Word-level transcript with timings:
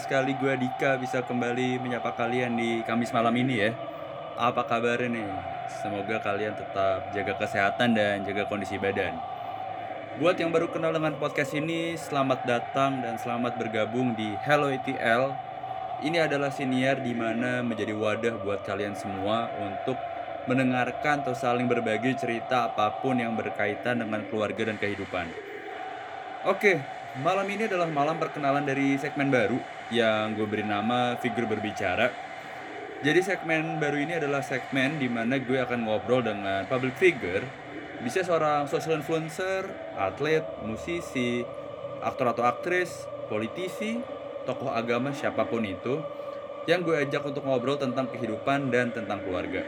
senang 0.00 0.24
sekali 0.24 0.32
gue 0.32 0.64
Dika 0.64 0.96
bisa 0.96 1.20
kembali 1.20 1.76
menyapa 1.76 2.16
kalian 2.16 2.56
di 2.56 2.80
Kamis 2.88 3.12
malam 3.12 3.36
ini 3.36 3.68
ya. 3.68 3.76
Apa 4.40 4.64
kabarnya 4.64 5.12
nih? 5.12 5.28
Semoga 5.68 6.16
kalian 6.24 6.56
tetap 6.56 7.12
jaga 7.12 7.36
kesehatan 7.36 7.92
dan 7.92 8.24
jaga 8.24 8.48
kondisi 8.48 8.80
badan. 8.80 9.20
Buat 10.16 10.40
yang 10.40 10.56
baru 10.56 10.72
kenal 10.72 10.96
dengan 10.96 11.20
podcast 11.20 11.52
ini, 11.52 12.00
selamat 12.00 12.48
datang 12.48 13.04
dan 13.04 13.20
selamat 13.20 13.60
bergabung 13.60 14.16
di 14.16 14.32
Hello 14.40 14.72
ETL. 14.72 15.36
Ini 16.00 16.24
adalah 16.24 16.48
siniar 16.48 17.04
di 17.04 17.12
mana 17.12 17.60
menjadi 17.60 17.92
wadah 17.92 18.40
buat 18.40 18.64
kalian 18.64 18.96
semua 18.96 19.52
untuk 19.60 20.00
mendengarkan 20.48 21.20
atau 21.28 21.36
saling 21.36 21.68
berbagi 21.68 22.16
cerita 22.16 22.72
apa 22.72 23.04
pun 23.04 23.20
yang 23.20 23.36
berkaitan 23.36 24.00
dengan 24.00 24.24
keluarga 24.32 24.72
dan 24.72 24.80
kehidupan. 24.80 25.28
Oke, 26.48 26.80
malam 27.20 27.44
ini 27.52 27.68
adalah 27.68 27.92
malam 27.92 28.16
perkenalan 28.16 28.64
dari 28.64 28.96
segmen 28.96 29.28
baru 29.28 29.79
yang 29.90 30.38
gue 30.38 30.46
beri 30.46 30.66
nama 30.66 31.18
Figur 31.18 31.46
Berbicara. 31.50 32.10
Jadi 33.00 33.20
segmen 33.24 33.82
baru 33.82 33.96
ini 34.00 34.16
adalah 34.16 34.40
segmen 34.44 35.00
di 35.00 35.08
mana 35.08 35.38
gue 35.40 35.56
akan 35.58 35.86
ngobrol 35.86 36.24
dengan 36.24 36.64
public 36.68 36.96
figure, 36.96 37.44
bisa 38.04 38.24
seorang 38.24 38.68
social 38.68 39.00
influencer, 39.00 39.68
atlet, 39.96 40.44
musisi, 40.64 41.44
aktor 42.00 42.32
atau 42.32 42.44
aktris, 42.44 43.08
politisi, 43.28 44.00
tokoh 44.44 44.72
agama 44.72 45.16
siapa 45.16 45.48
pun 45.48 45.64
itu, 45.64 46.00
yang 46.68 46.84
gue 46.84 46.96
ajak 46.96 47.24
untuk 47.24 47.44
ngobrol 47.44 47.80
tentang 47.80 48.08
kehidupan 48.12 48.68
dan 48.68 48.92
tentang 48.92 49.24
keluarga. 49.24 49.64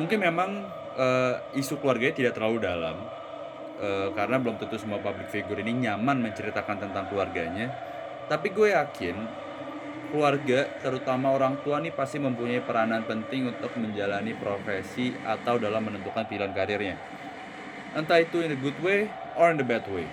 Mungkin 0.00 0.18
memang 0.24 0.50
eh, 0.96 1.34
isu 1.60 1.78
keluarganya 1.84 2.16
tidak 2.16 2.32
terlalu 2.40 2.64
dalam, 2.64 2.96
Eh, 3.78 4.08
karena 4.10 4.42
belum 4.42 4.58
tentu 4.58 4.74
semua 4.74 4.98
public 4.98 5.30
figure 5.30 5.62
ini 5.62 5.86
nyaman 5.86 6.18
menceritakan 6.18 6.82
tentang 6.82 7.06
keluarganya. 7.06 7.70
Tapi 8.28 8.52
gue 8.52 8.68
yakin 8.76 9.16
keluarga, 10.12 10.68
terutama 10.84 11.32
orang 11.32 11.60
tua 11.64 11.80
nih 11.80 11.92
pasti 11.92 12.20
mempunyai 12.20 12.60
peranan 12.64 13.04
penting 13.04 13.48
untuk 13.48 13.72
menjalani 13.76 14.36
profesi 14.36 15.12
atau 15.24 15.56
dalam 15.56 15.84
menentukan 15.84 16.24
pilihan 16.28 16.52
karirnya. 16.52 16.96
Entah 17.96 18.20
itu 18.20 18.44
in 18.44 18.52
a 18.52 18.58
good 18.60 18.76
way 18.84 19.08
or 19.36 19.48
in 19.48 19.56
the 19.56 19.64
bad 19.64 19.84
way. 19.88 20.04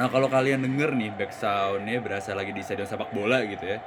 Nah 0.00 0.08
kalau 0.08 0.32
kalian 0.32 0.64
denger 0.64 0.96
nih 0.96 1.12
back 1.12 1.32
soundnya 1.32 2.00
berasa 2.00 2.32
lagi 2.32 2.56
di 2.56 2.64
stadion 2.64 2.88
sepak 2.88 3.12
bola 3.12 3.44
gitu 3.44 3.68
ya. 3.68 3.78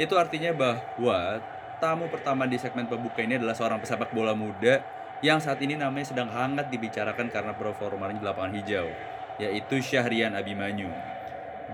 Itu 0.00 0.16
artinya 0.16 0.56
bahwa 0.56 1.44
tamu 1.80 2.08
pertama 2.08 2.48
di 2.48 2.56
segmen 2.56 2.88
pembuka 2.88 3.20
ini 3.20 3.36
adalah 3.36 3.56
seorang 3.56 3.80
pesepak 3.80 4.12
bola 4.16 4.32
muda 4.32 4.80
yang 5.20 5.36
saat 5.36 5.60
ini 5.60 5.76
namanya 5.76 6.16
sedang 6.16 6.32
hangat 6.32 6.72
dibicarakan 6.72 7.28
karena 7.28 7.52
performanya 7.52 8.16
di 8.16 8.24
lapangan 8.24 8.56
hijau, 8.56 8.88
yaitu 9.36 9.84
Syahrian 9.84 10.32
Abimanyu. 10.32 10.88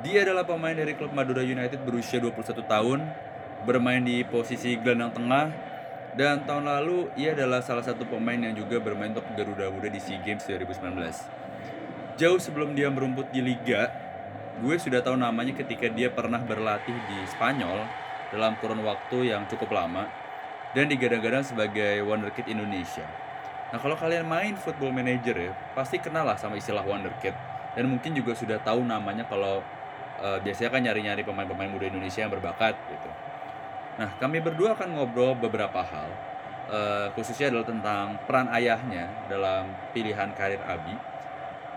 Dia 0.04 0.28
adalah 0.28 0.44
pemain 0.44 0.74
dari 0.74 0.92
klub 0.92 1.14
Madura 1.14 1.40
United 1.40 1.80
berusia 1.82 2.20
21 2.20 2.62
tahun, 2.66 2.98
bermain 3.64 4.02
di 4.02 4.20
posisi 4.26 4.76
gelandang 4.76 5.16
tengah, 5.16 5.46
dan 6.16 6.44
tahun 6.44 6.68
lalu 6.68 7.12
ia 7.16 7.32
adalah 7.36 7.60
salah 7.64 7.84
satu 7.84 8.08
pemain 8.08 8.36
yang 8.36 8.56
juga 8.56 8.80
bermain 8.80 9.12
untuk 9.12 9.24
Garuda 9.36 9.68
Muda 9.72 9.88
di 9.88 10.00
SEA 10.00 10.20
Games 10.24 10.44
2019. 10.44 12.16
Jauh 12.16 12.40
sebelum 12.40 12.72
dia 12.72 12.88
merumput 12.88 13.28
di 13.28 13.44
Liga, 13.44 13.92
gue 14.60 14.76
sudah 14.80 15.04
tahu 15.04 15.20
namanya 15.20 15.52
ketika 15.52 15.92
dia 15.92 16.08
pernah 16.08 16.40
berlatih 16.40 16.96
di 17.08 17.18
Spanyol 17.28 17.84
dalam 18.32 18.56
kurun 18.56 18.80
waktu 18.80 19.32
yang 19.32 19.44
cukup 19.48 19.72
lama 19.76 20.08
dan 20.72 20.88
digadang-gadang 20.88 21.44
sebagai 21.44 22.00
wonderkid 22.04 22.48
Indonesia. 22.48 23.04
Nah 23.72 23.78
kalau 23.80 23.98
kalian 23.98 24.24
main 24.24 24.54
Football 24.56 24.96
Manager 24.96 25.36
ya, 25.36 25.52
pasti 25.76 26.00
kenal 26.00 26.24
lah 26.24 26.40
sama 26.40 26.56
istilah 26.56 26.84
wonderkid 26.84 27.36
dan 27.76 27.84
mungkin 27.92 28.16
juga 28.16 28.32
sudah 28.32 28.56
tahu 28.64 28.80
namanya 28.80 29.28
kalau 29.28 29.60
eh, 30.22 30.38
biasanya 30.40 30.70
kan 30.72 30.80
nyari-nyari 30.84 31.22
pemain-pemain 31.24 31.70
muda 31.70 31.86
Indonesia 31.88 32.20
yang 32.24 32.32
berbakat 32.32 32.74
gitu. 32.88 33.10
Nah 33.96 34.10
kami 34.20 34.44
berdua 34.44 34.76
akan 34.76 34.96
ngobrol 34.96 35.32
beberapa 35.36 35.80
hal, 35.80 36.08
eh, 36.68 37.06
khususnya 37.16 37.48
adalah 37.52 37.66
tentang 37.66 38.04
peran 38.24 38.48
ayahnya 38.52 39.08
dalam 39.28 39.72
pilihan 39.96 40.32
karir 40.36 40.60
Abi, 40.64 40.96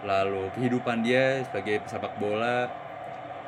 lalu 0.04 0.52
kehidupan 0.56 1.04
dia 1.04 1.44
sebagai 1.48 1.84
pesepak 1.84 2.16
bola, 2.20 2.68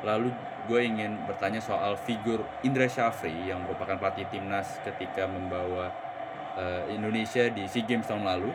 lalu 0.04 0.32
gue 0.62 0.80
ingin 0.82 1.18
bertanya 1.26 1.58
soal 1.58 1.98
figur 1.98 2.46
Indra 2.62 2.86
Syafri 2.86 3.34
yang 3.50 3.66
merupakan 3.66 3.98
pelatih 3.98 4.30
timnas 4.30 4.78
ketika 4.86 5.26
membawa 5.26 5.90
eh, 6.54 6.94
Indonesia 6.94 7.50
di 7.50 7.66
SEA 7.66 7.82
Games 7.82 8.06
tahun 8.06 8.22
lalu 8.22 8.50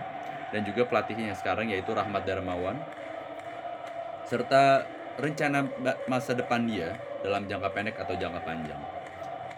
dan 0.52 0.64
juga 0.64 0.88
pelatihnya 0.88 1.36
sekarang 1.36 1.68
yaitu 1.68 1.92
Rahmat 1.92 2.24
Darmawan 2.24 2.80
serta 4.28 4.88
rencana 5.18 5.66
masa 6.06 6.38
depan 6.38 6.64
dia 6.70 6.98
dalam 7.26 7.50
jangka 7.50 7.74
pendek 7.74 7.98
atau 7.98 8.14
jangka 8.14 8.42
panjang. 8.46 8.82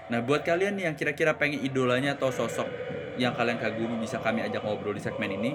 Nah, 0.09 0.25
buat 0.25 0.42
kalian 0.42 0.80
yang 0.80 0.96
kira-kira 0.97 1.38
pengen 1.38 1.62
idolanya 1.62 2.18
atau 2.18 2.34
sosok 2.34 2.66
yang 3.20 3.36
kalian 3.36 3.59
kagumi 3.59 4.00
bisa 4.00 4.18
kami 4.18 4.42
ajak 4.42 4.64
ngobrol 4.64 4.96
di 4.96 5.03
segmen 5.03 5.30
ini, 5.30 5.53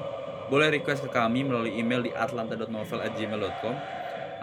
boleh 0.53 0.71
request 0.71 1.09
ke 1.09 1.11
kami 1.11 1.43
melalui 1.43 1.75
email 1.75 2.05
di 2.05 2.13
atlanta.novel@gmail.com 2.13 3.75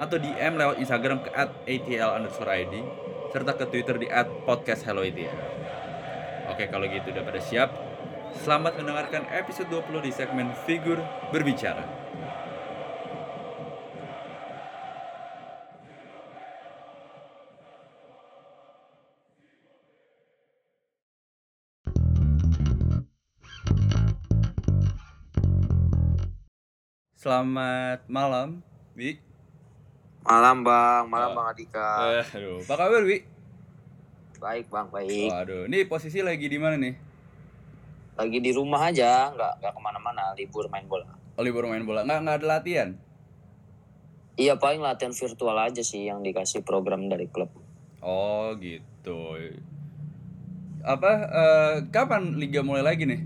atau 0.01 0.17
DM 0.17 0.57
lewat 0.57 0.81
Instagram 0.81 1.21
ke 1.21 1.29
@atl_id 1.69 2.73
serta 3.31 3.51
ke 3.55 3.65
Twitter 3.69 3.95
di 4.01 4.09
@podcasthelloatl. 4.43 5.37
Oke, 6.49 6.67
kalau 6.67 6.89
gitu 6.89 7.13
udah 7.13 7.23
pada 7.23 7.39
siap. 7.39 7.69
Selamat 8.41 8.81
mendengarkan 8.81 9.29
episode 9.29 9.69
20 9.69 10.01
di 10.03 10.11
segmen 10.11 10.51
Figur 10.65 10.99
Berbicara. 11.29 12.00
Selamat 27.21 28.01
malam, 28.09 28.65
Wi. 28.97 29.21
Malam 30.25 30.65
bang, 30.65 31.05
malam 31.05 31.29
Oh. 31.29 31.35
bang 31.37 31.47
Adika. 31.53 31.89
Eh, 32.17 32.25
aduh, 32.33 32.57
apa 32.65 32.73
kabar, 32.81 33.05
Wi? 33.05 33.21
Baik 34.41 34.65
bang, 34.73 34.89
baik. 34.89 35.29
Waduh, 35.29 35.69
ini 35.69 35.85
posisi 35.85 36.25
lagi 36.25 36.49
di 36.49 36.57
mana 36.57 36.81
nih? 36.81 36.97
Lagi 38.17 38.41
di 38.41 38.49
rumah 38.49 38.89
aja, 38.89 39.29
nggak 39.37 39.53
nggak 39.61 39.69
ke 39.69 39.81
mana-mana, 39.85 40.33
libur 40.33 40.65
main 40.73 40.89
bola. 40.89 41.13
Oh, 41.37 41.45
libur 41.45 41.69
main 41.69 41.85
bola. 41.85 42.01
Nggak, 42.01 42.19
nggak 42.25 42.37
ada 42.41 42.47
latihan? 42.57 42.89
Iya 44.33 44.57
paling 44.57 44.81
latihan 44.81 45.13
virtual 45.13 45.61
aja 45.61 45.85
sih 45.85 46.09
yang 46.09 46.25
dikasih 46.25 46.65
program 46.65 47.05
dari 47.05 47.29
klub. 47.29 47.53
Oh, 48.01 48.49
gitu. 48.57 49.37
Apa, 50.81 51.11
eh, 51.29 51.75
kapan 51.93 52.33
Liga 52.41 52.65
mulai 52.65 52.81
lagi 52.81 53.05
nih? 53.05 53.21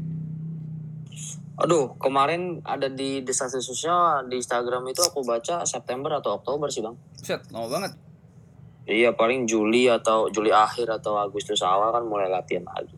Aduh, 1.55 1.95
kemarin 1.95 2.59
ada 2.67 2.91
di 2.91 3.23
desasi 3.23 3.63
sosial 3.63 4.27
di 4.27 4.43
Instagram 4.43 4.83
itu 4.91 4.99
aku 4.99 5.23
baca 5.23 5.63
September 5.63 6.19
atau 6.19 6.35
Oktober 6.35 6.67
sih 6.67 6.83
bang. 6.83 6.95
Set, 7.15 7.47
lama 7.47 7.71
banget. 7.71 7.95
Iya 8.85 9.15
paling 9.17 9.49
Juli 9.49 9.89
atau 9.89 10.29
Juli 10.29 10.53
akhir 10.53 11.01
atau 11.01 11.17
Agustus 11.17 11.63
awal 11.65 11.89
kan 11.95 12.03
mulai 12.05 12.29
latihan 12.29 12.67
lagi. 12.69 12.93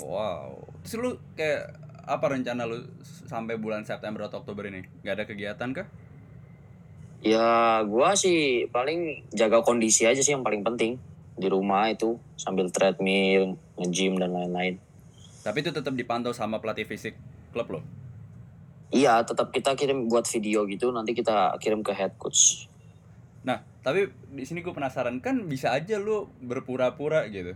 Wow. 0.00 0.64
Terus 0.86 0.94
lu 0.96 1.10
kayak 1.34 1.76
apa 2.06 2.24
rencana 2.30 2.64
lu 2.64 2.78
sampai 3.26 3.58
bulan 3.58 3.82
September 3.82 4.30
atau 4.30 4.40
Oktober 4.40 4.70
ini? 4.70 4.86
Nggak 5.02 5.14
ada 5.18 5.24
kegiatan 5.26 5.68
kah? 5.74 5.86
Ya 7.20 7.82
gua 7.84 8.14
sih 8.14 8.70
paling 8.70 9.26
jaga 9.34 9.66
kondisi 9.66 10.06
aja 10.06 10.22
sih 10.22 10.30
yang 10.30 10.46
paling 10.46 10.62
penting 10.62 11.02
di 11.36 11.48
rumah 11.50 11.90
itu 11.92 12.16
sambil 12.38 12.70
treadmill, 12.72 13.60
nge-gym 13.76 14.16
dan 14.16 14.32
lain-lain. 14.32 14.80
Tapi 15.44 15.58
itu 15.60 15.74
tetap 15.74 15.92
dipantau 15.92 16.32
sama 16.32 16.62
pelatih 16.62 16.88
fisik 16.88 17.18
klub 17.52 17.68
lo. 17.76 17.80
Iya, 18.96 19.20
tetap 19.28 19.52
kita 19.52 19.76
kirim 19.76 20.08
buat 20.08 20.24
video 20.24 20.64
gitu, 20.64 20.88
nanti 20.88 21.12
kita 21.12 21.52
kirim 21.60 21.84
ke 21.84 21.92
head 21.92 22.16
coach. 22.16 22.64
Nah, 23.44 23.60
tapi 23.84 24.08
di 24.32 24.42
sini 24.48 24.64
gue 24.64 24.72
penasaran 24.72 25.20
kan 25.20 25.44
bisa 25.44 25.76
aja 25.76 26.00
lu 26.00 26.32
berpura-pura 26.40 27.28
gitu. 27.28 27.52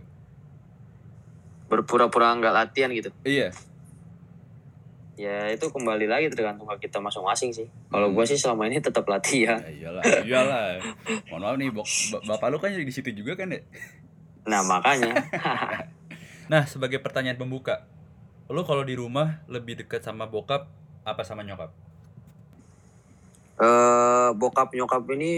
Berpura-pura 1.65 2.37
nggak 2.37 2.53
latihan 2.53 2.93
gitu. 2.93 3.09
Iya. 3.25 3.49
Ya 5.19 5.53
itu 5.53 5.69
kembali 5.69 6.09
lagi 6.09 6.33
tergantung 6.33 6.65
kita 6.81 6.97
masing-masing 6.97 7.53
sih. 7.53 7.67
Kalau 7.93 8.09
Hmm. 8.09 8.15
gua 8.17 8.25
sih 8.25 8.39
selama 8.39 8.65
ini 8.65 8.81
tetap 8.81 9.05
latihan. 9.05 9.59
Ya 9.61 9.69
iyalah, 9.69 10.03
iyalah. 10.25 10.65
Mohon 11.29 11.41
maaf 11.41 11.55
nih, 11.61 11.69
bapak 12.25 12.47
lu 12.49 12.57
kan 12.57 12.73
jadi 12.73 12.85
di 12.87 12.93
situ 12.95 13.11
juga 13.13 13.37
kan 13.37 13.53
ya? 13.53 13.61
Nah 14.49 14.65
makanya, 14.65 15.13
Nah, 16.51 16.67
sebagai 16.67 16.99
pertanyaan 16.99 17.39
pembuka, 17.39 17.87
lu 18.51 18.65
kalau 18.67 18.83
di 18.83 18.91
rumah 18.97 19.39
lebih 19.47 19.79
dekat 19.79 20.03
sama 20.03 20.27
bokap 20.27 20.67
apa 21.03 21.21
sama 21.21 21.41
nyokap? 21.41 21.71
eh 23.57 24.29
bokap 24.33 24.73
nyokap 24.73 25.05
ini 25.13 25.33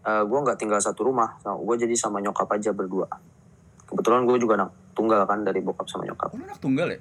eh 0.00 0.22
gua 0.24 0.38
nggak 0.42 0.58
tinggal 0.58 0.78
satu 0.78 1.06
rumah, 1.06 1.38
sama 1.38 1.60
gue 1.60 1.76
jadi 1.78 1.94
sama 1.94 2.18
nyokap 2.18 2.50
aja 2.50 2.70
berdua. 2.70 3.06
Kebetulan 3.84 4.24
gue 4.24 4.36
juga 4.36 4.54
anak 4.56 4.70
tunggal 4.92 5.22
kan 5.22 5.42
dari 5.42 5.60
bokap 5.60 5.86
sama 5.86 6.02
nyokap. 6.02 6.34
Lu 6.34 6.42
anak 6.42 6.58
tunggal 6.58 6.88
ya? 6.88 7.00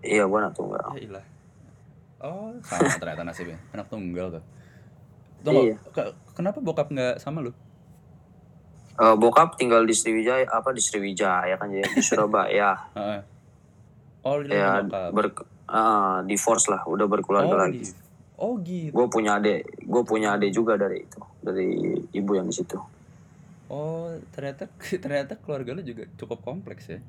Iya 0.00 0.24
gue 0.24 0.38
anak 0.38 0.54
tunggal. 0.54 0.88
Ya 0.92 1.00
ilah. 1.00 1.26
Oh, 2.18 2.50
sama 2.60 2.98
ternyata 2.98 3.22
nasibnya. 3.22 3.58
Anak 3.72 3.86
tunggal 3.86 4.26
tuh. 4.32 4.44
Tunggu, 5.38 5.70
Iya. 5.70 5.76
ke- 5.94 6.12
kenapa 6.34 6.58
bokap 6.58 6.90
nggak 6.90 7.22
sama 7.22 7.38
lu? 7.40 7.54
Eh, 8.98 9.14
bokap 9.14 9.54
tinggal 9.54 9.86
di 9.86 9.94
Sriwijaya 9.94 10.42
apa 10.44 10.74
di 10.74 10.82
Sriwijaya 10.82 11.54
kan 11.54 11.70
jadi 11.70 11.86
di 11.86 12.02
Surabaya. 12.08 12.74
Oh, 14.26 14.42
ya 14.42 14.82
nyokap. 14.82 15.14
ber 15.14 15.26
ah, 15.68 16.20
divorce 16.24 16.66
lah 16.72 16.82
udah 16.88 17.06
berkeluarga 17.06 17.54
oh, 17.54 17.60
lagi 17.60 17.82
oh 18.38 18.54
gitu. 18.64 18.92
gue 18.92 19.06
punya 19.12 19.38
adik 19.38 19.84
gue 19.84 20.02
punya 20.04 20.34
adik 20.34 20.50
juga 20.52 20.74
dari 20.80 21.04
itu 21.04 21.20
dari 21.44 21.68
ibu 22.12 22.32
yang 22.34 22.48
di 22.48 22.56
situ 22.56 22.78
Oh, 23.68 24.16
ternyata 24.32 24.64
ternyata 25.04 25.36
keluarga 25.36 25.76
lu 25.76 25.84
juga 25.84 26.08
cukup 26.16 26.40
kompleks 26.40 26.88
ya. 26.88 27.00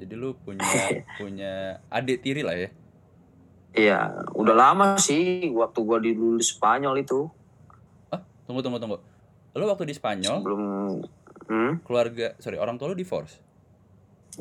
Jadi 0.00 0.16
lu 0.16 0.32
punya 0.32 0.64
punya 1.20 1.84
adik 1.92 2.24
tiri 2.24 2.40
lah 2.40 2.56
ya. 2.56 2.70
iya 3.70 4.26
udah 4.34 4.50
lama 4.50 4.98
sih 4.98 5.46
waktu 5.54 5.78
gue 5.86 5.98
di 6.02 6.12
Spanyol 6.42 7.06
itu 7.06 7.30
Tunggu 8.50 8.66
tunggu 8.66 8.82
tunggu. 8.82 8.98
Lu 9.54 9.64
waktu 9.70 9.86
di 9.86 9.94
Spanyol, 9.94 10.42
sebelum 10.42 10.62
hmm 11.46 11.86
keluarga, 11.86 12.34
sorry, 12.42 12.58
orang 12.58 12.82
tua 12.82 12.90
lu 12.90 12.98
divorce. 12.98 13.38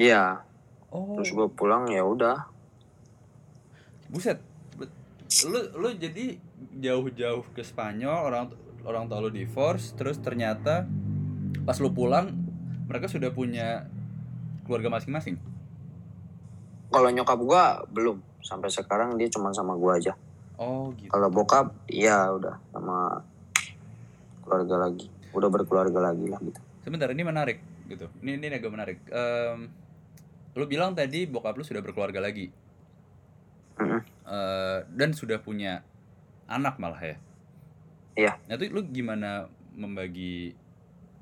iya 0.01 0.41
Oh, 0.89 1.13
terus 1.21 1.29
gue 1.37 1.45
pulang 1.53 1.85
ya 1.93 2.01
udah 2.01 2.49
buset. 4.09 4.37
Lu 5.45 5.59
lu 5.77 5.89
jadi 5.93 6.35
jauh-jauh 6.75 7.45
ke 7.53 7.61
Spanyol, 7.61 8.25
orang 8.25 8.45
orang 8.81 9.05
tua 9.05 9.21
lu 9.21 9.29
divorce, 9.29 9.93
terus 9.93 10.17
ternyata 10.17 10.89
pas 11.63 11.77
lu 11.77 11.89
pulang 11.89 12.33
mereka 12.85 13.05
sudah 13.05 13.29
punya 13.29 13.85
keluarga 14.65 14.89
masing-masing. 14.91 15.37
kalau 16.89 17.05
nyokap 17.13 17.37
gue 17.37 17.63
belum 17.93 18.17
sampai 18.41 18.73
sekarang 18.73 19.13
dia 19.13 19.29
cuma 19.29 19.53
sama 19.53 19.77
gue 19.77 19.93
aja 19.93 20.13
Oh, 20.57 20.89
gitu. 20.97 21.13
kalau 21.13 21.29
bokap 21.29 21.69
iya 21.85 22.33
udah 22.33 22.57
sama 22.73 23.21
keluarga 24.41 24.89
lagi 24.89 25.05
udah 25.29 25.49
berkeluarga 25.53 26.09
lagi 26.09 26.25
lah 26.25 26.41
gitu 26.41 26.57
Sebentar, 26.81 27.13
ini 27.13 27.21
menarik 27.21 27.61
gitu. 27.85 28.09
Ini 28.25 28.41
ini 28.41 28.49
agak 28.49 28.71
menarik. 28.73 28.97
Em, 29.05 29.69
lu 30.57 30.65
bilang 30.65 30.97
tadi 30.97 31.29
bokap 31.29 31.53
lu 31.53 31.61
sudah 31.61 31.85
berkeluarga 31.85 32.17
lagi. 32.17 32.49
Eh, 34.29 34.79
dan 34.93 35.09
sudah 35.15 35.39
punya 35.41 35.81
anak 36.45 36.77
malah 36.77 37.01
ya. 37.01 37.17
Iya. 38.13 38.33
Nah 38.45 38.53
itu 38.59 38.69
lu 38.69 38.83
gimana 38.91 39.47
membagi 39.73 40.53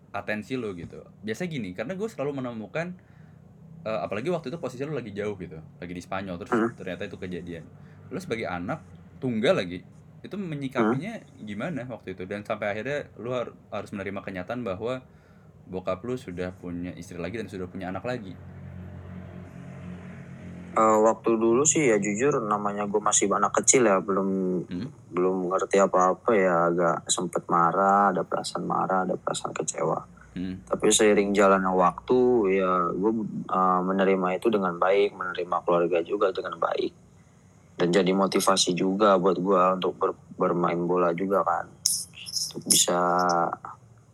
atensi 0.10 0.58
lu 0.58 0.74
gitu? 0.74 1.06
Biasa 1.22 1.46
gini, 1.46 1.72
karena 1.78 1.94
gue 1.94 2.08
selalu 2.10 2.42
menemukan 2.42 2.98
eh, 3.86 4.00
apalagi 4.04 4.28
waktu 4.34 4.50
itu 4.52 4.58
posisi 4.60 4.84
lu 4.84 4.92
lagi 4.92 5.14
jauh 5.14 5.38
gitu, 5.38 5.62
lagi 5.80 5.94
di 5.94 6.02
Spanyol 6.02 6.36
terus 6.42 6.52
Mm. 6.52 6.76
ternyata 6.76 7.08
itu 7.08 7.16
kejadian. 7.16 7.64
Lu 8.12 8.20
sebagai 8.20 8.50
anak 8.50 8.82
tunggal 9.22 9.56
lagi, 9.56 9.86
itu 10.26 10.36
menyikapinya 10.36 11.14
gimana 11.40 11.86
waktu 11.88 12.18
itu 12.18 12.26
dan 12.28 12.44
sampai 12.44 12.74
akhirnya 12.74 13.08
lu 13.22 13.32
har- 13.32 13.54
harus 13.72 13.94
menerima 13.94 14.20
kenyataan 14.26 14.66
bahwa 14.66 15.00
bokap 15.70 16.04
lu 16.04 16.18
sudah 16.18 16.52
punya 16.58 16.92
istri 16.98 17.16
lagi 17.22 17.38
dan 17.40 17.48
sudah 17.48 17.70
punya 17.70 17.88
anak 17.94 18.04
lagi. 18.04 18.34
Eh, 20.78 20.98
waktu 21.02 21.42
dulu 21.42 21.66
sih 21.66 21.90
ya 21.90 21.98
jujur 21.98 22.38
namanya 22.46 22.86
gue 22.86 23.02
masih 23.02 23.26
anak 23.34 23.50
kecil 23.50 23.90
ya 23.90 23.98
belum 23.98 24.30
Hmm. 24.70 24.86
belum 25.10 25.50
ngerti 25.50 25.82
apa-apa 25.82 26.38
ya 26.38 26.70
agak 26.70 27.10
sempet 27.10 27.50
marah 27.50 28.14
ada 28.14 28.22
perasaan 28.22 28.62
marah 28.62 29.02
ada 29.10 29.18
perasaan 29.18 29.58
kecewa 29.58 30.06
Hmm. 30.38 30.62
tapi 30.70 30.94
seiring 30.94 31.34
jalannya 31.34 31.74
waktu 31.74 32.20
ya 32.62 32.94
gue 32.94 33.10
eh, 33.50 33.82
menerima 33.82 34.38
itu 34.38 34.54
dengan 34.54 34.78
baik 34.78 35.18
menerima 35.18 35.58
keluarga 35.66 35.98
juga 36.06 36.30
dengan 36.30 36.62
baik 36.62 36.94
dan 37.82 37.90
jadi 37.90 38.12
motivasi 38.14 38.78
juga 38.78 39.18
buat 39.18 39.42
gue 39.42 39.62
untuk 39.82 39.98
ber- 39.98 40.22
bermain 40.38 40.78
bola 40.78 41.10
juga 41.10 41.42
kan 41.42 41.66
untuk 42.54 42.70
bisa 42.70 43.02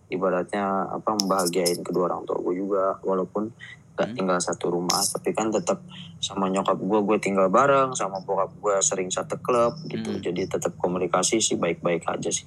ibaratnya 0.07 0.95
apa 0.95 1.11
membahagiain 1.11 1.83
kedua 1.83 2.07
orang 2.07 2.23
tua 2.23 2.39
gue 2.39 2.55
juga 2.55 2.95
walaupun 3.03 3.51
gak 3.93 4.07
Hmm. 4.07 4.15
tinggal 4.15 4.37
satu 4.37 4.69
rumah 4.69 4.99
tapi 4.99 5.31
kan 5.31 5.47
tetap 5.47 5.85
sama 6.17 6.47
nyokap 6.47 6.75
gue 6.75 6.99
gue 7.03 7.17
tinggal 7.19 7.45
bareng 7.47 7.93
sama 7.93 8.17
bokap 8.19 8.49
gue 8.51 8.75
sering 8.79 9.07
satu 9.07 9.37
klub 9.37 9.77
gitu 9.85 10.09
Hmm. 10.09 10.19
jadi 10.19 10.47
tetap 10.47 10.73
komunikasi 10.75 11.37
sih 11.37 11.55
baik-baik 11.55 12.03
aja 12.03 12.29
sih 12.29 12.45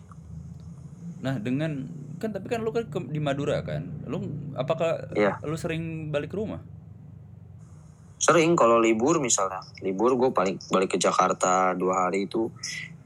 Nah 1.17 1.37
dengan 1.37 1.87
kan 2.17 2.31
tapi 2.31 2.47
kan 2.47 2.61
lu 2.61 2.71
kan 2.71 2.87
ke- 2.87 3.09
di 3.09 3.19
Madura 3.19 3.59
kan, 3.61 3.83
lu 4.05 4.23
apakah 4.55 5.11
Iya. 5.13 5.37
lu 5.43 5.55
sering 5.55 6.09
balik 6.09 6.31
ke 6.31 6.39
rumah? 6.39 6.63
sering 8.17 8.55
kalau 8.55 8.79
libur 8.79 9.19
misalnya 9.19 9.61
libur 9.79 10.17
gue 10.17 10.31
paling 10.31 10.57
balik 10.67 10.91
ke 10.91 10.99
Jakarta 10.99 11.75
dua 11.75 12.07
hari 12.07 12.25
itu 12.25 12.49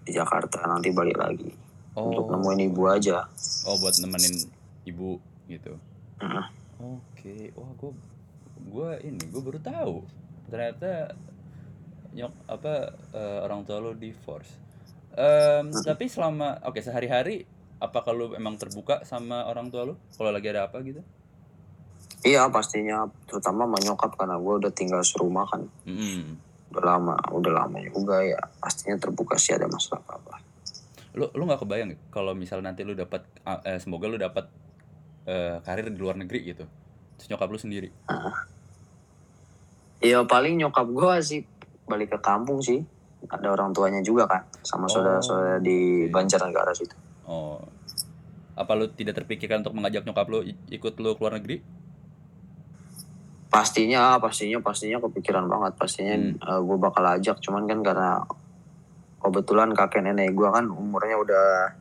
di 0.00 0.12
Jakarta 0.12 0.62
nanti 0.64 0.90
balik 0.90 1.18
lagi 1.18 1.50
untuk 1.92 2.30
nemuin 2.30 2.60
ibu 2.64 2.82
aja 2.86 3.26
Oh 3.64 3.74
buat 3.76 3.98
nemenin 3.98 4.46
ibu 4.84 5.18
gitu. 5.44 5.74
Heeh. 6.16 6.46
Oke, 6.78 7.34
wah 7.52 7.68
gue 7.74 7.90
gue 8.68 8.90
ini 9.06 9.22
gue 9.30 9.42
baru 9.42 9.60
tahu 9.62 9.96
ternyata 10.50 11.14
nyok 12.10 12.32
apa 12.50 12.72
eh, 13.14 13.38
orang 13.46 13.62
tua 13.62 13.78
lo 13.78 13.94
divorce. 13.94 14.50
Em, 15.14 15.70
tapi 15.70 16.06
selama 16.06 16.58
oke 16.66 16.78
sehari-hari 16.82 17.46
apa 17.80 18.04
kalau 18.04 18.36
emang 18.36 18.60
terbuka 18.60 19.02
sama 19.08 19.48
orang 19.48 19.72
tua 19.72 19.88
lo 19.88 19.94
kalau 20.14 20.30
lagi 20.30 20.52
ada 20.52 20.68
apa 20.68 20.78
gitu? 20.84 21.00
iya 22.24 22.44
pastinya 22.52 23.08
terutama 23.24 23.64
sama 23.64 23.78
nyokap 23.80 24.12
karena 24.16 24.36
gue 24.36 24.54
udah 24.60 24.72
tinggal 24.72 25.00
serumah 25.00 25.48
kan 25.48 25.64
Mm-mm. 25.88 26.36
udah 26.72 26.84
lama 26.84 27.16
udah 27.32 27.52
lama 27.64 27.80
juga 27.80 28.20
ya 28.20 28.36
pastinya 28.60 29.00
terbuka 29.00 29.40
sih 29.40 29.56
ada 29.56 29.64
masalah 29.66 30.04
apa 30.04 30.12
apa 30.20 30.34
Lu 31.10 31.26
lu 31.34 31.42
nggak 31.42 31.66
kebayang 31.66 31.90
ya 31.90 31.98
kalau 32.14 32.38
misal 32.38 32.62
nanti 32.62 32.86
lu 32.86 32.94
dapat 32.94 33.26
eh, 33.66 33.80
semoga 33.82 34.06
lu 34.06 34.14
dapat 34.14 34.46
eh, 35.26 35.58
karir 35.64 35.90
di 35.90 35.98
luar 35.98 36.14
negeri 36.14 36.54
gitu. 36.54 36.64
Terus 37.20 37.28
nyokap 37.28 37.52
lu 37.52 37.60
sendiri. 37.60 37.88
Iya 40.00 40.24
paling 40.24 40.56
nyokap 40.56 40.88
gue 40.88 41.14
sih 41.20 41.40
balik 41.84 42.16
ke 42.16 42.18
kampung 42.18 42.64
sih 42.64 42.80
ada 43.28 43.52
orang 43.52 43.76
tuanya 43.76 44.00
juga 44.00 44.24
kan 44.24 44.48
sama 44.64 44.88
Oh, 44.88 44.96
saudara-saudara 44.96 45.60
di 45.60 46.08
oke. 46.08 46.16
Banjarnegara 46.16 46.72
situ 46.72 46.96
Oh. 47.28 47.60
Apa 48.56 48.72
lu 48.72 48.88
tidak 48.88 49.20
terpikirkan 49.20 49.60
untuk 49.60 49.76
mengajak 49.76 50.00
nyokap 50.02 50.24
lu 50.26 50.40
ikut 50.72 50.96
lu 50.96 51.12
ke 51.12 51.20
luar 51.20 51.36
negeri? 51.36 51.60
pastinya 53.50 54.14
pastinya 54.22 54.62
pastinya 54.62 55.02
kepikiran 55.02 55.50
banget 55.50 55.74
pastinya 55.74 56.14
Hmm. 56.14 56.62
gue 56.64 56.76
bakal 56.78 57.02
ajak 57.02 57.42
cuman 57.42 57.66
kan 57.66 57.82
karena 57.82 58.22
kebetulan 59.18 59.74
kakek 59.74 60.06
nenek 60.06 60.30
gue 60.32 60.46
kan 60.46 60.70
umurnya 60.70 61.18
udah 61.18 61.74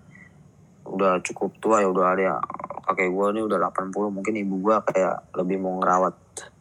udah 0.90 1.22
cukup 1.22 1.54
tua 1.62 1.82
ya 1.84 1.88
udah 1.90 2.06
ada 2.18 2.42
kakek 2.90 3.10
gue 3.14 3.26
ini 3.38 3.42
udah 3.46 3.58
80 3.70 3.94
mungkin 4.10 4.34
ibu 4.34 4.56
gue 4.66 4.76
kayak 4.90 5.36
lebih 5.38 5.62
mau 5.62 5.78
ngerawat 5.78 6.16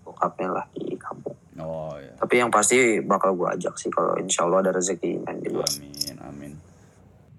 bokapnya 0.04 0.48
lah 0.60 0.64
di 0.76 0.96
kampung 1.00 1.36
Oh 1.58 1.98
ya. 1.98 2.14
tapi 2.20 2.38
yang 2.38 2.54
pasti 2.54 3.02
bakal 3.02 3.34
gue 3.34 3.48
ajak 3.50 3.74
sih 3.74 3.90
kalau 3.90 4.14
insya 4.20 4.46
Allah 4.46 4.68
ada 4.68 4.78
rezeki 4.78 5.26
main 5.26 5.42
di 5.42 5.50
luar 5.50 5.66
Amin, 5.66 6.16
amin. 6.22 6.52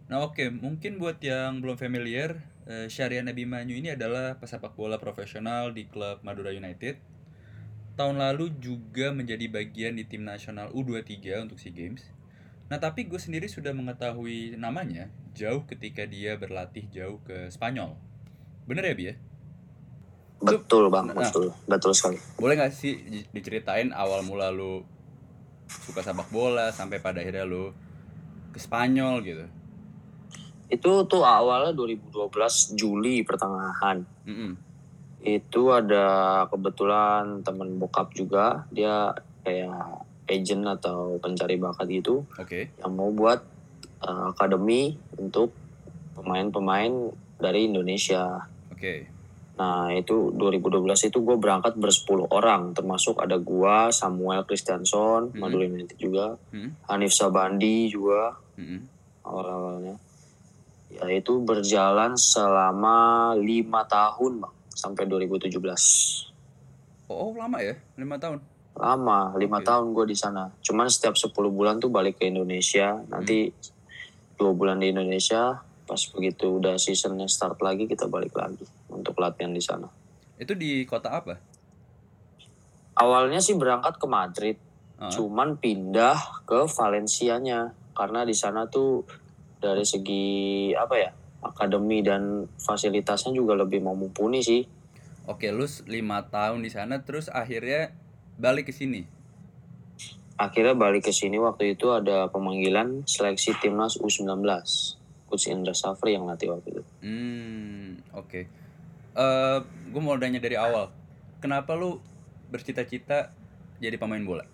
Nah 0.09 0.25
oke, 0.25 0.41
mungkin 0.49 0.97
buat 0.97 1.21
yang 1.21 1.61
belum 1.61 1.77
familiar, 1.77 2.41
eh, 2.65 2.89
Syariana 2.89 3.29
Abimanyu 3.29 3.77
ini 3.77 3.93
adalah 3.93 4.41
pesepak 4.41 4.73
bola 4.73 4.97
profesional 4.97 5.69
di 5.69 5.85
klub 5.85 6.25
Madura 6.25 6.49
United. 6.49 6.97
Tahun 7.93 8.17
lalu 8.17 8.57
juga 8.57 9.13
menjadi 9.13 9.45
bagian 9.45 9.93
di 10.01 10.09
tim 10.09 10.25
nasional 10.25 10.73
U23 10.73 11.45
untuk 11.45 11.61
SEA 11.61 11.69
Games. 11.69 12.01
Nah 12.69 12.77
tapi 12.77 13.03
gue 13.03 13.17
sendiri 13.17 13.45
sudah 13.45 13.69
mengetahui 13.71 14.53
namanya 14.55 15.05
jauh 15.33 15.65
ketika 15.65 16.05
dia 16.05 16.37
berlatih 16.37 16.85
jauh 16.87 17.17
ke 17.19 17.49
Spanyol. 17.49 17.97
Bener 18.63 18.85
ya 18.85 18.93
Bi 18.93 19.05
ya? 19.05 19.15
betul 20.39 20.87
bang 20.87 21.11
Nah. 21.11 21.19
betul 21.19 21.51
betul 21.67 21.91
sekali 21.91 22.15
Boleh 22.39 22.55
gak 22.55 22.71
sih 22.71 22.95
di- 22.95 23.27
diceritain 23.29 23.91
awal 23.91 24.23
mula 24.23 24.47
lu 24.47 24.87
suka 25.67 25.99
sepak 25.99 26.31
bola 26.31 26.71
sampai 26.71 26.97
pada 26.97 27.19
akhirnya 27.19 27.43
lu 27.43 27.75
ke 28.49 28.57
Spanyol 28.57 29.19
gitu? 29.21 29.45
itu 30.69 30.91
tuh 31.03 31.25
awalnya 31.25 31.73
2012 31.73 32.31
Juli 32.71 33.19
pertengahan 33.19 34.05
Mm-mm. 34.23 34.53
itu 35.19 35.61
ada 35.67 36.05
kebetulan 36.45 37.41
temen 37.41 37.75
bokap 37.75 38.13
juga 38.13 38.63
dia 38.69 39.11
kayak 39.41 40.07
agent 40.29 40.63
atau 40.63 41.17
pencari 41.17 41.57
bakat 41.57 41.89
gitu 41.89 42.23
Oke. 42.37 42.69
yang 42.77 42.93
mau 42.93 43.09
buat 43.09 43.41
uh, 44.05 44.31
akademi 44.31 44.93
untuk 45.17 45.51
pemain-pemain 46.13 47.11
dari 47.39 47.67
Indonesia. 47.67 48.45
Oke. 48.69 49.07
Nah 49.59 49.91
itu 49.91 50.31
2012 50.31 51.11
itu 51.11 51.17
gue 51.19 51.35
berangkat 51.35 51.75
bersepuluh 51.75 52.31
orang 52.31 52.71
termasuk 52.71 53.19
ada 53.19 53.35
gua 53.35 53.91
Samuel 53.91 54.47
Kristianson, 54.47 55.35
Hmm. 55.35 55.39
Madura 55.39 55.67
United 55.67 55.99
juga, 55.99 56.39
Hmm. 56.53 56.75
Hanif 56.87 57.11
Sabandi 57.11 57.91
juga 57.91 58.39
Mm-mm. 58.55 58.79
awal-awalnya. 59.27 59.95
Ya 60.89 61.05
itu 61.11 61.43
berjalan 61.43 62.15
selama 62.15 63.31
lima 63.35 63.83
tahun 63.85 64.41
bang 64.41 64.53
sampai 64.71 65.03
2017. 65.05 65.53
Oh, 67.09 67.29
oh, 67.29 67.31
lama 67.35 67.59
ya? 67.59 67.75
Lima 67.97 68.15
tahun. 68.15 68.39
Lama 68.79 69.35
lima 69.35 69.59
Oke. 69.59 69.67
tahun 69.67 69.91
gue 69.91 70.05
di 70.09 70.17
sana 70.17 70.47
cuman 70.63 70.87
setiap 70.87 71.19
10 71.19 71.35
bulan 71.51 71.77
tuh 71.77 71.91
balik 71.91 72.17
ke 72.17 72.31
Indonesia 72.31 72.95
nanti 73.11 73.51
dua 74.39 74.55
bulan 74.55 74.79
di 74.79 74.95
Indonesia 74.95 75.59
pas 75.83 76.01
begitu 76.15 76.63
udah 76.63 76.79
seasonnya 76.79 77.27
start 77.27 77.59
lagi 77.59 77.85
kita 77.85 78.07
balik 78.07 78.31
lagi 78.39 78.63
untuk 78.87 79.19
latihan 79.19 79.51
di 79.51 79.59
sana 79.59 79.89
Itu 80.39 80.55
di 80.55 80.87
kota 80.87 81.11
apa? 81.11 81.35
Awalnya 82.95 83.43
sih 83.43 83.59
berangkat 83.59 83.99
ke 83.99 84.07
Madrid, 84.07 84.55
Ah, 84.99 85.07
cuman 85.07 85.55
pindah 85.55 86.43
ke 86.43 86.67
Valencianya 86.67 87.71
karena 87.95 88.27
di 88.27 88.35
sana 88.35 88.67
tuh 88.67 89.07
dari 89.63 89.87
segi 89.87 90.71
apa 90.75 90.95
ya 90.99 91.15
akademi 91.39 92.03
dan 92.03 92.51
fasilitasnya 92.59 93.31
juga 93.31 93.55
lebih 93.55 93.79
mumpuni 93.79 94.43
sih. 94.43 94.67
Oke, 95.23 95.55
lu 95.55 95.63
lima 95.87 96.27
tahun 96.27 96.59
di 96.59 96.71
sana 96.75 96.99
terus 96.99 97.31
akhirnya 97.31 97.95
balik 98.39 98.71
ke 98.71 98.73
sini. 98.73 99.03
Akhirnya 100.39 100.71
balik 100.71 101.11
ke 101.11 101.13
sini 101.13 101.35
waktu 101.35 101.75
itu 101.75 101.91
ada 101.91 102.31
pemanggilan 102.31 103.03
seleksi 103.03 103.59
timnas 103.59 103.99
U19. 103.99 104.39
Coach 105.29 105.45
Indra 105.45 105.77
Safri 105.77 106.17
yang 106.17 106.25
latih 106.25 106.49
waktu 106.49 106.73
itu. 106.73 106.83
Hmm, 107.05 108.01
oke. 108.17 108.41
Eh, 109.13 109.57
gue 109.93 110.01
mau 110.01 110.17
nanya 110.17 110.41
dari 110.41 110.57
awal. 110.57 110.89
Kenapa 111.37 111.77
lu 111.77 112.01
bercita-cita 112.49 113.29
jadi 113.77 113.99
pemain 114.01 114.25
bola? 114.25 114.47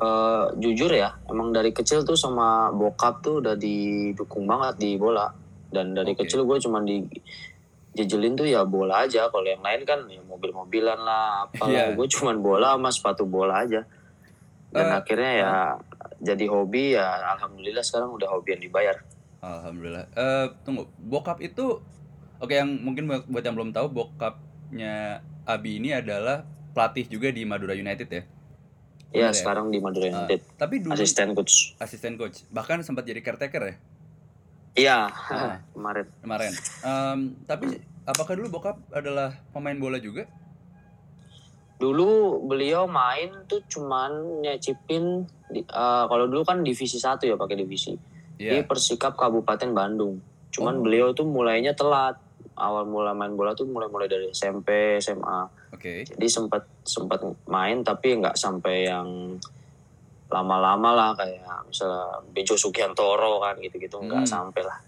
Eh, 0.00 0.46
jujur 0.58 0.90
ya, 0.90 1.20
emang 1.28 1.52
dari 1.52 1.70
kecil 1.76 2.02
tuh 2.02 2.16
sama 2.16 2.72
bokap 2.72 3.20
tuh 3.20 3.44
udah 3.44 3.54
didukung 3.54 4.48
banget 4.48 4.80
di 4.80 4.90
bola. 4.96 5.30
Dan 5.70 5.94
dari 5.94 6.18
Oke. 6.18 6.26
kecil 6.26 6.42
gue 6.42 6.58
cuman 6.58 6.82
di 6.82 7.06
jejelin 7.90 8.38
tuh 8.38 8.46
ya 8.46 8.62
bola 8.62 9.02
aja. 9.04 9.26
Kalau 9.28 9.46
yang 9.46 9.62
lain 9.62 9.82
kan 9.82 10.06
ya 10.06 10.22
mobil-mobilan 10.22 10.98
lah, 11.00 11.50
apalah. 11.50 11.70
Iya. 11.70 11.84
Gue 11.98 12.06
cuman 12.06 12.38
bola 12.38 12.78
sama 12.78 12.90
sepatu 12.90 13.24
bola 13.26 13.66
aja. 13.66 13.82
Dan 14.70 14.86
Eh, 14.86 14.98
akhirnya 15.02 15.32
ya 15.34 15.52
jadi 16.22 16.44
hobi 16.46 16.94
ya. 16.94 17.34
Alhamdulillah 17.34 17.82
sekarang 17.82 18.14
udah 18.14 18.28
hobi 18.30 18.54
yang 18.54 18.62
dibayar. 18.62 18.96
Alhamdulillah. 19.42 20.06
Eh, 20.14 20.46
tunggu, 20.62 20.86
bokap 20.96 21.42
itu 21.42 21.82
oke 22.38 22.52
yang 22.54 22.70
mungkin 22.80 23.10
buat 23.26 23.42
yang 23.42 23.56
belum 23.58 23.74
tahu 23.74 23.90
bokapnya 23.90 25.24
Abi 25.44 25.82
ini 25.82 25.90
adalah 25.90 26.46
pelatih 26.70 27.10
juga 27.10 27.34
di 27.34 27.42
Madura 27.42 27.74
United 27.74 28.06
ya. 28.06 28.22
Ya 29.10 29.26
Bener 29.26 29.34
ya? 29.34 29.34
sekarang 29.34 29.74
di 29.74 29.82
Madura 29.82 30.06
United 30.06 30.38
tapi 30.54 30.78
dulu 30.78 30.94
asisten 30.94 31.34
coach. 31.34 31.74
asisten 31.82 32.14
coach, 32.14 32.46
bahkan 32.54 32.78
sempat 32.86 33.02
jadi 33.02 33.18
caretaker 33.18 33.62
ya 33.66 33.74
Iya 34.72 35.08
Ah. 35.08 35.58
kemarin. 35.74 36.06
kemarin. 36.18 36.52
Em, 36.80 37.18
tapi 37.44 37.66
apakah 38.02 38.34
dulu 38.34 38.48
bokap 38.52 38.78
adalah 38.90 39.34
pemain 39.50 39.74
bola 39.74 39.98
juga? 39.98 40.26
Dulu 41.76 42.10
beliau 42.44 42.84
main 42.84 43.32
tuh 43.46 43.64
cuman 43.64 44.10
nyecipin 44.42 45.24
di- 45.48 45.64
eh, 45.64 46.04
kalau 46.06 46.28
dulu 46.28 46.44
kan 46.44 46.60
divisi 46.60 46.96
satu 46.96 47.24
ya 47.24 47.34
pakai 47.34 47.56
divisi. 47.56 47.96
Di 48.36 48.48
Iya. 48.52 48.64
Persikap 48.64 49.16
Kabupaten 49.16 49.70
Bandung. 49.70 50.20
Cuman 50.50 50.76
Oh. 50.76 50.82
beliau 50.82 51.08
tuh 51.10 51.24
mulainya 51.24 51.72
telat. 51.72 52.20
Awal 52.52 52.84
mula 52.84 53.10
main 53.10 53.32
bola 53.32 53.52
tuh 53.54 53.64
mulai-mulai 53.64 54.04
dari 54.04 54.28
SMP, 54.30 54.68
SMA. 54.98 55.48
Oke. 55.72 56.04
Jadi 56.04 56.26
sempat 56.26 56.68
sempat 56.84 57.18
main 57.46 57.80
tapi 57.80 58.12
nggak 58.14 58.36
sampai 58.36 58.84
yang 58.84 59.40
lama-lama 60.30 60.90
lah 60.94 61.10
kayak 61.12 61.66
misalnya 61.66 62.06
Bejo 62.30 62.54
Sugiantoro 62.54 63.38
kan 63.38 63.58
gitu-gitu 63.58 63.98
nggak 63.98 64.24
Hmm. 64.24 64.30
sampai 64.30 64.62
lah. 64.62 64.78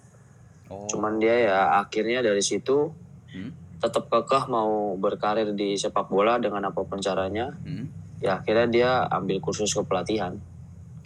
Oh. 0.70 0.86
Cuman 0.86 1.18
dia 1.18 1.50
ya 1.50 1.58
akhirnya 1.78 2.22
dari 2.22 2.40
situ 2.40 2.94
Hmm. 3.28 3.50
tetap 3.76 4.06
kekeh 4.06 4.46
mau 4.46 4.94
berkarir 4.94 5.50
di 5.52 5.74
sepak 5.74 6.06
bola 6.06 6.38
dengan 6.38 6.62
apa 6.64 6.80
pun 6.80 7.02
caranya. 7.02 7.50
Hmm. 7.60 7.90
Ya 8.22 8.38
akhirnya 8.38 8.66
dia 8.68 8.90
ambil 9.10 9.42
kursus 9.42 9.74
kepelatihan. 9.74 10.38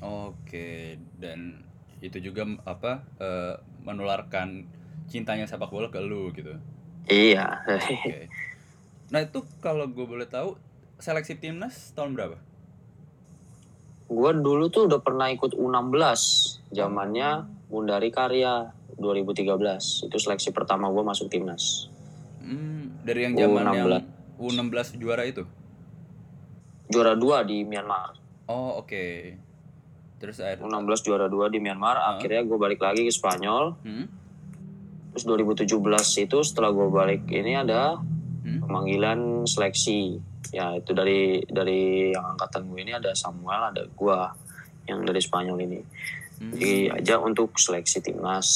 Oke, 0.05 1.01
dan 1.17 1.65
itu 1.99 2.21
juga 2.21 2.45
apa 2.63 3.01
eh, 3.17 3.57
menularkan 3.81 4.69
cintanya 5.09 5.49
sepak 5.49 5.73
bola 5.73 5.89
ke 5.89 5.97
lu 5.99 6.29
gitu. 6.31 6.53
Iya. 7.09 7.65
Oke. 7.65 8.29
Nah 9.09 9.23
itu 9.23 9.41
kalau 9.59 9.87
gue 9.87 10.03
boleh 10.03 10.27
tahu 10.27 10.59
seleksi 10.99 11.39
timnas 11.39 11.95
tahun 11.95 12.13
berapa? 12.13 12.37
Gue 14.07 14.31
dulu 14.39 14.71
tuh 14.71 14.87
udah 14.87 15.03
pernah 15.03 15.27
ikut 15.35 15.59
U16 15.59 15.99
zamannya 16.71 17.51
Mundari 17.67 18.15
Karya 18.15 18.71
2013. 18.95 20.07
Itu 20.07 20.17
seleksi 20.17 20.55
pertama 20.55 20.87
gue 20.89 21.03
masuk 21.03 21.27
timnas. 21.27 21.91
Hmm, 22.39 23.03
dari 23.03 23.27
yang 23.27 23.35
zaman 23.35 23.67
yang 23.75 23.87
U16. 23.91 24.03
U16 24.39 24.87
juara 25.03 25.27
itu. 25.27 25.43
Juara 26.87 27.19
dua 27.19 27.43
di 27.43 27.67
Myanmar. 27.67 28.15
Oh 28.47 28.79
oke. 28.79 29.35
Terus 30.23 30.39
akhir. 30.39 30.63
U16 30.63 31.03
juara 31.03 31.27
dua 31.27 31.51
di 31.51 31.59
Myanmar. 31.59 31.99
Akhirnya 32.15 32.47
gue 32.47 32.59
balik 32.59 32.79
lagi 32.79 33.05
ke 33.05 33.13
Spanyol. 33.13 33.75
Hmm? 33.83 34.07
Terus 35.17 35.25
2017 35.27 35.73
itu 36.29 36.39
setelah 36.45 36.71
gue 36.71 36.89
balik 36.93 37.27
ini 37.33 37.57
ada 37.57 37.99
Hmm? 38.47 38.63
pemanggilan 38.63 39.43
seleksi. 39.43 40.23
Ya 40.55 40.79
itu 40.79 40.95
dari 40.95 41.43
dari 41.51 42.15
yang 42.15 42.39
angkatan 42.39 42.71
gue 42.71 42.79
ini 42.87 42.95
ada 42.95 43.11
Samuel, 43.11 43.75
ada 43.75 43.83
gue 43.83 44.19
yang 44.87 45.03
dari 45.03 45.19
Spanyol 45.19 45.59
ini. 45.67 45.81
Hmm. 46.37 46.53
diajak 46.53 47.17
untuk 47.25 47.57
seleksi 47.57 48.05
timnas. 48.05 48.49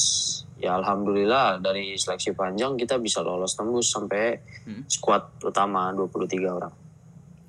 Ya 0.61 0.77
alhamdulillah 0.77 1.65
dari 1.65 1.97
seleksi 1.97 2.37
panjang 2.37 2.77
kita 2.77 3.01
bisa 3.01 3.25
lolos 3.25 3.57
tembus 3.57 3.89
sampai 3.89 4.37
Hmm. 4.69 4.85
skuad 4.85 5.41
utama 5.41 5.89
23 5.97 6.53
orang. 6.53 6.75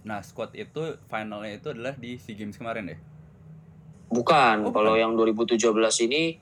Nah 0.08 0.24
squad 0.26 0.56
itu 0.58 0.98
finalnya 1.06 1.60
itu 1.60 1.68
adalah 1.70 1.94
di 1.94 2.18
Sea 2.18 2.34
Games 2.34 2.58
kemarin 2.58 2.90
ya. 2.90 2.98
Bukan, 4.12 4.68
Oh, 4.68 4.74
kalau 4.76 4.96
yang 5.00 5.16
2017 5.16 6.04
ini 6.04 6.36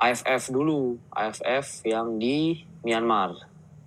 AFF 0.00 0.48
dulu, 0.48 0.96
AFF 1.12 1.84
yang 1.84 2.16
di 2.16 2.62
Myanmar. 2.84 3.36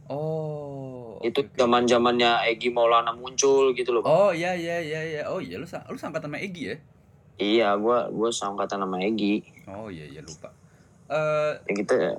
Oh. 0.09 0.84
Itu 1.25 1.41
oke. 1.41 1.57
zaman-zamannya 1.57 2.45
Egi 2.53 2.69
Maulana 2.69 3.09
muncul 3.11 3.73
gitu 3.73 3.89
loh. 3.89 4.05
Oh 4.05 4.29
iya 4.29 4.53
iya 4.53 4.77
iya 4.77 5.01
iya. 5.01 5.21
Oh 5.25 5.41
iya 5.41 5.57
lu 5.57 5.65
lu 5.65 5.97
sangkatan 5.97 6.29
sama 6.29 6.37
Egi 6.37 6.63
ya? 6.69 6.77
Iya, 7.35 7.67
gua 7.75 8.07
gua 8.13 8.29
seangkatan 8.29 8.79
sama 8.79 9.01
Egi. 9.01 9.41
Oh 9.65 9.89
iya 9.89 10.05
iya 10.05 10.21
lupa. 10.21 10.53
Eh 11.09 11.53
Ya 11.65 11.73
gitu 11.73 11.93
ya. 11.93 12.13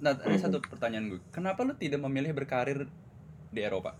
nah 0.00 0.16
ada 0.16 0.32
Mhm. 0.32 0.40
satu 0.40 0.64
pertanyaan 0.64 1.12
gue. 1.12 1.20
Kenapa 1.28 1.60
lu 1.60 1.76
tidak 1.76 2.00
memilih 2.00 2.32
berkarir 2.32 2.88
di 3.52 3.60
Eropa? 3.60 3.92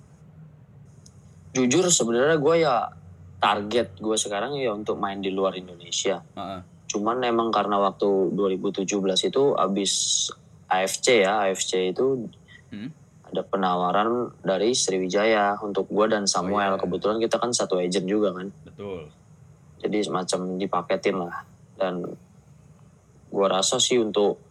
Jujur 1.52 1.84
sebenarnya 1.90 2.40
gue 2.40 2.56
ya 2.62 2.88
target 3.36 4.00
gue 4.00 4.16
sekarang 4.16 4.56
ya 4.56 4.72
untuk 4.72 4.96
main 4.96 5.20
di 5.20 5.28
luar 5.28 5.56
Indonesia. 5.56 6.24
Heeh. 6.36 6.60
Cuman 6.88 7.20
emang 7.20 7.52
karena 7.52 7.76
waktu 7.76 8.32
2017 8.32 8.88
itu 9.28 9.52
abis 9.54 9.92
AFC 10.66 11.20
ya, 11.20 11.44
AFC 11.44 11.92
itu 11.92 12.30
Hmm? 12.70 12.94
Ada 13.30 13.42
penawaran 13.46 14.34
dari 14.42 14.74
Sriwijaya 14.74 15.54
untuk 15.62 15.86
gua 15.86 16.10
dan 16.10 16.26
Samuel. 16.26 16.74
Oh, 16.74 16.78
iya. 16.78 16.82
Kebetulan 16.82 17.18
kita 17.22 17.36
kan 17.38 17.54
satu 17.54 17.78
agent 17.78 18.06
juga 18.06 18.34
kan. 18.34 18.50
Betul. 18.66 19.06
Jadi 19.80 19.98
semacam 20.02 20.40
dipaketin 20.58 21.16
lah. 21.16 21.46
Dan 21.78 22.02
gua 23.30 23.46
rasa 23.48 23.78
sih 23.78 23.96
untuk 23.96 24.42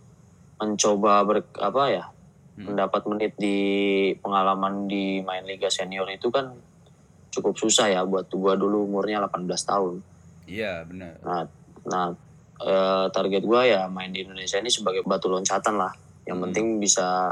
mencoba 0.57 1.23
ber, 1.23 1.37
apa 1.59 1.83
ya, 1.91 2.05
Hmm. 2.59 2.75
mendapat 2.75 3.07
menit 3.07 3.31
di 3.39 3.55
pengalaman 4.19 4.83
di 4.83 5.23
main 5.23 5.47
Liga 5.47 5.71
Senior 5.71 6.11
itu 6.11 6.27
kan 6.27 6.51
cukup 7.31 7.55
susah 7.55 7.87
ya 7.87 8.03
buat 8.03 8.27
gua 8.35 8.59
dulu 8.59 8.83
umurnya 8.83 9.23
18 9.23 9.63
tahun. 9.63 10.03
Iya 10.43 10.83
benar. 10.83 11.15
Nah, 11.23 11.47
nah 11.87 12.05
eh, 12.59 13.05
target 13.15 13.47
gua 13.47 13.63
ya 13.63 13.87
main 13.87 14.11
di 14.11 14.27
Indonesia 14.27 14.59
ini 14.59 14.67
sebagai 14.67 15.07
batu 15.07 15.31
loncatan 15.31 15.79
lah. 15.79 15.95
Yang 16.27 16.35
Hmm. 16.35 16.45
penting 16.51 16.65
bisa 16.83 17.31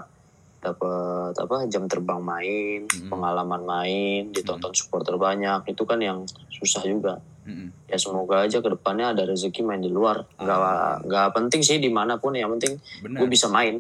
dapat 0.58 1.34
apa 1.34 1.56
jam 1.68 1.86
terbang 1.86 2.20
main, 2.20 2.80
Hmm. 2.86 3.10
pengalaman 3.10 3.62
main, 3.62 4.22
ditonton 4.30 4.74
supporter 4.74 5.16
banyak. 5.16 5.64
Itu 5.68 5.84
kan 5.84 5.98
yang 5.98 6.26
susah 6.50 6.82
juga. 6.82 7.22
Mm-mm. 7.48 7.72
Ya 7.88 7.96
semoga 7.96 8.44
aja 8.44 8.60
ke 8.60 8.68
depannya 8.68 9.16
ada 9.16 9.24
rezeki 9.24 9.64
main 9.64 9.80
di 9.80 9.88
luar. 9.88 10.28
Gak 10.36 10.52
Ah. 10.52 11.00
nggak 11.00 11.28
penting 11.32 11.62
sih 11.62 11.78
di 11.78 11.88
mana 11.88 12.18
pun. 12.18 12.34
Yang 12.34 12.60
penting 12.60 12.74
gue 13.16 13.28
bisa 13.28 13.48
main. 13.48 13.80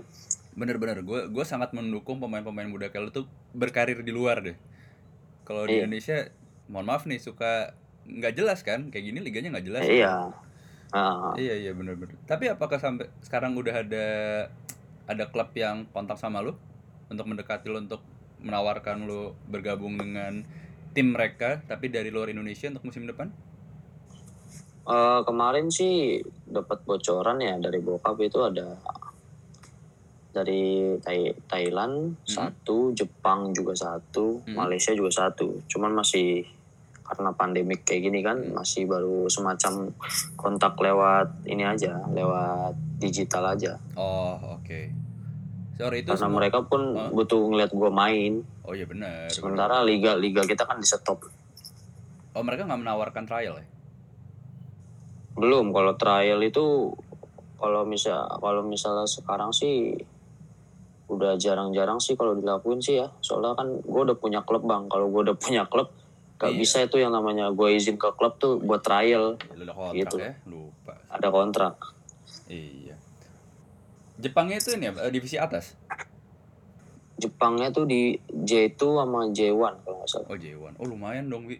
Bener-bener, 0.53 1.03
gue 1.03 1.27
gue 1.27 1.43
sangat 1.43 1.69
mendukung 1.71 2.17
pemain-pemain 2.17 2.65
muda 2.65 2.87
kayak 2.87 3.03
lu 3.03 3.11
tuh 3.11 3.25
berkarir 3.51 3.99
di 3.99 4.09
luar 4.09 4.39
deh. 4.41 4.57
Kalau 5.43 5.63
di 5.63 5.75
Iya. 5.75 5.83
Indonesia, 5.83 6.17
mohon 6.67 6.87
maaf 6.87 7.03
nih 7.03 7.19
suka 7.19 7.75
nggak 8.03 8.33
jelas 8.33 8.63
kan, 8.63 8.87
kayak 8.87 9.03
gini 9.05 9.19
liganya 9.19 9.51
nggak 9.51 9.65
jelas. 9.65 9.83
Iya. 9.83 10.31
Ah, 10.87 11.35
Iya 11.35 11.59
iya 11.59 11.71
bener-bener. 11.71 12.15
Tapi 12.23 12.47
apakah 12.47 12.79
sampai 12.79 13.11
sekarang 13.19 13.51
udah 13.53 13.75
ada 13.77 14.07
ada 15.07 15.31
klub 15.31 15.49
yang 15.55 15.87
kontak 15.95 16.19
sama 16.19 16.43
lu 16.43 16.53
untuk 17.07 17.25
mendekati 17.25 17.71
lu 17.71 17.79
untuk 17.79 18.03
menawarkan 18.43 19.07
lu 19.07 19.33
bergabung 19.47 19.97
dengan 19.97 20.43
tim 20.93 21.15
mereka 21.15 21.63
tapi 21.65 21.89
dari 21.89 22.11
luar 22.11 22.29
Indonesia 22.29 22.67
untuk 22.69 22.85
musim 22.85 23.07
depan? 23.07 23.31
Eh, 24.87 25.21
kemarin 25.27 25.67
sih 25.67 26.23
dapat 26.47 26.79
bocoran 26.87 27.43
ya 27.43 27.59
dari 27.59 27.83
bokap 27.83 28.15
itu 28.23 28.39
ada 28.39 28.79
dari 30.31 30.95
Thai- 31.01 31.35
Thailand 31.49 32.13
satu, 32.23 32.93
Jepang 32.93 33.51
juga 33.51 33.73
satu, 33.73 34.45
Hmm. 34.45 34.53
Malaysia 34.53 34.93
juga 34.93 35.09
satu. 35.09 35.59
Cuman 35.65 35.97
masih 35.97 36.45
karena 37.07 37.31
pandemik 37.31 37.81
kayak 37.81 38.03
gini 38.03 38.19
kan 38.19 38.37
masih 38.51 38.83
baru 38.83 39.25
semacam 39.25 39.95
kontak 40.35 40.75
lewat 40.75 41.47
ini 41.47 41.63
aja, 41.63 42.03
lewat 42.07 42.75
digital 42.97 43.47
aja. 43.47 43.79
Oh 43.95 44.35
oke. 44.53 44.91
Sore 45.73 46.01
itu 46.01 46.09
karena 46.09 46.19
semua- 46.19 46.37
mereka 46.37 46.59
pun 46.61 46.81
Oh. 46.91 47.09
butuh 47.13 47.37
ngeliat 47.47 47.69
gue 47.69 47.85
main 47.87 48.41
Oh 48.61 48.73
iya 48.73 48.83
benar. 48.83 49.29
sementara 49.29 49.85
liga 49.85 50.17
liga 50.17 50.41
kita 50.41 50.65
kan 50.65 50.77
di 50.77 50.85
stop 50.85 51.21
Oh 52.33 52.41
mereka 52.41 52.65
nggak 52.65 52.81
menawarkan 52.81 53.23
trial 53.23 53.55
ya? 53.55 53.67
belum 55.37 55.69
kalau 55.69 55.93
trial 55.93 56.41
itu 56.41 56.89
kalau 57.55 57.85
misal 57.85 58.25
kalau 58.35 58.65
misalnya 58.65 59.05
sekarang 59.05 59.53
sih 59.53 59.93
udah 61.07 61.37
jarang-jarang 61.37 62.01
sih 62.01 62.17
kalau 62.17 62.33
dilakuin 62.33 62.81
sih 62.81 62.97
ya 62.97 63.13
soalnya 63.21 63.53
kan 63.53 63.69
gue 63.77 64.01
udah 64.03 64.17
punya 64.17 64.41
klub 64.41 64.65
bang 64.65 64.89
kalau 64.89 65.07
gue 65.07 65.21
udah 65.23 65.37
punya 65.37 65.63
klub 65.63 65.93
gak 66.37 66.49
Iya. 66.49 66.57
bisa 66.57 66.77
itu 66.79 66.95
yang 66.95 67.09
namanya 67.09 67.49
gue 67.49 67.69
izin 67.71 67.95
ke 67.95 68.13
klub 68.13 68.37
tuh 68.37 68.57
buat 68.57 68.79
trial 68.79 69.41
Ya, 69.41 69.53
lu 69.53 69.63
udah 69.63 69.75
kontrak 69.75 69.97
Gitu. 69.97 70.15
ya? 70.17 70.31
Lupa. 70.43 70.93
ada 71.07 71.27
kontrak 71.27 71.73
Iya. 72.45 72.95
Jepangnya 74.15 74.57
itu 74.57 74.69
ini 74.71 74.85
ya, 74.85 74.93
eh, 74.99 75.11
divisi 75.11 75.35
atas. 75.35 75.77
Jepangnya 77.15 77.69
tuh 77.69 77.83
di 77.83 78.13
J2 78.27 78.77
sama 78.95 79.19
J1 79.27 79.53
kalau 79.79 79.95
nggak 79.95 80.07
salah 80.07 80.27
Oh 80.27 80.37
J1. 80.37 80.73
Oh 80.75 80.85
lumayan 80.85 81.25
dong, 81.27 81.45
Wi. 81.45 81.57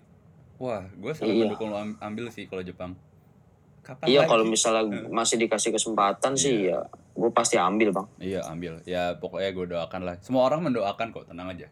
Wah, 0.58 0.86
gue 0.92 1.12
sangat 1.12 1.34
Iya. 1.34 1.44
mendukung 1.44 1.70
lo 1.70 1.78
am- 1.78 1.98
ambil 2.00 2.30
sih 2.30 2.46
kalau 2.46 2.62
Jepang. 2.62 2.94
Kapan 3.80 4.06
iya 4.06 4.22
kalau 4.24 4.44
misalnya 4.44 4.84
masih 5.08 5.38
dikasih 5.38 5.72
kesempatan 5.72 6.36
sih 6.36 6.68
ya 6.68 6.84
gue 7.14 7.32
pasti 7.32 7.56
ambil 7.56 7.90
bang 7.92 8.08
Iya 8.20 8.42
ambil. 8.46 8.84
Ya 8.84 9.16
pokoknya 9.16 9.50
gue 9.50 9.66
doakan 9.70 10.02
lah. 10.04 10.16
Semua 10.20 10.44
orang 10.44 10.62
mendoakan 10.62 11.08
kok, 11.10 11.26
tenang 11.26 11.50
aja. 11.50 11.68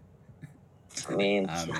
amin 1.07 1.43
Amin. 1.51 1.75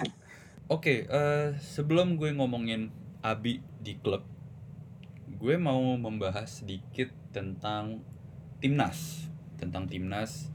Oke, 0.65 1.05
eh, 1.05 1.53
sebelum 1.61 2.17
gue 2.17 2.33
ngomongin 2.33 2.89
Abi 3.21 3.61
di 3.85 4.01
klub, 4.01 4.25
gue 5.29 5.61
mau 5.61 5.93
membahas 5.93 6.65
sedikit 6.65 7.13
tentang 7.29 8.01
timnas, 8.57 9.29
tentang 9.61 9.85
timnas 9.85 10.49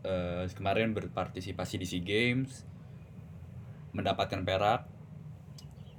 eh, 0.00 0.48
kemarin 0.56 0.96
berpartisipasi 0.96 1.76
di 1.76 1.84
Sea 1.84 2.00
Games, 2.00 2.64
mendapatkan 3.92 4.48
perak, 4.48 4.88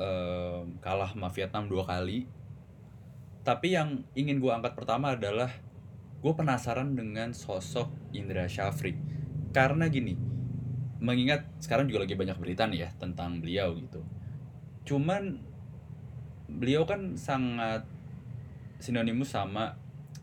eh, 0.01 0.65
kalah 0.81 1.13
sama 1.13 1.29
Vietnam 1.29 1.69
dua 1.69 1.85
kali. 1.85 2.25
Tapi 3.45 3.77
yang 3.77 4.09
ingin 4.17 4.41
gue 4.41 4.49
angkat 4.49 4.73
pertama 4.73 5.13
adalah 5.13 5.53
gue 6.17 6.33
penasaran 6.33 6.97
dengan 6.97 7.29
sosok 7.29 7.93
Indra 8.09 8.49
Syafri, 8.49 8.97
karena 9.53 9.85
gini, 9.85 10.32
mengingat 11.03 11.43
sekarang 11.59 11.91
juga 11.91 12.07
lagi 12.07 12.15
banyak 12.15 12.39
berita 12.39 12.63
nih 12.63 12.87
ya 12.87 12.89
tentang 12.95 13.43
beliau 13.43 13.75
gitu. 13.75 13.99
Cuman 14.87 15.35
beliau 16.47 16.87
kan 16.87 17.19
sangat 17.19 17.83
sinonimus 18.79 19.35
sama 19.35 19.75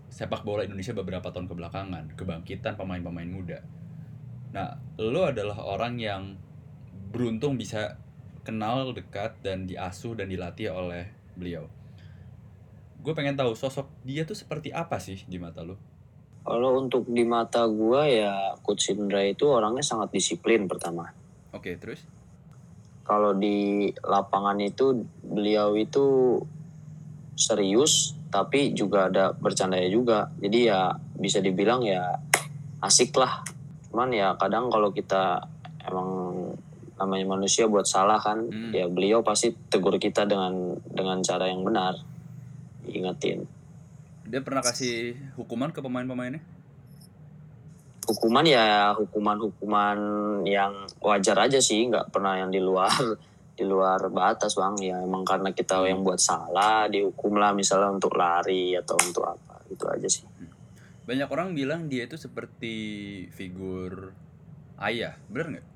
sepak 0.08 0.42
bola 0.42 0.64
Indonesia 0.64 0.96
beberapa 0.96 1.28
tahun 1.28 1.46
kebelakangan, 1.52 2.16
kebangkitan 2.16 2.80
pemain-pemain 2.80 3.28
muda. 3.28 3.60
Nah, 4.56 4.80
lo 4.98 5.28
adalah 5.28 5.60
orang 5.62 6.00
yang 6.00 6.22
beruntung 7.12 7.60
bisa 7.60 8.00
kenal 8.42 8.90
dekat 8.96 9.36
dan 9.44 9.68
diasuh 9.68 10.16
dan 10.16 10.32
dilatih 10.32 10.72
oleh 10.72 11.12
beliau. 11.36 11.68
Gue 13.00 13.12
pengen 13.12 13.36
tahu 13.36 13.52
sosok 13.52 13.88
dia 14.04 14.24
tuh 14.24 14.36
seperti 14.36 14.72
apa 14.72 14.96
sih 14.96 15.22
di 15.28 15.36
mata 15.36 15.60
lo? 15.60 15.89
Kalau 16.42 16.80
untuk 16.80 17.04
di 17.10 17.22
mata 17.22 17.68
gue 17.68 18.02
ya 18.22 18.56
Coach 18.64 18.92
Indra 18.96 19.20
itu 19.24 19.44
orangnya 19.46 19.84
sangat 19.84 20.10
disiplin 20.14 20.64
pertama. 20.66 21.12
Oke, 21.52 21.76
terus? 21.76 22.00
kalau 23.10 23.34
di 23.34 23.90
lapangan 24.06 24.54
itu 24.62 25.02
beliau 25.26 25.74
itu 25.74 26.38
serius 27.34 28.14
tapi 28.30 28.70
juga 28.70 29.10
ada 29.10 29.34
bercandanya 29.34 29.90
juga. 29.90 30.30
Jadi 30.38 30.70
ya 30.70 30.94
bisa 31.18 31.42
dibilang 31.42 31.82
ya 31.82 32.06
asik 32.78 33.10
lah. 33.18 33.42
Cuman 33.90 34.14
ya 34.14 34.38
kadang 34.38 34.70
kalau 34.70 34.94
kita 34.94 35.42
emang 35.82 36.08
namanya 36.94 37.26
manusia 37.34 37.66
buat 37.66 37.82
salah 37.82 38.22
kan 38.22 38.46
Hmm. 38.46 38.70
ya 38.70 38.86
beliau 38.86 39.26
pasti 39.26 39.50
tegur 39.66 39.98
kita 39.98 40.22
dengan 40.30 40.78
dengan 40.86 41.18
cara 41.26 41.50
yang 41.50 41.66
benar. 41.66 41.98
Ingetin 42.86 43.42
Dia 44.30 44.40
pernah 44.46 44.62
kasih 44.62 45.18
hukuman 45.34 45.74
ke 45.74 45.82
pemain-pemainnya? 45.82 46.40
hukuman 48.10 48.42
ya 48.42 48.90
hukuman-hukuman 48.98 49.98
yang 50.42 50.74
wajar 50.98 51.46
aja 51.46 51.62
sih 51.62 51.86
nggak 51.86 52.10
pernah 52.10 52.42
yang 52.42 52.50
di 52.50 52.58
luar 52.58 52.90
di 53.58 53.62
luar 53.62 54.10
batas 54.10 54.58
bang 54.58 54.74
ya 54.82 54.96
emang 54.98 55.22
karena 55.22 55.54
kita 55.54 55.84
yang 55.86 56.02
buat 56.02 56.18
salah 56.18 56.90
dihukum 56.90 57.38
lah 57.38 57.54
misalnya 57.54 57.94
untuk 57.94 58.18
lari 58.18 58.74
atau 58.74 58.98
untuk 58.98 59.30
apa 59.30 59.62
gitu 59.70 59.86
aja 59.86 60.08
sih 60.10 60.26
Banyak 61.00 61.26
orang 61.26 61.58
bilang 61.58 61.90
dia 61.90 62.06
itu 62.06 62.14
seperti 62.14 62.74
figur 63.34 64.14
ayah, 64.78 65.18
bener 65.26 65.58
nggak? 65.58 65.66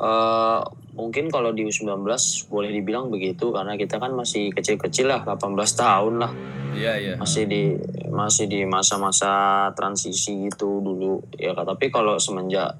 Eh 0.00 0.60
mungkin 0.96 1.28
kalau 1.28 1.52
di 1.52 1.64
U19 1.64 2.02
boleh 2.48 2.70
dibilang 2.72 3.12
begitu 3.12 3.52
karena 3.52 3.76
kita 3.76 4.00
kan 4.00 4.16
masih 4.16 4.48
kecil-kecil 4.50 5.06
lah 5.06 5.20
18 5.22 5.54
tahun 5.76 6.14
lah 6.18 6.32
Iya 6.70 6.92
iya. 6.98 7.14
masih 7.18 7.44
di 7.50 7.74
masih 8.10 8.46
di 8.46 8.62
masa-masa 8.64 9.66
transisi 9.74 10.48
gitu 10.50 10.80
dulu 10.82 11.20
ya 11.36 11.52
tapi 11.54 11.90
kalau 11.90 12.18
semenjak 12.18 12.74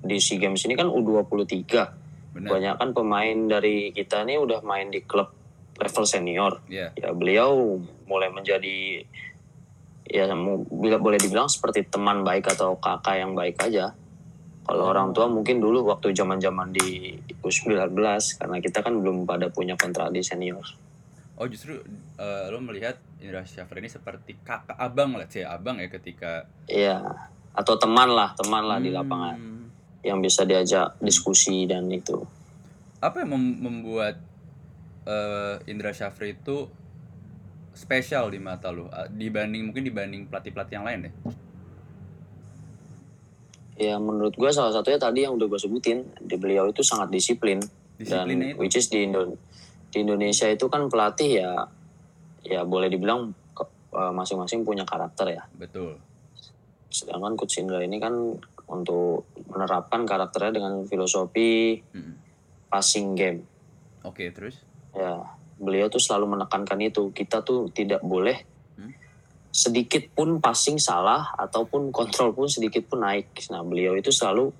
di 0.00 0.18
SEA 0.18 0.38
Games 0.40 0.62
ini 0.66 0.74
kan 0.74 0.86
U23 0.88 1.66
Benar. 2.34 2.50
banyak 2.50 2.74
kan 2.80 2.90
pemain 2.92 3.38
dari 3.46 3.94
kita 3.94 4.26
nih 4.26 4.38
udah 4.38 4.60
main 4.66 4.90
di 4.90 5.02
klub 5.04 5.30
level 5.78 6.04
senior 6.06 6.62
Iya. 6.66 6.94
ya 6.96 7.10
beliau 7.14 7.78
mulai 8.06 8.30
menjadi 8.30 9.02
ya 10.04 10.28
bila 10.70 10.96
boleh 11.00 11.18
dibilang 11.18 11.48
seperti 11.48 11.86
teman 11.86 12.22
baik 12.22 12.50
atau 12.50 12.76
kakak 12.76 13.18
yang 13.18 13.32
baik 13.32 13.56
aja 13.62 13.94
kalau 14.64 14.88
orang 14.88 15.12
tua 15.12 15.28
mungkin 15.28 15.60
dulu 15.60 15.84
waktu 15.92 16.16
zaman 16.16 16.40
zaman 16.40 16.72
di 16.72 17.12
U19 17.44 17.92
karena 18.40 18.56
kita 18.64 18.80
kan 18.80 18.96
belum 18.96 19.28
pada 19.28 19.52
punya 19.52 19.76
kontrak 19.76 20.08
di 20.08 20.24
senior. 20.24 20.64
Oh 21.36 21.44
justru 21.44 21.76
eh, 22.16 22.44
lo 22.48 22.62
melihat 22.64 22.96
Indra 23.20 23.44
Syafri 23.44 23.84
ini 23.84 23.90
seperti 23.90 24.40
kakak 24.40 24.78
abang 24.80 25.18
lah, 25.18 25.28
sih 25.28 25.44
abang 25.44 25.76
ya 25.82 25.90
ketika 25.92 26.48
Iya 26.64 27.04
atau 27.52 27.74
teman 27.76 28.08
lah 28.08 28.32
teman 28.34 28.64
lah 28.64 28.80
di 28.80 28.88
Hmm, 28.88 28.98
lapangan. 28.98 29.36
Yang 30.00 30.18
bisa 30.24 30.42
diajak 30.44 30.86
diskusi 31.00 31.64
dan 31.68 31.88
itu. 31.92 32.24
Apa 33.00 33.20
yang 33.20 33.36
mem- 33.36 33.60
membuat 33.60 34.16
eh, 35.04 35.56
Indra 35.68 35.92
Syafri 35.92 36.36
itu 36.36 36.68
spesial 37.74 38.32
di 38.32 38.40
mata 38.40 38.72
lo? 38.72 38.88
Eh, 38.88 39.12
dibanding 39.12 39.68
mungkin 39.68 39.84
dibanding 39.84 40.24
pelatih-pelatih 40.30 40.74
yang 40.80 40.86
lain 40.88 41.00
ya? 41.08 41.12
Ya 43.76 43.96
menurut 43.96 44.32
gue 44.32 44.50
salah 44.50 44.70
satunya 44.70 44.96
tadi 44.96 45.22
yang 45.22 45.34
udah 45.34 45.46
gue 45.46 45.58
sebutin 45.58 46.06
di 46.16 46.36
beliau 46.36 46.66
itu 46.66 46.80
sangat 46.80 47.10
disiplin 47.10 47.58
dan 47.96 48.26
Disiplinnya 48.26 48.48
itu. 48.50 48.58
which 48.58 48.76
is 48.76 48.86
di 48.86 49.02
Indo- 49.02 49.38
di 49.88 49.98
Indonesia 50.00 50.46
itu 50.46 50.66
kan 50.66 50.86
pelatih 50.86 51.30
ya 51.36 51.50
ya 52.42 52.60
boleh 52.62 52.86
dibilang 52.86 53.34
eh, 53.92 54.12
masing-masing 54.12 54.62
punya 54.62 54.82
karakter 54.82 55.32
ya 55.32 55.42
Betul. 55.52 55.98
sedangkan 56.88 57.34
Coach 57.34 57.58
Indra 57.58 57.78
ini 57.80 57.98
kan 57.98 58.14
untuk 58.66 59.26
menerapkan 59.46 60.02
karakternya 60.02 60.54
dengan 60.54 60.82
filosofi 60.84 61.78
Mm. 61.90 62.14
passing 62.68 63.14
game 63.14 63.42
Oke 64.02 64.30
terus? 64.30 64.58
ya 64.92 65.18
beliau 65.56 65.86
tuh 65.86 65.98
selalu 65.98 66.34
menekankan 66.34 66.78
itu 66.80 67.10
kita 67.10 67.40
tuh 67.40 67.66
tidak 67.68 67.98
boleh 68.00 68.34
Hmm. 68.36 68.53
Sedikit 69.54 70.10
pun 70.10 70.42
passing 70.42 70.82
salah 70.82 71.30
ataupun 71.38 71.94
kontrol 71.94 72.34
pun 72.34 72.50
sedikit 72.50 72.90
pun 72.90 73.06
naik 73.06 73.30
nah 73.48 73.62
beliau 73.62 73.94
itu 73.94 74.10
selalu 74.10 74.50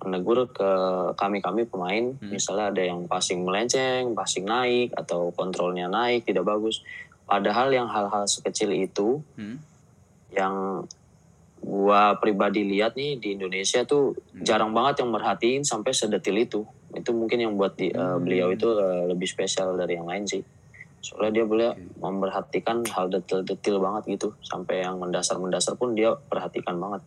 menegur 0.00 0.48
ke 0.48 0.70
kami 1.14 1.38
kami 1.38 1.68
pemain 1.68 2.16
Hmm. 2.16 2.32
misalnya 2.32 2.72
ada 2.72 2.80
yang 2.80 3.04
passing 3.04 3.44
melenceng 3.44 4.16
passing 4.16 4.48
naik 4.48 4.96
atau 4.96 5.28
kontrolnya 5.30 5.84
naik 5.86 6.24
tidak 6.24 6.48
bagus 6.48 6.80
padahal 7.28 7.68
yang 7.68 7.86
hal-hal 7.86 8.24
sekecil 8.24 8.72
itu 8.72 9.20
Hmm? 9.36 9.60
yang 10.30 10.86
gua 11.58 12.16
pribadi 12.16 12.62
lihat 12.62 12.94
nih 12.94 13.18
di 13.18 13.36
Indonesia 13.36 13.84
tuh 13.84 14.16
Hmm. 14.32 14.46
jarang 14.46 14.72
banget 14.72 15.04
yang 15.04 15.10
merhatiin 15.12 15.60
sampai 15.62 15.92
sedetil 15.92 16.38
itu 16.38 16.60
itu 16.94 17.10
mungkin 17.12 17.36
yang 17.38 17.52
buat 17.52 17.76
di- 17.76 17.92
eh, 17.92 18.00
Hmm. 18.00 18.24
beliau 18.24 18.48
itu 18.48 18.64
eh, 18.70 19.04
lebih 19.06 19.28
spesial 19.28 19.76
dari 19.76 19.92
yang 19.92 20.08
lain 20.08 20.24
sih 20.24 20.40
soalnya 20.98 21.42
dia 21.42 21.44
boleh 21.46 21.70
Oke. 21.74 22.00
memperhatikan 22.02 22.82
hal 22.90 23.06
detail-detail 23.08 23.78
banget 23.78 24.18
gitu 24.18 24.34
sampai 24.42 24.82
yang 24.82 24.98
mendasar-mendasar 24.98 25.78
pun 25.78 25.94
dia 25.94 26.14
perhatikan 26.14 26.76
banget 26.78 27.02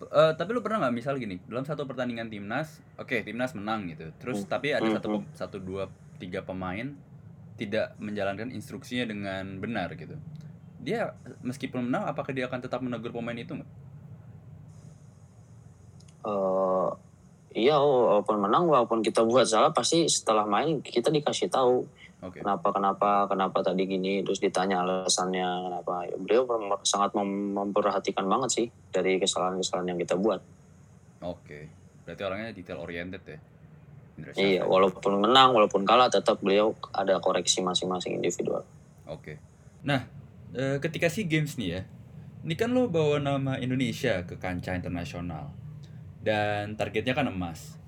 Eh, 0.00 0.32
tapi 0.32 0.56
lu 0.56 0.64
pernah 0.64 0.88
nggak 0.88 0.96
misal 0.96 1.20
gini 1.20 1.36
dalam 1.44 1.60
satu 1.68 1.84
pertandingan 1.84 2.32
timnas, 2.32 2.80
oke 2.96 3.20
timnas 3.20 3.52
menang 3.52 3.84
gitu, 3.92 4.08
terus 4.16 4.48
Hmm. 4.48 4.48
tapi 4.48 4.72
ada 4.72 4.88
Hmm, 4.88 4.96
satu 4.96 5.06
pem- 5.12 5.28
satu 5.36 5.56
dua 5.60 5.92
tiga 6.16 6.40
pemain 6.40 6.96
tidak 7.60 7.92
menjalankan 8.00 8.48
instruksinya 8.48 9.04
dengan 9.04 9.60
benar 9.60 9.92
gitu. 10.00 10.16
Dia 10.80 11.12
meskipun 11.44 11.92
menang, 11.92 12.08
apakah 12.08 12.32
dia 12.32 12.48
akan 12.48 12.64
tetap 12.64 12.80
menegur 12.80 13.12
pemain 13.12 13.36
itu 13.36 13.52
nggak? 13.52 13.70
Eh, 16.24 16.88
iya 17.54 17.76
walaupun 17.78 18.36
menang 18.46 18.70
walaupun 18.70 19.02
kita 19.02 19.26
buat 19.26 19.46
salah 19.46 19.74
pasti 19.74 20.06
setelah 20.06 20.46
main 20.46 20.78
kita 20.82 21.10
dikasih 21.10 21.50
tahu 21.50 21.82
Oke. 22.20 22.44
kenapa 22.44 22.68
kenapa 22.70 23.10
kenapa 23.26 23.58
tadi 23.64 23.88
gini 23.88 24.20
terus 24.20 24.38
ditanya 24.38 24.84
alasannya 24.84 25.48
kenapa 25.66 26.04
Ya, 26.06 26.16
beliau 26.20 26.44
sangat 26.86 27.16
mem- 27.16 27.56
memperhatikan 27.56 28.28
banget 28.28 28.50
sih 28.52 28.66
dari 28.92 29.18
kesalahan-kesalahan 29.18 29.96
yang 29.96 30.00
kita 30.00 30.14
buat 30.16 30.40
Oke. 31.20 31.68
Berarti 32.08 32.22
orangnya 32.24 32.48
detail 32.56 32.80
oriented 32.80 33.20
ya. 33.28 33.38
Indra 34.16 34.30
iya 34.36 34.62
walaupun 34.64 35.20
menang 35.20 35.52
walaupun 35.52 35.84
kalah 35.84 36.08
tetap 36.08 36.40
beliau 36.40 36.72
ada 36.96 37.20
koreksi 37.20 37.60
masing-masing 37.60 38.16
individual 38.20 38.64
Oke. 39.10 39.42
Nah, 39.82 40.06
eh, 40.54 40.78
ketika 40.78 41.10
SEA 41.10 41.26
Games 41.26 41.58
nih 41.58 41.68
ya, 41.74 41.82
ini 42.46 42.54
kan 42.54 42.70
lo 42.70 42.86
bawa 42.86 43.18
nama 43.18 43.58
Indonesia 43.58 44.22
ke 44.22 44.38
kancah 44.38 44.78
internasional. 44.78 45.50
Dan 46.20 46.76
targetnya 46.76 47.16
kan 47.16 47.28
emas. 47.32 47.80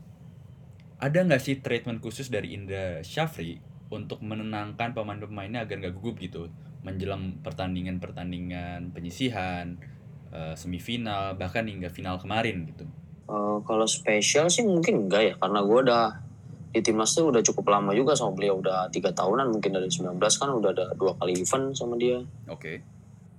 Ada 1.03 1.27
nggak 1.27 1.42
sih 1.42 1.61
treatment 1.61 2.01
khusus 2.01 2.33
dari 2.33 2.57
Indra 2.57 3.05
Syafri 3.05 3.61
untuk 3.92 4.25
menenangkan 4.25 4.97
pemain-pemainnya 4.97 5.68
agar 5.68 5.77
nggak 5.83 5.95
gugup 5.99 6.16
gitu 6.23 6.49
menjelang 6.83 7.38
pertandingan-pertandingan 7.47 8.90
penyisihan, 8.90 9.79
eh, 10.35 10.55
semifinal, 10.59 11.38
bahkan 11.38 11.62
hingga 11.71 11.87
final 11.92 12.18
kemarin 12.18 12.66
gitu. 12.66 12.87
Eh, 13.33 13.59
kalau 13.62 13.87
spesial 13.87 14.51
sih 14.51 14.66
mungkin 14.66 15.07
enggak 15.07 15.23
ya 15.23 15.35
karena 15.38 15.62
gue 15.62 15.79
udah 15.88 16.05
di 16.73 16.81
timnas 16.81 17.12
tuh 17.12 17.29
udah 17.29 17.45
cukup 17.45 17.68
lama 17.68 17.92
juga 17.92 18.16
sama 18.16 18.33
beliau 18.33 18.59
udah 18.59 18.88
tiga 18.88 19.12
tahunan 19.12 19.53
mungkin 19.53 19.77
dari 19.77 19.92
19 19.92 20.16
kan 20.18 20.49
udah 20.49 20.71
ada 20.73 20.85
dua 20.97 21.12
kali 21.21 21.37
event 21.37 21.77
sama 21.77 22.01
dia 22.01 22.16
Oke. 22.49 22.81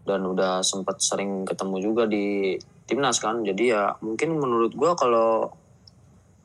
dan 0.06 0.21
udah 0.21 0.62
sempat 0.62 1.01
sering 1.01 1.41
ketemu 1.41 1.77
juga 1.82 2.06
di 2.06 2.53
timnas 2.84 3.17
kan. 3.17 3.41
Jadi 3.41 3.72
ya 3.72 3.96
mungkin 4.00 4.36
menurut 4.36 4.74
gua 4.74 4.93
kalau 4.93 5.50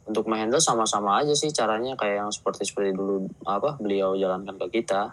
untuk 0.05 0.24
menghandle 0.24 0.59
sama-sama 0.59 1.20
aja 1.20 1.33
sih 1.33 1.51
caranya. 1.51 1.92
Kayak 1.94 2.16
yang 2.22 2.31
seperti 2.31 2.64
seperti 2.64 2.92
dulu 2.92 3.27
apa 3.44 3.77
beliau 3.77 4.14
jalankan 4.14 4.57
ke 4.66 4.81
kita. 4.81 5.12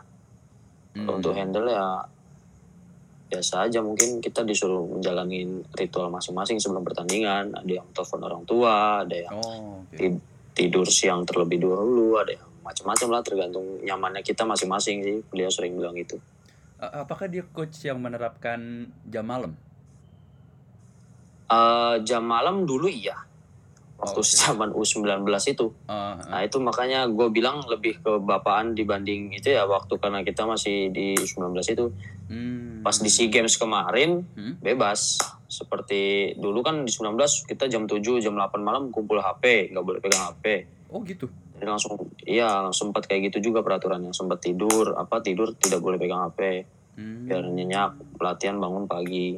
Hmm. 0.96 1.12
Untuk 1.12 1.36
handle 1.36 1.68
ya 1.68 2.08
biasa 3.26 3.68
aja. 3.68 3.82
Mungkin 3.82 4.22
kita 4.22 4.42
disuruh 4.42 4.86
menjalanin 4.88 5.66
ritual 5.74 6.08
masing-masing 6.08 6.56
sebelum 6.58 6.86
pertandingan. 6.86 7.52
Ada 7.52 7.72
yang 7.82 7.88
telepon 7.92 8.22
orang 8.24 8.44
tua 8.46 9.04
ada 9.04 9.18
yang 9.18 9.34
Oh, 9.36 9.84
ti- 9.92 10.22
tidur 10.56 10.88
siang 10.88 11.28
terlebih 11.28 11.60
dahulu 11.60 12.16
ada 12.16 12.32
yang 12.32 12.48
macam-macam 12.64 13.08
lah. 13.12 13.22
Tergantung 13.22 13.66
nyamannya 13.84 14.24
kita 14.24 14.48
masing-masing 14.48 15.04
sih. 15.04 15.18
Beliau 15.28 15.52
sering 15.52 15.76
bilang 15.76 15.98
gitu. 15.98 16.16
A- 16.80 17.04
Apakah 17.04 17.28
dia 17.28 17.44
coach 17.44 17.84
yang 17.84 18.00
menerapkan 18.00 18.88
jam 19.04 19.26
malam? 19.28 19.52
Eh, 21.46 21.96
jam 22.02 22.26
malam 22.26 22.66
dulu 22.66 22.90
iya 22.90 23.14
waktu 23.96 24.20
Oke. 24.20 24.28
zaman 24.28 24.74
U19 24.74 25.22
itu 25.46 25.72
Ah, 25.86 26.18
ah. 26.18 26.28
nah 26.28 26.40
itu 26.42 26.58
makanya 26.58 27.06
gue 27.08 27.30
bilang 27.30 27.62
lebih 27.64 28.02
ke 28.02 28.18
bapaan 28.18 28.74
dibanding 28.74 29.30
itu 29.32 29.54
ya 29.54 29.64
waktu 29.64 29.96
karena 29.96 30.20
kita 30.20 30.44
masih 30.44 30.90
di 30.90 31.14
U19 31.16 31.54
itu 31.64 31.86
Hmm. 32.26 32.82
pas 32.82 32.98
di 32.98 33.06
SEA 33.08 33.30
Games 33.30 33.54
kemarin 33.56 34.26
Hmm? 34.34 34.58
bebas 34.58 35.22
seperti 35.48 36.34
dulu 36.36 36.60
kan 36.60 36.82
di 36.82 36.90
19 36.90 37.14
kita 37.46 37.70
jam 37.70 37.86
7 37.86 38.02
jam 38.18 38.34
8 38.34 38.58
malam 38.60 38.90
kumpul 38.90 39.18
HP 39.18 39.70
nggak 39.70 39.86
boleh 39.86 40.00
pegang 40.00 40.26
HP 40.28 40.66
Oh 40.90 41.00
gitu. 41.02 41.30
jadi 41.54 41.70
langsung 41.70 41.94
iya 42.22 42.66
sempat 42.72 43.06
kayak 43.06 43.30
gitu 43.30 43.48
juga 43.48 43.62
peraturannya 43.62 44.10
sempat 44.12 44.42
tidur 44.42 44.98
apa 44.98 45.22
tidur 45.22 45.54
tidak 45.54 45.80
boleh 45.80 45.96
pegang 45.96 46.26
HP 46.26 46.66
Hmm. 46.98 47.30
biar 47.30 47.46
nyenyak 47.46 48.18
pelatihan 48.18 48.58
bangun 48.58 48.86
pagi 48.86 49.38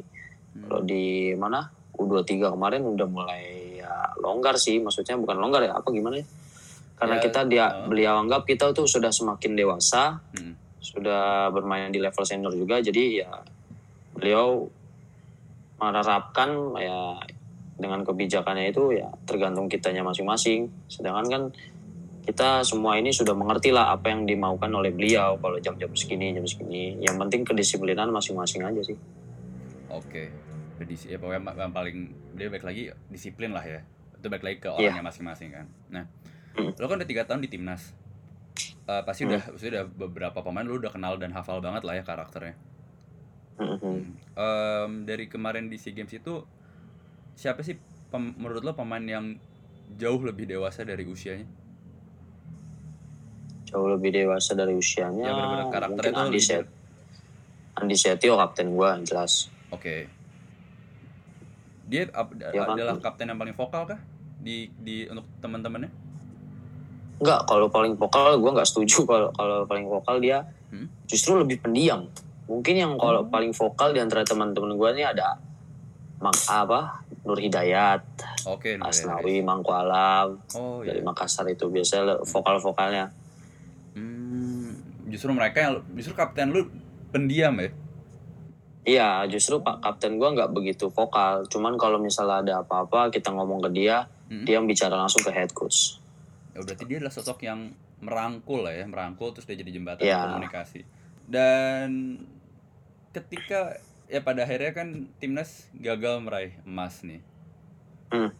Hmm. 0.50 0.64
kalau 0.64 0.80
di 0.80 1.04
mana 1.34 1.68
U23 1.98 2.54
kemarin 2.54 2.86
udah 2.86 3.08
mulai 3.10 3.76
ya 3.82 4.14
longgar 4.22 4.54
sih. 4.56 4.78
Maksudnya 4.78 5.18
bukan 5.18 5.36
longgar 5.36 5.66
ya 5.66 5.74
apa 5.74 5.88
gimana 5.90 6.22
ya? 6.22 6.26
Karena 6.98 7.16
Ya, 7.18 7.22
kita 7.22 7.40
dia 7.46 7.66
uh. 7.66 7.86
beliau 7.86 8.18
anggap 8.22 8.46
kita 8.46 8.70
tuh 8.74 8.86
sudah 8.86 9.10
semakin 9.10 9.54
dewasa 9.54 10.18
Hmm. 10.34 10.54
sudah 10.78 11.50
bermain 11.50 11.90
di 11.90 11.98
level 11.98 12.22
senior 12.22 12.54
juga. 12.54 12.78
Jadi 12.78 13.22
ya 13.22 13.30
beliau 14.14 14.66
menerapkan 15.78 16.74
ya 16.78 17.18
dengan 17.78 18.02
kebijakannya 18.02 18.74
itu 18.74 18.98
ya 18.98 19.10
tergantung 19.22 19.70
kitanya 19.70 20.02
masing-masing. 20.02 20.66
Sedangkan 20.90 21.26
kan 21.30 21.42
kita 22.26 22.60
semua 22.66 22.98
ini 22.98 23.14
sudah 23.14 23.32
mengerti 23.32 23.70
lah 23.70 23.94
apa 23.94 24.10
yang 24.10 24.26
dimaukan 24.26 24.68
oleh 24.74 24.90
beliau. 24.90 25.38
Kalau 25.38 25.56
jam-jam 25.62 25.88
segini 25.94 26.34
jam 26.34 26.44
segini. 26.44 26.98
Yang 26.98 27.16
penting 27.26 27.40
kedisiplinan 27.46 28.10
masing-masing 28.10 28.66
aja 28.66 28.82
sih. 28.82 28.98
Oke. 29.88 30.47
Berdisi- 30.78 31.10
ya 31.10 31.18
pokoknya 31.18 31.42
yang 31.58 31.74
paling 31.74 31.96
dia 32.32 32.48
baik 32.48 32.62
lagi 32.62 32.82
disiplin 33.08 33.50
lah 33.50 33.62
ya. 33.62 33.82
Itu 34.14 34.26
baik 34.26 34.40
lagi 34.40 34.58
ke 34.58 34.68
Iya. 34.68 34.94
orangnya 34.94 35.04
masing-masing 35.04 35.50
kan. 35.50 35.66
Nah, 35.88 36.04
Hmm. 36.54 36.70
lo 36.72 36.84
kan 36.86 36.96
udah 36.96 37.06
tiga 37.06 37.22
tahun 37.22 37.42
di 37.42 37.50
timnas. 37.50 37.90
Eh, 38.84 39.02
pasti 39.02 39.22
Hmm. 39.22 39.34
udah 39.34 39.42
pasti 39.52 39.66
udah 39.68 39.84
beberapa 39.84 40.38
pemain 40.40 40.62
lo 40.62 40.74
udah 40.76 40.88
kenal 40.88 41.14
dan 41.16 41.30
hafal 41.30 41.58
banget 41.58 41.82
lah 41.82 41.94
ya 41.94 42.02
karakternya. 42.02 42.54
Mhm. 43.58 43.98
Em, 44.32 44.90
dari 45.02 45.26
kemarin 45.26 45.66
di 45.66 45.74
SEA 45.74 45.90
Games 45.92 46.10
itu 46.12 46.46
siapa 47.34 47.60
sih 47.60 47.74
pem- 48.08 48.34
menurut 48.36 48.62
lo 48.62 48.72
pemain 48.72 49.02
yang 49.02 49.34
jauh 49.92 50.20
lebih 50.20 50.46
dewasa 50.46 50.82
dari 50.82 51.02
usianya? 51.04 51.46
jauh 53.64 53.84
lebih 53.86 54.16
dewasa 54.16 54.56
dari 54.56 54.72
usianya 54.72 55.22
Ya, 55.22 55.32
bener-bener 55.34 55.66
karakternya 55.68 56.08
mungkin 56.08 56.32
Andi 56.32 56.40
Set 56.40 56.64
Andi 57.74 57.92
Setio 57.94 58.34
kapten 58.34 58.72
gua 58.72 58.96
jelas 58.98 59.52
Oke. 59.68 60.08
Dia 61.88 62.04
ap- 62.12 62.36
Ya 62.36 62.62
kan? 62.62 62.76
adalah 62.76 62.94
kapten 63.00 63.26
yang 63.26 63.40
paling 63.40 63.56
vokal 63.56 63.88
kah 63.88 64.00
di 64.38 64.68
di 64.76 65.08
untuk 65.08 65.24
teman-temannya? 65.40 65.88
Enggak, 67.18 67.40
kalau 67.44 67.66
paling 67.66 67.96
vokal 67.96 68.38
gue 68.38 68.50
nggak 68.52 68.68
setuju 68.68 69.02
kalau 69.02 69.28
kalau 69.32 69.64
paling 69.64 69.88
vokal 69.88 70.20
dia 70.20 70.44
Hmm? 70.68 70.84
justru 71.04 71.34
lebih 71.34 71.58
pendiam. 71.58 72.04
Mungkin 72.44 72.74
yang 72.74 72.92
kalau 72.94 73.24
Oh. 73.24 73.28
paling 73.28 73.50
vokal 73.50 73.90
di 73.90 73.98
antara 73.98 74.20
teman-teman 74.22 74.72
gue 74.72 74.90
nih 74.94 75.08
ada 75.08 75.40
Mak 76.18 76.34
apa 76.46 76.80
Nur 77.22 77.38
Hidayat, 77.38 78.02
Oke, 78.44 78.74
Nur 78.74 78.86
Asnawi, 78.86 79.40
Mangku 79.40 79.70
Alam 79.70 80.42
Oh 80.52 80.80
dari 80.80 80.98
iya. 80.98 81.06
Makassar 81.06 81.46
itu 81.46 81.68
biasanya 81.68 82.20
vokal-vokalnya. 82.20 83.12
Hmm, 83.92 84.76
justru 85.06 85.30
mereka 85.30 85.58
yang 85.60 85.74
justru 85.94 86.12
kapten 86.12 86.50
lu 86.50 86.68
pendiam 87.08 87.54
ya? 87.56 87.70
Iya, 88.88 89.28
justru 89.28 89.60
Pak 89.60 89.84
Kapten 89.84 90.16
gue 90.16 90.24
nggak 90.26 90.48
begitu 90.48 90.88
vokal. 90.88 91.44
Cuman 91.44 91.76
kalau 91.76 92.00
misalnya 92.00 92.40
ada 92.40 92.54
apa-apa 92.64 93.12
kita 93.12 93.28
ngomong 93.28 93.60
ke 93.60 93.70
dia, 93.74 94.08
Hmm. 94.26 94.44
dia 94.44 94.56
yang 94.56 94.64
bicara 94.64 94.96
langsung 94.96 95.20
ke 95.20 95.28
head 95.28 95.52
coach. 95.52 96.00
Ya 96.52 96.64
berarti 96.64 96.84
dia 96.84 96.96
adalah 96.96 97.12
sosok 97.12 97.38
yang 97.42 97.72
merangkul 97.98 98.64
lah 98.64 98.72
ya, 98.72 98.84
merangkul 98.84 99.30
terus 99.30 99.44
dia 99.44 99.56
jadi 99.56 99.70
jembatan 99.70 100.00
Iya. 100.00 100.24
komunikasi. 100.24 100.88
Dan 101.24 102.16
ketika 103.10 103.76
ya 104.06 104.20
pada 104.20 104.42
akhirnya 104.42 104.72
kan 104.72 104.88
timnas 105.18 105.68
gagal 105.74 106.20
meraih 106.20 106.56
emas 106.62 107.04
nih. 107.04 107.20
Hmm. 108.08 108.32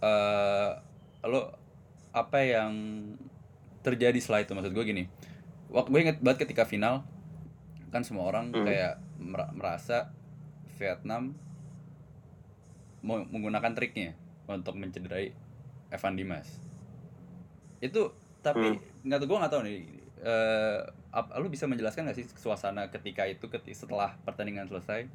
Eh, 0.00 0.70
lo 1.22 1.52
apa 2.10 2.38
yang 2.40 2.72
terjadi 3.80 4.16
setelah 4.16 4.40
itu 4.40 4.52
maksud 4.52 4.72
gue 4.72 4.84
gini. 4.84 5.04
Waktu 5.68 5.88
gue 5.88 6.00
inget 6.00 6.18
banget 6.18 6.48
ketika 6.48 6.64
final 6.64 7.04
kan 7.88 8.00
semua 8.00 8.24
orang 8.24 8.48
Hmm. 8.50 8.64
kayak 8.64 8.96
merasa 9.20 10.10
Vietnam 10.80 11.36
menggunakan 13.04 13.72
triknya 13.76 14.16
untuk 14.48 14.76
mencederai 14.76 15.32
Evan 15.92 16.14
Dimas. 16.16 16.48
Itu 17.80 18.12
tapi 18.40 18.80
nggak 19.04 19.18
tahu 19.20 19.28
gue 19.28 19.38
nggak 19.40 19.52
tahu 19.52 19.62
nih. 19.68 19.80
eh 20.20 20.84
ap- 21.16 21.32
lu 21.40 21.48
bisa 21.48 21.64
menjelaskan 21.64 22.04
nggak 22.04 22.18
sih 22.20 22.28
suasana 22.36 22.92
ketika 22.92 23.24
itu 23.24 23.48
ketika 23.48 23.72
setelah 23.72 24.12
pertandingan 24.20 24.68
selesai? 24.68 25.08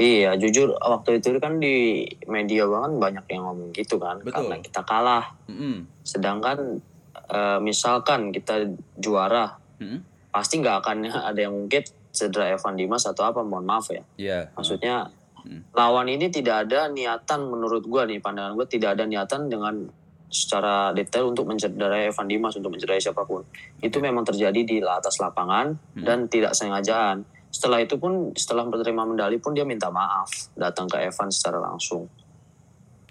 Iya, 0.00 0.34
jujur 0.34 0.74
waktu 0.80 1.22
itu 1.22 1.38
kan 1.38 1.62
di 1.62 2.08
media 2.24 2.64
banget 2.66 2.92
banyak 2.98 3.24
yang 3.30 3.44
ngomong 3.46 3.70
gitu 3.70 4.02
kan, 4.02 4.18
Betul. 4.18 4.50
karena 4.50 4.56
kita 4.64 4.80
kalah. 4.82 5.30
Mm-mm. 5.46 5.86
Sedangkan 6.02 6.82
eh, 7.30 7.58
misalkan 7.62 8.34
kita 8.34 8.66
juara, 8.98 9.60
Mm-mm. 9.78 10.02
Pasti 10.30 10.58
nggak 10.58 10.76
akan 10.82 10.96
ada 11.30 11.38
yang 11.38 11.54
mungkin 11.54 11.82
cedera 12.10 12.50
Evan 12.50 12.74
Dimas 12.74 13.04
atau 13.04 13.22
apa. 13.22 13.42
Mohon 13.42 13.66
maaf 13.66 13.86
ya. 13.90 14.02
Iya. 14.16 14.40
Maksudnya 14.54 14.96
Hmm. 15.40 15.64
lawan 15.72 16.04
ini 16.04 16.28
tidak 16.28 16.68
ada 16.68 16.92
niatan 16.92 17.48
menurut 17.48 17.80
gua 17.88 18.04
nih 18.04 18.20
pandangan 18.20 18.52
gua 18.52 18.68
tidak 18.68 18.92
ada 18.92 19.08
niatan 19.08 19.48
dengan 19.48 19.88
secara 20.28 20.92
detail 20.92 21.32
untuk 21.32 21.48
mencederai 21.48 22.12
Evan 22.12 22.28
Dimas 22.28 22.52
untuk 22.54 22.68
mencederai 22.68 23.00
siapa 23.00 23.24
pun. 23.24 23.48
Itu 23.80 23.98
memang 23.98 24.22
terjadi 24.22 24.60
di 24.60 24.84
atas 24.84 25.16
lapangan 25.16 25.72
Hmm. 25.96 26.04
dan 26.04 26.28
tidak 26.28 26.52
sengajaan. 26.52 27.24
Setelah 27.48 27.80
itu 27.80 27.96
pun 27.96 28.36
setelah 28.36 28.68
menerima 28.68 29.02
medali 29.08 29.40
pun 29.40 29.56
dia 29.56 29.64
minta 29.64 29.88
maaf 29.88 30.28
datang 30.54 30.84
ke 30.86 31.00
Evan 31.00 31.32
secara 31.32 31.56
langsung. 31.56 32.04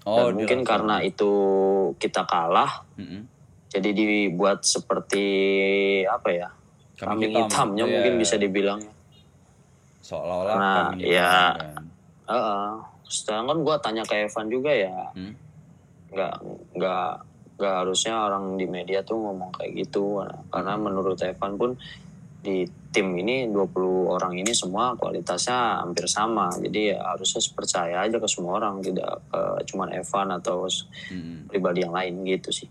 Oh, 0.06 0.30
dan 0.30 0.32
mungkin 0.32 0.62
langsung. 0.62 0.70
karena 0.70 0.96
itu 1.02 1.32
kita 1.98 2.24
kalah 2.24 2.86
Mm-mm. 2.94 3.26
jadi 3.68 3.90
dibuat 3.90 4.62
seperti 4.62 5.26
apa 6.06 6.30
ya? 6.30 6.48
Kambing 7.00 7.08
Kambing 7.26 7.34
hitamnya 7.40 7.84
Iya. 7.84 7.92
mungkin 7.92 8.14
bisa 8.16 8.36
dibilang. 8.36 8.80
seolah-olah 10.00 10.54
Nah, 10.54 10.86
ya. 10.96 11.32
hitam, 11.54 11.54
kan. 11.56 11.84
Heeh. 12.26 12.68
sedangkan 13.02 13.58
gue 13.60 13.76
tanya 13.80 14.02
ke 14.02 14.22
Evan 14.22 14.46
juga 14.46 14.70
ya 14.70 14.94
Hmm. 15.10 15.34
nggak 16.08 16.34
nggak 16.72 17.08
nggak 17.54 17.74
harusnya 17.76 18.14
orang 18.22 18.54
di 18.54 18.64
media 18.64 19.02
tuh 19.02 19.18
ngomong 19.18 19.50
kayak 19.52 19.76
gitu 19.76 20.22
karena 20.48 20.74
menurut 20.76 21.18
Evan 21.20 21.54
pun 21.54 21.74
di 22.38 22.62
tim 22.88 23.10
ini 23.12 23.44
20 23.46 24.08
orang 24.08 24.32
ini 24.32 24.50
semua 24.50 24.94
kualitasnya 24.94 25.82
hampir 25.82 26.06
sama 26.06 26.54
jadi 26.56 26.94
ya 26.94 27.02
harusnya 27.04 27.42
percaya 27.50 28.00
aja 28.00 28.16
ke 28.16 28.26
semua 28.26 28.56
orang 28.56 28.78
tidak 28.78 29.20
ke 29.26 29.40
cuman 29.66 29.90
Evan 29.92 30.28
atau 30.32 30.64
Mm-mm. 31.10 31.46
pribadi 31.46 31.82
yang 31.82 31.92
lain 31.92 32.22
gitu 32.24 32.54
sih 32.54 32.70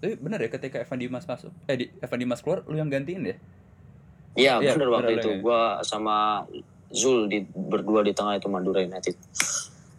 Tapi 0.00 0.16
bener 0.16 0.40
ya 0.40 0.48
ketika 0.48 0.80
Evan 0.80 0.98
Dimas 0.98 1.28
masuk, 1.28 1.52
eh 1.68 1.76
di, 1.76 1.86
Evan 2.00 2.18
Dimas 2.18 2.40
keluar, 2.40 2.64
lu 2.64 2.76
yang 2.80 2.88
gantiin 2.88 3.20
ya? 3.24 3.36
iya 4.38 4.52
Iya, 4.62 4.78
bener 4.78 4.88
waktu 4.88 5.12
bener, 5.12 5.20
itu 5.20 5.30
ya. 5.30 5.38
gue 5.42 5.60
sama 5.84 6.46
Zul 6.90 7.26
di 7.28 7.44
berdua 7.44 8.00
di 8.02 8.14
tengah 8.14 8.38
itu 8.38 8.46
Madura 8.46 8.82
United 8.82 9.14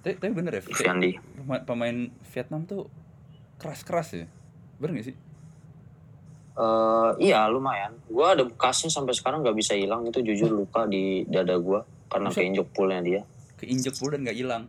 Tapi, 0.02 0.18
tapi 0.18 0.32
bener 0.34 0.58
ya, 0.58 0.62
pema- 1.38 1.64
pemain 1.64 1.98
Vietnam 2.34 2.66
tuh 2.66 2.90
keras-keras 3.62 4.08
ya? 4.18 4.26
Bener 4.82 4.98
gak 4.98 5.14
sih? 5.14 5.16
Eh, 6.52 7.12
iya 7.24 7.48
lumayan. 7.48 7.96
Gua 8.12 8.36
ada 8.36 8.44
bekasnya 8.44 8.92
sampai 8.92 9.16
sekarang 9.16 9.40
nggak 9.40 9.56
bisa 9.56 9.72
hilang 9.78 10.04
itu 10.04 10.20
jujur 10.20 10.52
luka 10.52 10.84
di 10.84 11.24
dada 11.30 11.56
gua 11.56 11.86
karena 12.12 12.28
keinjek 12.28 12.68
poolnya 12.76 13.00
dia. 13.00 13.22
Keinjek 13.56 13.96
pula 13.96 14.18
dan 14.18 14.28
gak 14.28 14.36
hilang. 14.36 14.64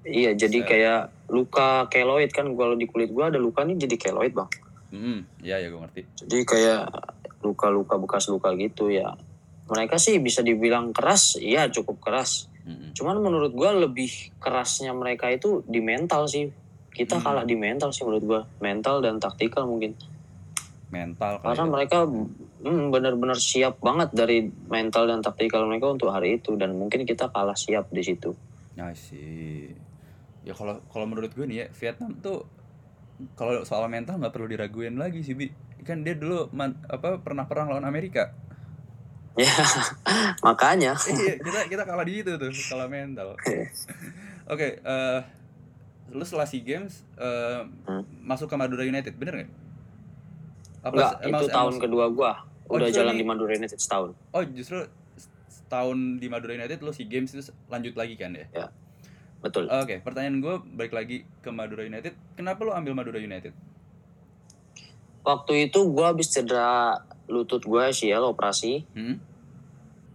Iya 0.00 0.32
jadi 0.32 0.64
Buset. 0.64 0.70
kayak 0.70 1.00
luka 1.28 1.68
keloid 1.86 2.30
kan 2.32 2.48
kalau 2.56 2.72
di 2.72 2.88
kulit 2.88 3.12
gua 3.12 3.28
ada 3.28 3.36
luka 3.36 3.60
nih 3.62 3.76
jadi 3.76 3.96
keloid 3.96 4.32
bang. 4.32 4.50
Hmm, 4.90 5.22
ya 5.38 5.56
ya 5.56 5.70
gue 5.70 5.78
ngerti. 5.78 6.02
Jadi 6.24 6.36
kayak 6.42 6.82
luka-luka 7.40 7.94
bekas 7.94 8.26
luka 8.26 8.50
gitu 8.54 8.88
ya. 8.88 9.14
Mereka 9.70 9.96
sih 9.96 10.18
bisa 10.18 10.42
dibilang 10.42 10.90
keras, 10.90 11.38
iya 11.38 11.70
cukup 11.70 12.02
keras. 12.02 12.50
Mm-mm. 12.66 12.90
Cuman 12.90 13.20
menurut 13.20 13.52
gua 13.52 13.70
lebih 13.70 14.10
kerasnya 14.36 14.90
mereka 14.90 15.30
itu 15.30 15.62
di 15.64 15.78
mental 15.78 16.26
sih. 16.26 16.50
Kita 16.90 17.16
Hmm. 17.16 17.24
kalah 17.24 17.44
di 17.46 17.54
mental 17.54 17.94
sih 17.94 18.02
menurut 18.02 18.24
gua. 18.24 18.40
Mental 18.58 18.98
dan 18.98 19.16
taktikal 19.16 19.62
mungkin. 19.62 19.94
Mental 20.90 21.38
Karena 21.38 21.64
ya. 21.64 21.70
mereka 21.70 21.98
hmm, 22.02 22.90
benar-benar 22.90 23.38
siap 23.38 23.78
banget 23.78 24.10
dari 24.10 24.42
mental 24.66 25.06
dan 25.06 25.22
taktikal 25.22 25.62
mereka 25.62 25.86
untuk 25.86 26.10
hari 26.10 26.42
itu 26.42 26.58
dan 26.58 26.74
mungkin 26.74 27.06
kita 27.06 27.30
kalah 27.30 27.54
siap 27.54 27.86
di 27.88 28.02
situ. 28.02 28.34
I 28.74 28.90
see. 28.92 29.70
Ya 30.50 30.52
kalau 30.52 30.82
kalau 30.84 31.06
menurut 31.06 31.30
gue 31.30 31.46
nih 31.46 31.56
ya 31.56 31.66
Vietnam 31.72 32.18
tuh 32.18 32.42
kalau 33.32 33.62
soal 33.62 33.86
mental 33.86 34.18
nggak 34.18 34.32
perlu 34.32 34.46
diraguin 34.46 34.96
lagi 34.96 35.22
sih 35.22 35.32
bi. 35.32 35.46
Kan 35.80 36.02
dia 36.02 36.12
dulu 36.12 36.50
man- 36.50 36.82
apa 36.84 37.16
pernah 37.16 37.46
perang 37.46 37.70
lawan 37.70 37.84
Amerika. 37.84 38.34
Ya, 39.32 39.46
makanya 40.42 40.98
iya 41.08 41.38
kita 41.38 41.70
kita 41.70 41.82
kalah 41.84 42.02
di 42.02 42.18
itu 42.18 42.34
tuh 42.34 42.50
kalah 42.66 42.90
mental. 42.90 43.38
Oke, 44.52 44.68
eh 44.76 45.20
lu 46.10 46.20
setelah 46.20 46.42
SEA 46.44 46.60
Games 46.60 47.06
eh, 47.14 47.62
Hmm. 47.86 48.02
masuk 48.20 48.50
ke 48.50 48.56
Madura 48.56 48.82
United, 48.82 49.14
bener 49.14 49.34
nggak? 49.38 49.50
Apa 50.82 50.90
enggak 50.90 51.12
emang- 51.22 51.40
itu 51.40 51.46
tahun 51.48 51.70
emang- 51.70 51.80
kedua 51.80 52.04
gua 52.10 52.32
Oh, 52.66 52.74
udah 52.76 52.90
jalan 52.90 53.14
ini- 53.14 53.22
di 53.22 53.24
Madura 53.24 53.52
United 53.52 53.78
setahun. 53.78 54.18
Oh 54.30 54.42
justru 54.44 54.82
setahun 55.48 55.98
di 56.18 56.26
Madura 56.26 56.52
United 56.52 56.78
lu 56.80 56.90
SEA 56.90 57.06
Games 57.06 57.30
terus 57.30 57.48
lanjut 57.66 57.94
lagi 57.94 58.14
kan 58.14 58.34
ya? 58.34 58.50
Betul. 59.40 59.72
Oke, 59.72 60.04
pertanyaan 60.04 60.44
gue 60.44 60.54
balik 60.76 60.92
lagi 60.92 61.24
ke 61.40 61.48
Madura 61.48 61.84
United. 61.84 62.12
Kenapa 62.36 62.60
lu 62.64 62.76
ambil 62.76 62.92
Madura 62.92 63.16
United? 63.16 63.56
Waktu 65.20 65.68
itu 65.68 65.84
gua 65.92 66.16
habis 66.16 66.32
cedera 66.32 66.96
lutut 67.28 67.60
gua 67.68 67.92
ACL 67.92 68.24
operasi. 68.24 68.88
Hmm? 68.96 69.20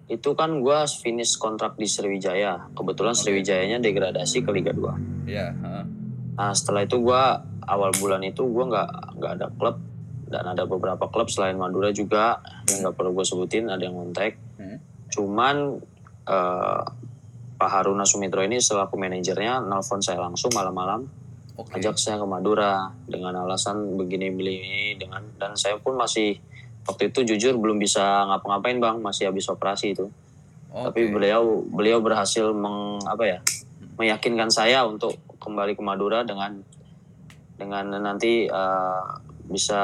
Itu 0.10 0.34
kan 0.34 0.62
gua 0.62 0.90
finish 0.90 1.38
kontrak 1.38 1.78
di 1.78 1.86
Sriwijaya. 1.86 2.74
Kebetulan 2.74 3.14
Oke. 3.14 3.22
Sriwijayanya 3.22 3.78
degradasi 3.82 4.42
ke 4.42 4.50
Liga 4.50 4.74
2. 4.74 5.30
Ya, 5.30 5.54
heeh. 5.54 5.86
Nah 6.36 6.52
setelah 6.58 6.86
itu 6.86 6.98
gua 7.02 7.46
awal 7.70 7.94
bulan 7.98 8.26
itu 8.26 8.46
gua 8.50 8.66
nggak 8.70 8.90
nggak 9.22 9.32
ada 9.42 9.48
klub 9.54 9.78
dan 10.26 10.44
ada 10.58 10.66
beberapa 10.66 11.06
klub 11.14 11.30
selain 11.30 11.54
Madura 11.54 11.94
juga 11.94 12.42
yang 12.66 12.82
nggak 12.82 12.98
perlu 12.98 13.14
gue 13.14 13.26
sebutin 13.30 13.70
ada 13.70 13.86
yang 13.86 13.94
kontak. 13.94 14.42
Hmm. 14.58 14.82
Cuman 15.14 15.78
eh, 16.26 16.82
Pak 17.56 17.70
Haruna 17.72 18.04
Sumitro 18.04 18.44
ini 18.44 18.60
selaku 18.60 19.00
manajernya 19.00 19.63
nelfon 19.63 20.04
saya 20.04 20.20
langsung 20.20 20.52
malam-malam 20.52 21.08
Oke. 21.56 21.80
ajak 21.80 21.96
saya 21.96 22.20
ke 22.20 22.28
Madura 22.28 22.91
dengan 23.08 23.32
alasan 23.39 23.96
begini 23.96 24.28
begini 24.28 25.00
dengan 25.00 25.24
dan 25.39 25.56
saya 25.56 25.80
pun 25.80 25.96
masih 25.96 26.36
waktu 26.84 27.15
itu 27.15 27.36
jujur 27.36 27.56
belum 27.56 27.80
bisa 27.80 28.28
ngapa-ngapain 28.28 28.78
bang 28.78 28.98
masih 29.00 29.32
habis 29.32 29.48
operasi 29.48 29.96
itu. 29.96 30.12
Tapi 30.76 31.08
Oke. 31.08 31.12
beliau 31.15 31.63
beliau 31.63 32.04
berhasil 32.04 32.52
meng 32.52 33.00
apa 33.08 33.24
ya 33.24 33.39
meyakinkan 33.96 34.52
saya 34.52 34.84
untuk 34.84 35.15
kembali 35.39 35.80
ke 35.80 35.84
Madura 35.84 36.28
dengan 36.28 36.60
dengan 37.56 37.88
nanti 38.04 38.52
eh, 38.52 39.04
bisa 39.46 39.80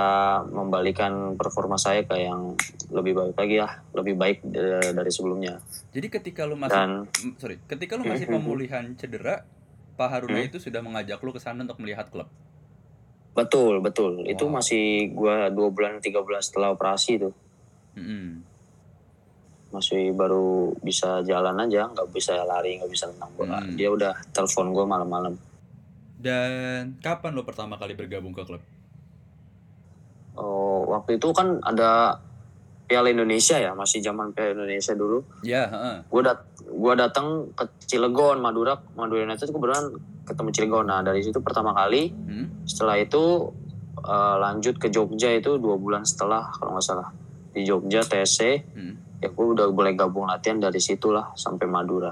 membalikan 0.48 1.38
performa 1.38 1.78
saya 1.78 2.02
ke 2.02 2.18
yang 2.18 2.58
lebih 2.90 3.14
baik 3.14 3.36
lagi 3.38 3.56
ya 3.58 3.70
lebih 3.94 4.14
baik 4.16 4.38
eh, 4.50 4.90
dari 4.92 5.12
sebelumnya 5.12 5.62
Jadi 5.92 6.08
ketika 6.08 6.44
lu 6.44 6.56
masih 6.56 6.74
dan 6.74 6.92
sorry, 7.38 7.60
ketika 7.68 7.94
lu 7.94 8.04
masih 8.04 8.26
Mhm. 8.26 8.34
pemulihan 8.34 8.86
cedera, 8.96 9.44
Pak 9.96 10.08
Haruna 10.10 10.40
Hmm. 10.40 10.48
itu 10.48 10.58
sudah 10.58 10.80
mengajak 10.80 11.20
lu 11.20 11.30
ke 11.30 11.38
sana 11.38 11.62
untuk 11.62 11.78
melihat 11.78 12.08
klub. 12.08 12.26
betul 13.32 13.80
betul 13.80 14.26
itu 14.26 14.44
Wow. 14.44 14.60
masih 14.60 14.84
gua 15.12 15.48
dua 15.48 15.72
bulan 15.72 16.00
tiga 16.00 16.20
bulan 16.20 16.44
setelah 16.44 16.76
operasi 16.76 17.16
itu 17.16 17.30
Mm-mm. 17.96 18.44
masih 19.72 20.12
baru 20.12 20.76
bisa 20.80 21.24
jalan 21.24 21.56
aja 21.58 21.88
nggak 21.88 22.12
bisa 22.12 22.44
lari 22.44 22.76
nggak 22.76 22.92
bisa 22.92 23.08
renang 23.08 23.32
bola 23.32 23.64
Hmm. 23.64 23.72
dia 23.72 23.88
udah 23.88 24.20
telepon 24.36 24.76
gua 24.76 24.84
malam-malam 24.86 25.40
Dan 26.18 27.00
kapan 27.00 27.32
lu 27.32 27.42
pertama 27.42 27.76
kali 27.76 27.96
bergabung 27.96 28.30
ke 28.30 28.44
klub? 28.44 28.60
Oh 30.34 30.88
waktu 30.88 31.16
itu 31.16 31.28
kan 31.32 31.60
ada 31.62 32.20
Piala 32.84 33.08
Indonesia 33.08 33.56
ya 33.56 33.72
masih 33.72 34.00
zaman 34.00 34.32
Piala 34.32 34.52
Indonesia 34.54 34.92
dulu 34.92 35.24
Ya, 35.42 35.64
heeh. 35.66 35.96
gue 36.06 36.22
dat 36.22 36.44
gua 36.62 36.94
datang 36.94 37.48
ke 37.52 37.64
Cilegon 37.86 38.38
Madura 38.38 38.76
Madura 38.94 39.24
United 39.24 39.48
kebetulan 39.48 39.92
ketemu 40.24 40.50
Cilegon 40.52 40.86
nah 40.86 41.00
dari 41.00 41.20
situ 41.20 41.40
pertama 41.40 41.72
kali 41.72 42.12
Hmm? 42.12 42.48
setelah 42.64 42.96
itu 42.96 43.52
eh, 43.98 44.36
lanjut 44.38 44.76
ke 44.76 44.88
Jogja 44.88 45.32
itu 45.32 45.56
dua 45.56 45.76
bulan 45.76 46.04
setelah 46.04 46.48
kalau 46.50 46.74
nggak 46.74 46.86
salah 46.86 47.10
di 47.52 47.64
Jogja 47.64 48.00
TSC 48.02 48.40
Hmm. 48.72 48.96
ya 49.18 49.28
gue 49.28 49.46
udah 49.50 49.68
boleh 49.70 49.94
gabung 49.94 50.26
latihan 50.26 50.58
dari 50.58 50.80
situlah 50.80 51.32
sampai 51.34 51.66
Madura 51.66 52.12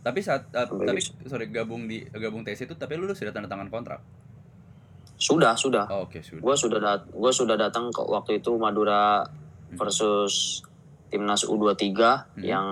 Tapi 0.00 0.20
saat 0.20 0.52
uh, 0.52 0.68
Sampai 0.68 0.84
tapi 0.86 1.00
sorry 1.24 1.48
gabung 1.48 1.86
di 1.86 2.04
gabung 2.04 2.42
TS 2.42 2.64
itu 2.64 2.74
tapi 2.74 2.92
lu 2.94 3.08
sudah 3.10 3.32
tanda 3.32 3.48
tangan 3.48 3.68
kontrak. 3.68 4.04
Sudah 5.16 5.54
sudah 5.54 5.86
Oh, 5.88 6.04
Oke, 6.04 6.20
sudah. 6.20 6.40
gue 6.40 6.54
sudah 6.54 6.78
dat 6.78 7.00
gua 7.08 7.30
sudah 7.30 7.54
datang 7.54 7.88
ke 7.88 8.00
waktu 8.00 8.38
itu 8.38 8.54
Madura 8.54 9.22
versus 9.72 10.62
timnas 11.06 11.42
U23 11.42 11.94
Hmm. 11.94 12.18
yang 12.38 12.66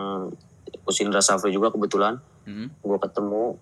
Kusindra 0.82 1.18
Safri 1.18 1.50
juga 1.50 1.68
kebetulan 1.68 2.18
Hmm. 2.42 2.74
gue 2.74 2.98
ketemu 2.98 3.54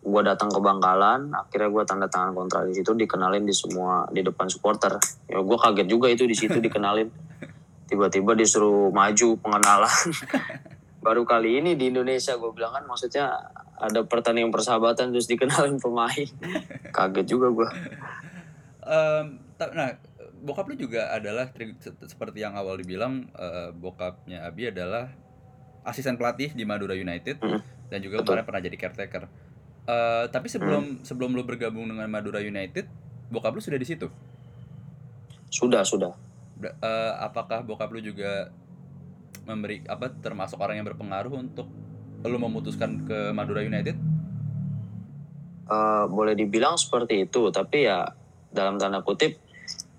gue 0.00 0.22
datang 0.22 0.48
ke 0.48 0.58
Bangkalan 0.58 1.30
akhirnya 1.30 1.68
gue 1.68 1.82
tanda 1.84 2.06
tangan 2.06 2.32
kontrak 2.32 2.64
di 2.64 2.74
situ 2.74 2.90
dikenalin 2.90 3.44
di 3.44 3.52
semua 3.52 4.08
di 4.08 4.20
depan 4.20 4.48
supporter 4.48 4.96
ya 5.26 5.38
gue 5.38 5.56
kaget 5.56 5.86
juga 5.86 6.08
itu 6.08 6.24
di 6.24 6.32
situ 6.32 6.56
dikenalin 6.56 7.06
tiba-tiba 7.88 8.32
disuruh 8.32 8.90
maju 8.90 9.28
pengenalan 9.38 9.92
baru 11.06 11.22
kali 11.22 11.62
ini 11.62 11.78
di 11.78 11.94
Indonesia 11.94 12.34
gue 12.34 12.50
bilang 12.50 12.74
kan 12.74 12.82
maksudnya 12.82 13.30
ada 13.78 14.02
pertandingan 14.02 14.50
persahabatan 14.50 15.14
terus 15.14 15.30
dikenalin 15.30 15.78
pemain 15.78 16.26
kaget 16.96 17.26
juga 17.30 17.46
gue 17.54 17.68
ta- 19.56 19.72
nah, 19.72 19.96
bokap 20.44 20.68
lu 20.70 20.76
juga 20.76 21.10
adalah 21.10 21.50
seperti 22.06 22.44
yang 22.44 22.54
awal 22.54 22.76
dibilang 22.76 23.26
eh, 23.34 23.72
bokapnya 23.72 24.44
Abi 24.44 24.68
adalah 24.70 25.10
asisten 25.82 26.18
pelatih 26.20 26.52
di 26.52 26.66
Madura 26.66 26.92
United 26.94 27.38
Mm, 27.40 27.60
dan 27.88 27.98
juga 28.02 28.20
betul. 28.20 28.34
kemarin 28.34 28.46
pernah 28.46 28.62
jadi 28.66 28.76
caretaker. 28.76 29.24
Eh, 29.86 30.24
tapi 30.34 30.50
sebelum 30.50 31.06
sebelum 31.06 31.30
lu 31.34 31.46
bergabung 31.46 31.86
dengan 31.86 32.10
Madura 32.10 32.42
United, 32.42 32.90
bokap 33.30 33.54
lu 33.54 33.62
sudah 33.62 33.78
di 33.78 33.86
situ. 33.88 34.10
sudah 35.46 35.86
sudah 35.86 36.10
eh, 36.60 37.12
apakah 37.22 37.62
bokap 37.62 37.88
lu 37.94 38.02
juga 38.02 38.50
memberi 39.46 39.86
apa 39.86 40.10
termasuk 40.10 40.58
orang 40.58 40.82
yang 40.82 40.86
berpengaruh 40.86 41.32
untuk 41.32 41.70
lu 42.26 42.38
memutuskan 42.42 43.06
ke 43.06 43.30
Madura 43.30 43.62
United? 43.62 43.94
Eh, 45.66 46.04
boleh 46.06 46.38
dibilang 46.38 46.78
seperti 46.78 47.26
itu 47.26 47.50
tapi 47.50 47.90
ya 47.90 48.06
dalam 48.50 48.78
tanda 48.78 49.02
kutip 49.02 49.34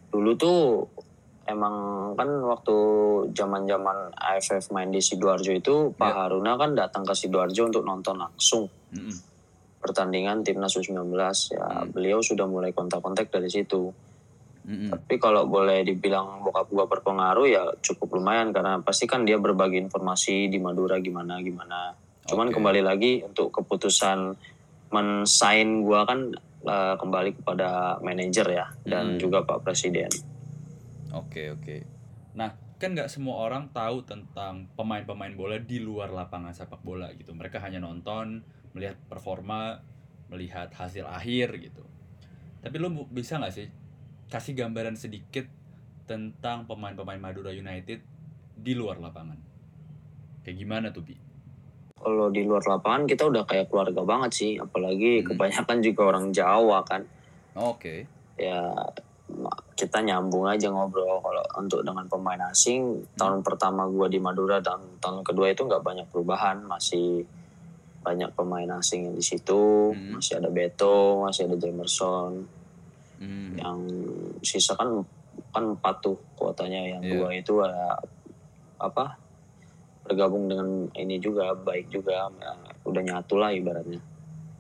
dulu 0.08 0.32
tuh 0.40 0.60
emang 1.44 1.76
kan 2.16 2.28
waktu 2.44 2.76
zaman 3.36 3.68
zaman 3.68 4.16
AFF 4.16 4.72
main 4.72 4.88
di 4.88 5.04
sidoarjo 5.04 5.52
itu 5.52 5.76
Pak 5.92 6.08
Ya. 6.08 6.16
Haruna 6.24 6.56
kan 6.56 6.72
datang 6.72 7.04
ke 7.04 7.12
sidoarjo 7.12 7.68
untuk 7.68 7.84
nonton 7.84 8.16
langsung 8.16 8.72
Mm-mm. 8.96 9.16
pertandingan 9.84 10.48
timnas 10.48 10.76
U19 10.76 11.12
ya 11.52 11.68
Hmm. 11.84 11.92
beliau 11.92 12.24
sudah 12.24 12.48
mulai 12.48 12.72
kontak-kontak 12.72 13.28
dari 13.28 13.52
situ 13.52 13.92
Mm-mm. 14.68 14.92
tapi 14.92 15.16
kalau 15.16 15.48
boleh 15.48 15.82
dibilang 15.82 16.44
bokap 16.44 16.68
gua 16.68 16.86
berpengaruh 16.86 17.48
ya 17.48 17.64
cukup 17.80 18.20
lumayan 18.20 18.52
karena 18.52 18.84
pasti 18.84 19.08
kan 19.08 19.24
dia 19.24 19.40
berbagi 19.40 19.80
informasi 19.80 20.52
di 20.52 20.60
Madura 20.60 21.00
gimana 21.00 21.40
gimana 21.40 21.96
Cuman 22.28 22.52
Oke. 22.52 22.60
kembali 22.60 22.84
lagi 22.84 23.24
untuk 23.24 23.56
keputusan 23.56 24.36
mensign 24.92 25.84
gua 25.84 26.04
kan 26.04 26.36
eh, 26.60 26.96
kembali 27.00 27.40
kepada 27.40 27.96
manajer 28.04 28.48
ya 28.52 28.68
dan 28.84 29.16
Hmm. 29.16 29.20
juga 29.20 29.48
Pak 29.48 29.64
Presiden. 29.64 30.12
Oke 31.16 31.48
oke. 31.50 31.88
Nah 32.36 32.52
kan 32.76 32.92
nggak 32.92 33.08
semua 33.08 33.40
orang 33.40 33.72
tahu 33.72 34.04
tentang 34.04 34.68
pemain-pemain 34.76 35.32
bola 35.34 35.56
di 35.56 35.80
luar 35.80 36.12
lapangan 36.12 36.52
sepak 36.52 36.84
bola 36.84 37.08
gitu. 37.16 37.32
Mereka 37.32 37.64
hanya 37.64 37.80
nonton, 37.80 38.44
melihat 38.76 39.00
performa, 39.08 39.80
melihat 40.28 40.68
hasil 40.76 41.08
akhir 41.08 41.56
gitu. 41.64 41.88
Tapi 42.60 42.76
lu 42.76 42.92
bu- 42.92 43.08
bisa 43.08 43.40
nggak 43.40 43.56
sih 43.56 43.72
kasih 44.28 44.54
gambaran 44.54 44.96
sedikit 44.96 45.48
tentang 46.04 46.64
pemain-pemain 46.64 47.20
Madura 47.20 47.52
United 47.52 48.00
di 48.54 48.74
luar 48.74 48.98
lapangan? 48.98 49.40
Kayak 50.42 50.58
gimana 50.58 50.88
tuh 50.90 51.04
Bi? 51.04 51.16
Kalau 51.98 52.30
di 52.30 52.44
luar 52.44 52.64
lapangan 52.64 53.04
kita 53.04 53.26
udah 53.26 53.44
kayak 53.44 53.68
keluarga 53.68 54.02
banget 54.02 54.32
sih, 54.32 54.52
apalagi 54.56 55.20
Hmm. 55.20 55.34
kebanyakan 55.34 55.78
juga 55.82 56.02
orang 56.06 56.26
Jawa 56.30 56.80
kan. 56.84 57.04
Oke. 57.54 58.06
Ya 58.38 58.72
ma- 59.28 59.60
kita 59.74 60.00
nyambung 60.00 60.48
aja 60.48 60.70
ngobrol 60.70 61.20
kalau 61.20 61.44
untuk 61.58 61.84
dengan 61.84 62.08
pemain 62.08 62.40
asing 62.48 62.82
tahun 63.14 63.44
pertama 63.44 63.84
gua 63.86 64.08
di 64.08 64.18
Madura 64.18 64.58
dan 64.58 64.80
tahun 64.98 65.20
kedua 65.22 65.52
itu 65.52 65.62
nggak 65.62 65.84
banyak 65.84 66.08
perubahan 66.08 66.64
masih 66.64 67.28
banyak 68.00 68.32
pemain 68.32 68.72
asing 68.74 69.04
yang 69.04 69.14
di 69.14 69.22
situ 69.22 69.92
Hmm. 69.92 70.16
masih 70.16 70.40
ada 70.40 70.48
Beto 70.48 71.20
masih 71.20 71.44
ada 71.44 71.60
Jamerson 71.60 72.48
Hmm. 73.18 73.58
yang 73.58 73.80
sisa 74.40 74.74
kan 74.74 75.02
kan 75.50 75.64
empat 75.74 75.96
tuh 76.00 76.18
kuotanya 76.34 76.78
yang 76.88 77.02
Iya. 77.02 77.12
dua 77.14 77.28
itu 77.32 77.54
ada 77.60 77.98
apa 78.78 79.18
bergabung 80.04 80.46
dengan 80.46 80.68
ini 80.94 81.18
juga 81.18 81.52
baik 81.52 81.90
juga 81.90 82.30
ya, 82.30 82.54
udah 82.84 83.02
nyatu 83.02 83.36
lah 83.36 83.52
ibaratnya 83.52 84.00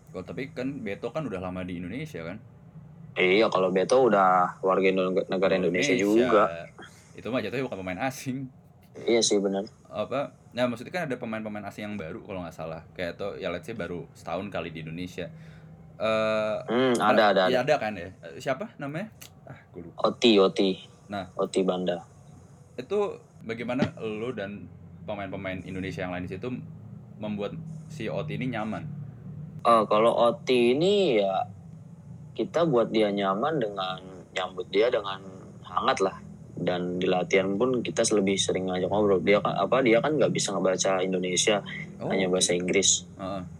Oh, 0.09 0.25
tapi 0.25 0.49
kan 0.49 0.81
Beto 0.81 1.13
kan 1.13 1.21
udah 1.21 1.37
lama 1.37 1.61
di 1.61 1.77
Indonesia 1.77 2.25
kan? 2.25 2.41
Iya 3.13 3.45
kalau 3.47 3.69
Beto 3.69 4.01
udah 4.01 4.57
warga 4.59 4.89
negara 5.29 5.53
Indonesia, 5.53 5.93
juga 5.93 6.49
Itu 7.13 7.29
mah 7.29 7.37
jatuhnya 7.37 7.61
bukan 7.63 7.77
pemain 7.77 8.01
asing. 8.01 8.49
iya 8.97 9.21
sih 9.21 9.37
benar 9.37 9.61
apa 9.85 10.33
nah 10.51 10.65
maksudnya 10.65 10.89
kan 10.89 11.05
ada 11.05 11.15
pemain-pemain 11.15 11.61
asing 11.69 11.85
yang 11.85 11.95
baru 11.95 12.25
kalau 12.25 12.41
nggak 12.41 12.57
salah 12.57 12.81
kayak 12.91 13.13
tuh 13.13 13.37
ya 13.37 13.53
let's 13.53 13.61
say 13.63 13.77
baru 13.77 14.09
setahun 14.11 14.49
kali 14.49 14.73
di 14.73 14.81
Indonesia 14.81 15.29
eh 15.97 16.55
hmm, 16.69 16.93
ada 17.01 17.33
ada 17.33 17.43
ya 17.49 17.65
ada. 17.65 17.73
ada 17.73 17.75
kan 17.81 17.93
ya? 17.97 18.10
Siapa 18.38 18.77
namanya? 18.77 19.10
Ah 19.49 19.60
gue 19.73 19.81
lupa. 19.81 20.13
Oti 20.13 20.31
Oti. 20.38 20.69
Nah. 21.10 21.25
Oti 21.33 21.62
Banda. 21.65 22.03
Itu 22.77 23.17
bagaimana 23.41 23.97
lo 23.97 24.29
dan 24.36 24.67
pemain-pemain 25.07 25.63
Indonesia 25.63 26.03
yang 26.03 26.13
lain 26.13 26.27
di 26.27 26.31
situ 26.36 26.51
membuat 27.17 27.55
si 27.88 28.12
Oti 28.12 28.36
ini 28.38 28.53
nyaman? 28.53 28.83
Oh, 29.65 29.83
kalau 29.89 30.13
Oti 30.13 30.75
ini 30.77 31.17
ya 31.17 31.47
kita 32.38 32.69
buat 32.69 32.93
dia 32.93 33.10
nyaman 33.10 33.57
dengan 33.57 33.99
nyambut 34.36 34.69
dia 34.69 34.93
dengan 34.93 35.23
hangat 35.65 35.97
lah. 36.03 36.17
Dan 36.57 36.97
di 36.97 37.05
latihan 37.05 37.53
pun 37.53 37.86
kita 37.86 38.01
lebih 38.17 38.38
sering 38.38 38.69
ngajak 38.69 38.89
ngobrol. 38.89 39.21
Dia 39.21 39.41
kan 39.41 39.53
apa 39.57 39.81
dia 39.81 40.01
kan 40.01 40.17
nggak 40.17 40.33
bisa 40.33 40.53
ngebaca 40.53 41.01
Indonesia 41.01 41.62
oh. 42.01 42.10
hanya 42.10 42.29
bahasa 42.29 42.53
Inggris. 42.53 43.05
Heeh. 43.17 43.56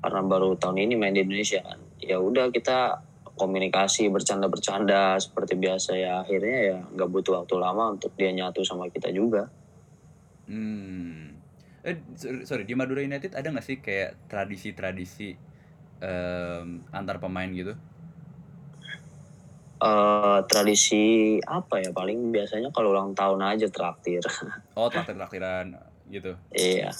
Karena 0.00 0.20
baru 0.22 0.54
tahun 0.58 0.86
ini 0.86 0.94
main 0.94 1.14
di 1.16 1.24
Indonesia 1.24 1.60
kan. 1.64 1.80
Ya 2.00 2.20
udah 2.20 2.52
kita 2.52 3.02
komunikasi 3.36 4.08
bercanda-bercanda 4.08 5.20
seperti 5.20 5.54
biasa 5.60 5.90
ya. 5.96 6.24
Akhirnya 6.24 6.58
ya 6.72 6.78
nggak 6.88 7.10
butuh 7.12 7.44
waktu 7.44 7.54
lama 7.60 7.92
untuk 7.92 8.16
dia 8.16 8.32
nyatu 8.32 8.64
sama 8.64 8.88
kita 8.88 9.12
juga. 9.12 9.52
Hmm. 10.48 11.36
Eh 11.86 11.96
sorry, 12.48 12.64
di 12.64 12.74
Madura 12.74 13.04
United 13.04 13.36
ada 13.36 13.46
nggak 13.52 13.66
sih 13.66 13.78
kayak 13.78 14.26
tradisi-tradisi 14.26 15.36
em, 16.00 16.82
antar 16.90 17.20
pemain 17.20 17.46
gitu? 17.52 17.76
Eh 19.76 20.38
tradisi 20.48 21.36
apa 21.44 21.84
ya? 21.84 21.92
Paling 21.92 22.32
biasanya 22.32 22.72
kalau 22.72 22.96
ulang 22.96 23.12
tahun 23.12 23.44
aja 23.44 23.68
traktir. 23.68 24.24
Oh 24.72 24.88
traktir-traktiran 24.92 25.76
gitu. 26.08 26.32
Iya, 26.54 26.94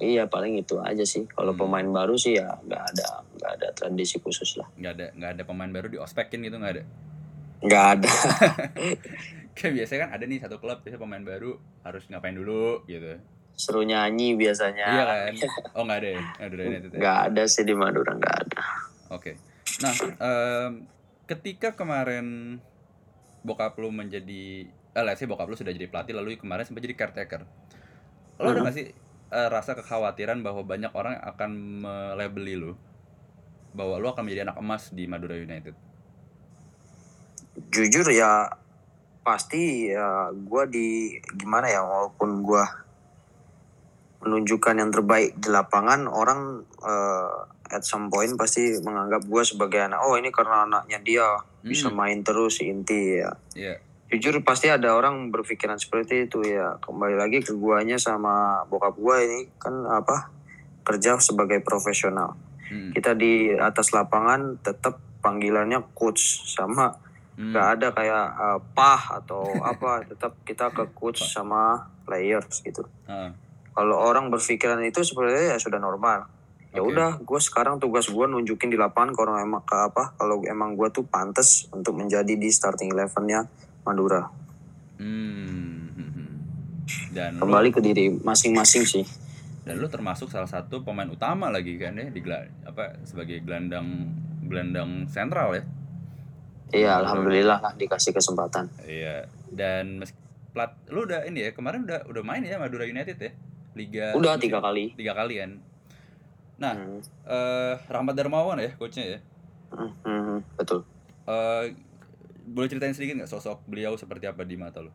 iya 0.00 0.24
paling 0.24 0.54
itu 0.56 0.78
aja 0.78 1.02
sih. 1.02 1.26
Kalau 1.26 1.52
Hmm. 1.52 1.60
pemain 1.60 1.88
baru 1.88 2.14
sih 2.14 2.34
ya 2.34 2.54
nggak 2.58 2.82
ada 2.88 3.08
nggak 3.32 3.52
ada 3.52 3.68
tradisi 3.72 4.16
khusus 4.16 4.54
lah. 4.54 4.66
nggak 4.72 4.92
ada 4.92 5.06
nggak 5.12 5.30
ada 5.32 5.42
pemain 5.42 5.68
baru 5.68 5.86
di 5.86 5.96
ospekin 5.96 6.40
gitu 6.40 6.54
nggak 6.54 6.74
ada 6.74 6.84
Nggak 7.58 7.84
ada. 7.92 8.10
kayak 9.52 9.72
biasanya 9.74 10.00
kan 10.00 10.10
ada 10.14 10.24
nih 10.24 10.38
satu 10.38 10.56
klub 10.56 10.78
biasa 10.78 10.96
pemain 10.96 11.18
baru 11.20 11.52
harus 11.82 12.06
ngapain 12.06 12.30
dulu 12.32 12.86
gitu 12.86 13.18
Seru 13.52 13.82
nyanyi 13.82 14.38
biasanya. 14.38 14.86
iya 14.88 15.02
kan 15.04 15.34
oh 15.74 15.82
nggak 15.82 15.98
ada 15.98 16.08
ya 16.08 16.20
Madura 16.38 16.62
United 16.64 16.88
ya? 16.88 16.98
Nggak 16.98 17.18
ada 17.26 17.42
sih 17.44 17.62
di 17.62 17.74
Madura 17.74 18.12
nggak 18.14 18.36
ada. 18.40 18.62
oke 19.10 19.32
nah 19.78 19.94
em, 20.16 20.70
ketika 21.26 21.74
kemarin 21.74 22.58
bokap 23.40 23.74
lu 23.76 23.90
menjadi 23.90 24.66
eh 24.66 25.14
say 25.14 25.26
bokap 25.26 25.46
lu 25.46 25.54
sudah 25.54 25.70
jadi 25.70 25.86
pelatih 25.86 26.14
lalu 26.14 26.34
kemarin 26.36 26.62
sempat 26.62 26.80
jadi 26.80 26.94
caretaker 26.94 27.42
lo 28.38 28.48
ada 28.48 28.70
sih 28.70 28.94
eh, 29.28 29.48
rasa 29.48 29.76
kekhawatiran 29.76 30.40
bahwa 30.40 30.64
banyak 30.64 30.92
orang 30.96 31.16
akan 31.20 31.50
melabeli 31.84 32.54
lu. 32.56 32.72
Bahwa 33.76 34.00
lu 34.00 34.08
akan 34.08 34.24
menjadi 34.24 34.48
anak 34.48 34.58
emas 34.60 34.90
di 34.92 35.04
Madura 35.04 35.36
United. 35.36 35.76
Jujur 37.68 38.06
ya 38.14 38.48
pasti 39.26 39.92
ya 39.92 40.32
gue 40.32 40.62
di 40.72 40.88
gimana 41.36 41.68
ya 41.68 41.84
walaupun 41.84 42.40
gue 42.40 42.64
menunjukkan 44.24 44.74
yang 44.80 44.88
terbaik 44.88 45.36
di 45.36 45.52
lapangan 45.52 46.08
orang 46.08 46.64
eh, 46.80 47.36
at 47.68 47.84
some 47.84 48.08
point 48.08 48.32
pasti 48.40 48.80
menganggap 48.80 49.28
gue 49.28 49.42
sebagai 49.44 49.84
anak 49.84 50.00
oh 50.00 50.16
ini 50.16 50.32
karena 50.32 50.64
anaknya 50.64 50.98
dia 51.04 51.26
bisa 51.60 51.92
Hmm. 51.92 52.00
main 52.00 52.24
terus 52.24 52.64
inti 52.64 53.20
ya. 53.20 53.36
Iya 53.52 53.87
jujur 54.08 54.40
pasti 54.44 54.72
ada 54.72 54.96
orang 54.96 55.28
berpikiran 55.28 55.76
seperti 55.76 56.28
itu 56.28 56.40
ya. 56.44 56.80
Kembali 56.80 57.16
lagi 57.16 57.44
ke 57.44 57.52
guanya 57.56 58.00
sama 58.00 58.64
bokap 58.66 58.96
gua 58.96 59.20
ini 59.20 59.48
kan 59.60 59.84
apa 59.88 60.32
kerja 60.84 61.20
sebagai 61.20 61.60
profesional. 61.64 62.36
Hmm. 62.68 62.92
kita 62.92 63.16
di 63.16 63.48
atas 63.56 63.96
lapangan 63.96 64.60
tetap 64.60 65.00
panggilannya 65.24 65.88
coach 65.96 66.44
sama 66.44 67.00
Hmm. 67.38 67.54
nggak 67.54 67.66
ada 67.78 67.88
kayak 67.94 68.26
uh, 68.34 68.58
pah 68.74 69.22
atau 69.22 69.46
apa 69.62 70.02
tetap 70.10 70.34
kita 70.42 70.74
ke 70.74 70.90
coach 70.90 71.22
sama 71.22 71.86
players 72.02 72.66
gitu. 72.66 72.82
Ah, 73.06 73.30
kalau 73.78 73.94
orang 73.94 74.26
berpikiran 74.26 74.82
itu 74.82 75.06
sebenarnya 75.06 75.54
ya 75.54 75.58
sudah 75.62 75.78
normal. 75.78 76.26
Ya 76.74 76.82
udah 76.84 77.16
gue 77.22 77.40
sekarang 77.40 77.80
tugas 77.80 78.10
gue 78.10 78.26
nunjukin 78.28 78.68
di 78.68 78.76
lapangan 78.76 79.14
kalau 79.16 79.38
emang 79.38 79.64
ke 79.64 79.72
apa 79.72 80.18
kalau 80.18 80.42
emang 80.44 80.74
gue 80.74 80.90
tuh 80.92 81.06
pantas 81.06 81.70
untuk 81.70 81.96
menjadi 81.96 82.34
di 82.34 82.50
starting 82.50 82.92
elevennya 82.92 83.46
Madura. 83.88 84.28
Hmm. 85.00 85.88
hmm, 85.96 86.10
hmm. 86.12 86.30
dan 87.16 87.40
lu 87.40 87.48
kembali 87.48 87.68
ke 87.72 87.80
diri 87.80 88.12
masing-masing 88.12 88.84
sih. 88.84 89.04
Dan 89.64 89.80
lu 89.80 89.88
termasuk 89.88 90.28
salah 90.28 90.48
satu 90.48 90.84
pemain 90.84 91.08
utama 91.08 91.48
lagi 91.48 91.80
kan 91.80 91.96
ya 91.96 92.08
di 92.12 92.20
apa 92.68 93.00
sebagai 93.08 93.40
gelandang 93.40 94.12
gelandang 94.44 95.08
sentral 95.08 95.56
ya. 95.56 95.64
Iya 96.68 97.00
alhamdulillah 97.00 97.64
lah 97.64 97.72
dikasih 97.80 98.12
kesempatan. 98.12 98.68
Iya 98.84 99.24
dan 99.52 100.04
mes- 100.04 100.16
plat 100.52 100.76
lu 100.88 101.04
udah 101.04 101.24
ini 101.28 101.48
ya 101.48 101.50
kemarin 101.52 101.84
udah 101.84 102.08
udah 102.08 102.22
main 102.24 102.44
ya 102.44 102.60
Madura 102.60 102.84
United 102.84 103.16
ya? 103.16 103.32
Liga 103.76 104.12
udah 104.16 104.36
tiga 104.36 104.60
kali. 104.60 104.92
tiga 104.96 105.12
kali 105.16 105.40
kan? 105.40 105.50
Nah. 106.58 106.74
Hmm, 106.74 107.00
eh 107.28 107.74
Rahmat 107.86 108.14
Darmawan 108.18 108.58
ya 108.58 108.74
coachnya 108.74 109.16
ya? 109.16 109.18
Hmm, 109.70 109.92
hmm, 110.02 110.38
betul. 110.58 110.82
Eh 111.28 111.76
boleh 112.48 112.66
ceritain 112.66 112.92
sedikit 112.92 113.20
nggak 113.20 113.30
sosok 113.30 113.64
beliau 113.64 113.94
seperti 113.94 114.24
apa 114.24 114.42
di 114.42 114.56
mata 114.56 114.80
lu 114.80 114.92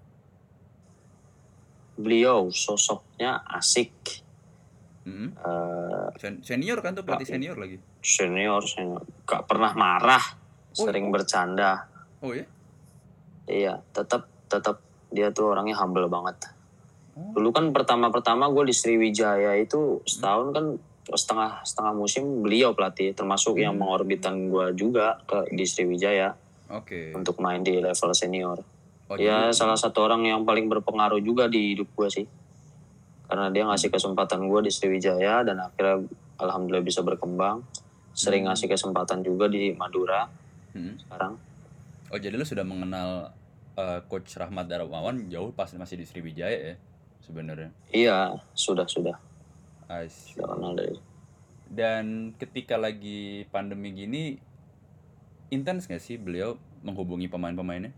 beliau 1.94 2.50
sosoknya 2.50 3.46
asik. 3.46 3.94
Eh, 5.04 6.08
Sen- 6.18 6.42
senior 6.42 6.80
kan 6.80 6.96
tuh 6.96 7.04
pelatih 7.04 7.28
senior 7.28 7.60
lagi? 7.60 7.78
Senior 8.00 8.64
saya 8.64 8.98
gak 9.24 9.46
pernah 9.46 9.76
marah 9.76 10.24
Oh, 10.74 10.90
sering 10.90 11.08
oh. 11.08 11.14
bercanda. 11.14 11.86
Oh 12.18 12.34
ya 12.34 12.48
iya 13.46 13.84
tetap 13.92 14.26
tetap 14.48 14.80
dia 15.12 15.30
tuh 15.30 15.52
orangnya 15.52 15.76
humble 15.76 16.08
banget. 16.08 16.50
Oh. 17.14 17.30
dulu 17.38 17.54
kan 17.54 17.70
pertama-pertama 17.70 18.50
gue 18.50 18.66
di 18.66 18.74
Sriwijaya 18.74 19.54
itu 19.62 20.02
setahun 20.02 20.50
kan 20.50 20.66
setengah 21.06 21.62
setengah 21.62 21.94
musim 21.94 22.42
beliau 22.42 22.74
pelatih 22.74 23.14
termasuk 23.14 23.60
yang 23.60 23.78
Hmm. 23.78 23.86
mengorbitan 23.86 24.50
gue 24.50 24.74
juga 24.74 25.22
ke 25.22 25.46
di 25.54 25.62
Sriwijaya 25.62 26.34
oke. 26.74 27.14
Untuk 27.14 27.38
main 27.38 27.62
di 27.62 27.78
level 27.78 28.12
senior. 28.12 28.58
Oh, 29.08 29.16
ya 29.20 29.50
jadi- 29.50 29.56
salah 29.56 29.78
satu 29.78 30.04
orang 30.04 30.26
yang 30.26 30.42
paling 30.42 30.66
berpengaruh 30.66 31.22
juga 31.22 31.46
di 31.46 31.76
hidup 31.76 31.94
gue 31.94 32.10
sih. 32.10 32.26
Karena 33.30 33.50
dia 33.50 33.64
ngasih 33.64 33.90
kesempatan 33.90 34.46
gue 34.46 34.60
di 34.66 34.72
Sriwijaya 34.72 35.42
dan 35.42 35.58
akhirnya 35.60 36.06
alhamdulillah 36.38 36.82
bisa 36.82 37.02
berkembang. 37.02 37.62
Sering 38.14 38.46
Hmm. 38.46 38.54
ngasih 38.54 38.70
kesempatan 38.70 39.22
juga 39.22 39.50
di 39.50 39.74
Madura 39.74 40.30
Mm-mm. 40.74 41.02
sekarang. 41.02 41.34
Oh 42.10 42.18
jadi 42.18 42.34
lu 42.34 42.46
sudah 42.46 42.62
mengenal 42.62 43.34
eh, 43.74 44.06
coach 44.06 44.38
Rahmat 44.38 44.70
Darmawan 44.70 45.34
jauh 45.34 45.50
pas 45.50 45.66
masih 45.74 45.98
di 45.98 46.06
Sriwijaya 46.06 46.54
ya 46.54 46.76
sebenarnya? 47.26 47.74
Iya 47.90 48.38
sudah 48.54 48.86
sudah. 48.86 49.18
Sudah 50.06 50.48
kenal 50.54 50.74
dari 50.74 50.94
Dan 51.66 52.38
ketika 52.38 52.78
lagi 52.78 53.50
pandemi 53.50 53.90
gini, 53.90 54.38
intens 55.54 55.86
nggak 55.86 56.02
sih 56.02 56.18
beliau 56.18 56.58
menghubungi 56.82 57.30
pemain-pemainnya? 57.30 57.94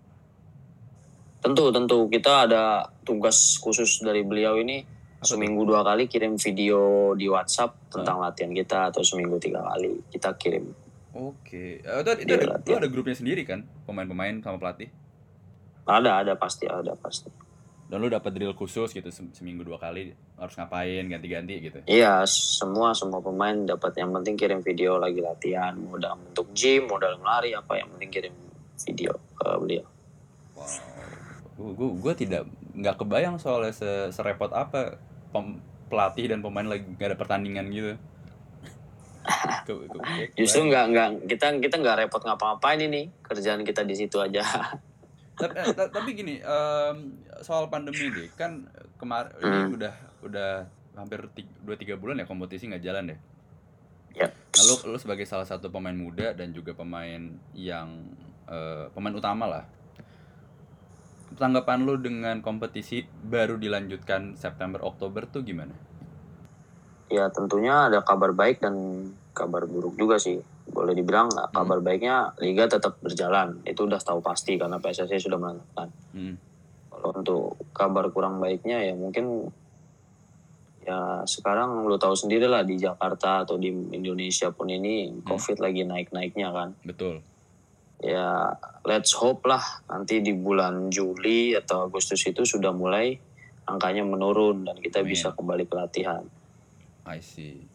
Tentu, 1.39 1.71
tentu 1.71 2.09
kita 2.11 2.49
ada 2.49 2.89
tugas 3.05 3.55
khusus 3.61 4.01
dari 4.01 4.25
beliau 4.25 4.57
ini 4.57 4.81
Apa 5.15 5.29
seminggu 5.29 5.63
dua 5.63 5.81
kali 5.85 6.11
kirim 6.11 6.35
video 6.35 7.13
di 7.15 7.31
WhatsApp 7.31 7.89
tentang 7.89 8.19
latihan 8.19 8.51
kita 8.51 8.91
atau 8.91 9.01
seminggu 9.01 9.39
tiga 9.39 9.63
kali 9.63 10.03
kita 10.11 10.35
kirim. 10.35 10.69
Oke, 11.15 11.79
Eh, 11.79 11.99
itu, 12.03 12.11
itu 12.27 12.33
Iya, 12.35 12.59
ada, 12.59 12.75
ada 12.83 12.87
grupnya 12.91 13.15
sendiri 13.15 13.47
kan, 13.47 13.63
pemain-pemain 13.87 14.35
sama 14.43 14.59
pelatih. 14.59 14.91
Ada, 15.87 16.25
ada 16.25 16.33
pasti, 16.35 16.67
ada 16.67 16.91
pasti. 16.99 17.44
Dan 17.95 18.03
lu 18.03 18.11
dapat 18.11 18.35
drill 18.35 18.51
khusus 18.51 18.91
gitu 18.91 19.07
sem- 19.07 19.31
seminggu 19.31 19.63
dua 19.63 19.79
kali 19.79 20.11
harus 20.35 20.51
ngapain 20.59 21.07
ganti-ganti 21.07 21.63
gitu. 21.63 21.79
Iya, 21.87 22.27
semua 22.27 22.91
semua 22.91 23.23
pemain 23.23 23.55
dapat 23.55 23.95
yang 23.95 24.11
penting 24.11 24.35
kirim 24.35 24.59
video 24.59 24.99
lagi 24.99 25.23
latihan, 25.23 25.71
mau 25.79 25.95
dalam 25.95 26.19
bentuk 26.19 26.51
gym, 26.51 26.91
mau 26.91 26.99
dalam 26.99 27.23
lari 27.23 27.55
apa 27.55 27.79
yang 27.79 27.87
penting 27.95 28.11
kirim 28.11 28.35
video 28.83 29.15
ke 29.39 29.47
beliau. 29.47 29.87
Wow, 30.59 30.67
gua, 31.55 31.71
gua, 31.71 31.89
gua 31.95 32.13
tidak 32.19 32.43
nggak 32.75 32.99
kebayang 32.99 33.39
soalnya 33.39 33.71
se- 33.71 34.11
serepot 34.11 34.51
apa 34.51 34.99
pem- 35.31 35.63
pelatih 35.87 36.35
dan 36.35 36.43
pemain 36.43 36.67
lagi 36.67 36.83
nggak 36.83 37.15
ada 37.15 37.15
pertandingan 37.15 37.71
gitu. 37.71 37.95
Ke- 39.63 39.71
ke- 39.71 39.87
ke- 39.87 40.35
Justru 40.35 40.67
nggak 40.67 40.85
nggak 40.91 41.07
kita 41.31 41.63
kita 41.63 41.75
nggak 41.79 41.95
repot 42.03 42.19
ngapa-ngapain 42.27 42.83
ini 42.83 43.07
kerjaan 43.23 43.63
kita 43.63 43.87
di 43.87 43.95
situ 43.95 44.19
aja. 44.19 44.43
tapi, 45.35 45.53
eh, 45.55 45.73
ta- 45.75 45.91
tapi 45.91 46.09
gini 46.15 46.39
em, 46.39 46.97
soal 47.43 47.67
pandemi 47.67 48.07
deh 48.07 48.31
kan 48.35 48.65
kemarin 48.95 49.35
ini 49.39 49.57
Hmm. 49.67 49.75
udah 49.75 49.93
udah 50.23 50.51
hampir 50.95 51.27
dua 51.61 51.75
tiga 51.75 51.99
bulan 51.99 52.17
ya 52.17 52.25
kompetisi 52.25 52.71
nggak 52.71 52.83
jalan 52.83 53.11
deh. 53.11 53.19
Ya. 54.15 54.31
Nah, 54.31 54.63
lu, 54.63 54.95
lu 54.95 54.97
sebagai 54.97 55.27
salah 55.27 55.43
satu 55.43 55.67
pemain 55.67 55.91
muda 55.91 56.31
dan 56.31 56.55
juga 56.55 56.71
pemain 56.71 57.19
yang 57.51 57.87
eh, 58.47 58.87
pemain 58.95 59.11
utama 59.11 59.43
lah. 59.43 59.65
Tanggapan 61.35 61.83
lu 61.83 61.99
dengan 61.99 62.39
kompetisi 62.39 63.03
baru 63.03 63.59
dilanjutkan 63.59 64.39
September 64.39 64.79
Oktober 64.79 65.27
tuh 65.27 65.43
gimana? 65.43 65.75
Ya 67.11 67.27
tentunya 67.27 67.91
ada 67.91 67.99
kabar 67.99 68.31
baik 68.31 68.63
dan 68.63 68.73
kabar 69.35 69.67
buruk 69.67 69.99
juga 69.99 70.15
sih. 70.15 70.39
Boleh 70.75 70.91
dibilang 70.91 71.31
nggak 71.31 71.55
Hmm. 71.55 71.55
kabar 71.55 71.79
baiknya 71.79 72.35
liga 72.43 72.67
tetap 72.67 72.99
berjalan. 72.99 73.63
Itu 73.63 73.87
udah 73.87 74.03
tahu 74.03 74.19
pasti 74.19 74.59
karena 74.59 74.75
PSSI 74.83 75.15
sudah 75.23 75.39
menentukan. 75.39 75.87
Hmm. 76.11 76.35
Kalau 76.91 77.09
untuk 77.15 77.55
kabar 77.71 78.11
kurang 78.11 78.43
baiknya 78.43 78.83
ya 78.83 78.91
mungkin 78.91 79.47
ya 80.85 81.23
sekarang 81.25 81.87
lu 81.87 81.95
tahu 81.97 82.13
sendiri 82.13 82.45
lah 82.45 82.61
di 82.61 82.77
Jakarta 82.77 83.47
atau 83.47 83.55
di 83.57 83.71
Indonesia 83.71 84.51
pun 84.51 84.67
ini 84.69 85.15
COVID 85.23 85.63
lagi 85.63 85.87
naik-naiknya 85.87 86.51
kan. 86.51 86.75
Betul. 86.83 87.23
Ya 88.03 88.59
let's 88.83 89.15
hope 89.15 89.47
lah 89.47 89.63
nanti 89.87 90.19
di 90.19 90.35
bulan 90.35 90.91
Juli 90.91 91.55
atau 91.55 91.87
Agustus 91.87 92.21
itu 92.27 92.43
sudah 92.43 92.75
mulai 92.75 93.15
angkanya 93.65 94.05
menurun 94.05 94.67
dan 94.67 94.77
kita 94.77 95.01
Amin. 95.01 95.15
bisa 95.15 95.31
kembali 95.33 95.65
ke 95.65 95.73
latihan. 95.73 96.21
I 97.07 97.23
see. 97.23 97.65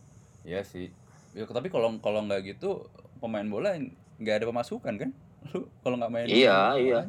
Iya 0.47 0.63
sih. 0.63 1.00
Ya, 1.31 1.47
tapi 1.47 1.71
kalau 1.71 1.95
kalau 1.99 2.27
nggak 2.27 2.43
gitu 2.45 2.91
pemain 3.19 3.47
bola 3.47 3.79
nggak 4.19 4.43
ada 4.43 4.47
pemasukan 4.47 4.95
kan? 4.97 5.11
Lu 5.51 5.71
kalau 5.81 5.97
nggak 5.97 6.11
main 6.11 6.27
Iya, 6.27 6.75
iya. 6.77 7.01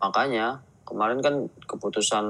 Makanya 0.00 0.46
kemarin 0.84 1.20
kan 1.20 1.34
keputusan 1.64 2.24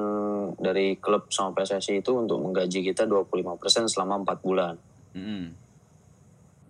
dari 0.56 0.94
klub 0.96 1.26
sama 1.28 1.54
PSSI 1.54 1.98
itu 1.98 2.12
untuk 2.12 2.38
menggaji 2.38 2.82
kita 2.84 3.06
25% 3.06 3.46
selama 3.86 4.22
4 4.22 4.38
bulan. 4.40 4.74
Mm-mm. 5.12 5.54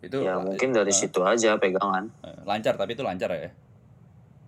Itu 0.01 0.21
Ya 0.21 0.37
la- 0.37 0.45
mungkin 0.45 0.73
dari 0.73 0.89
eh, 0.89 0.97
situ 0.99 1.21
aja 1.21 1.57
pegangan. 1.57 2.09
eh, 2.23 2.41
lancar 2.45 2.77
tapi 2.77 2.93
itu 2.93 3.01
lancar 3.01 3.33
ya. 3.33 3.49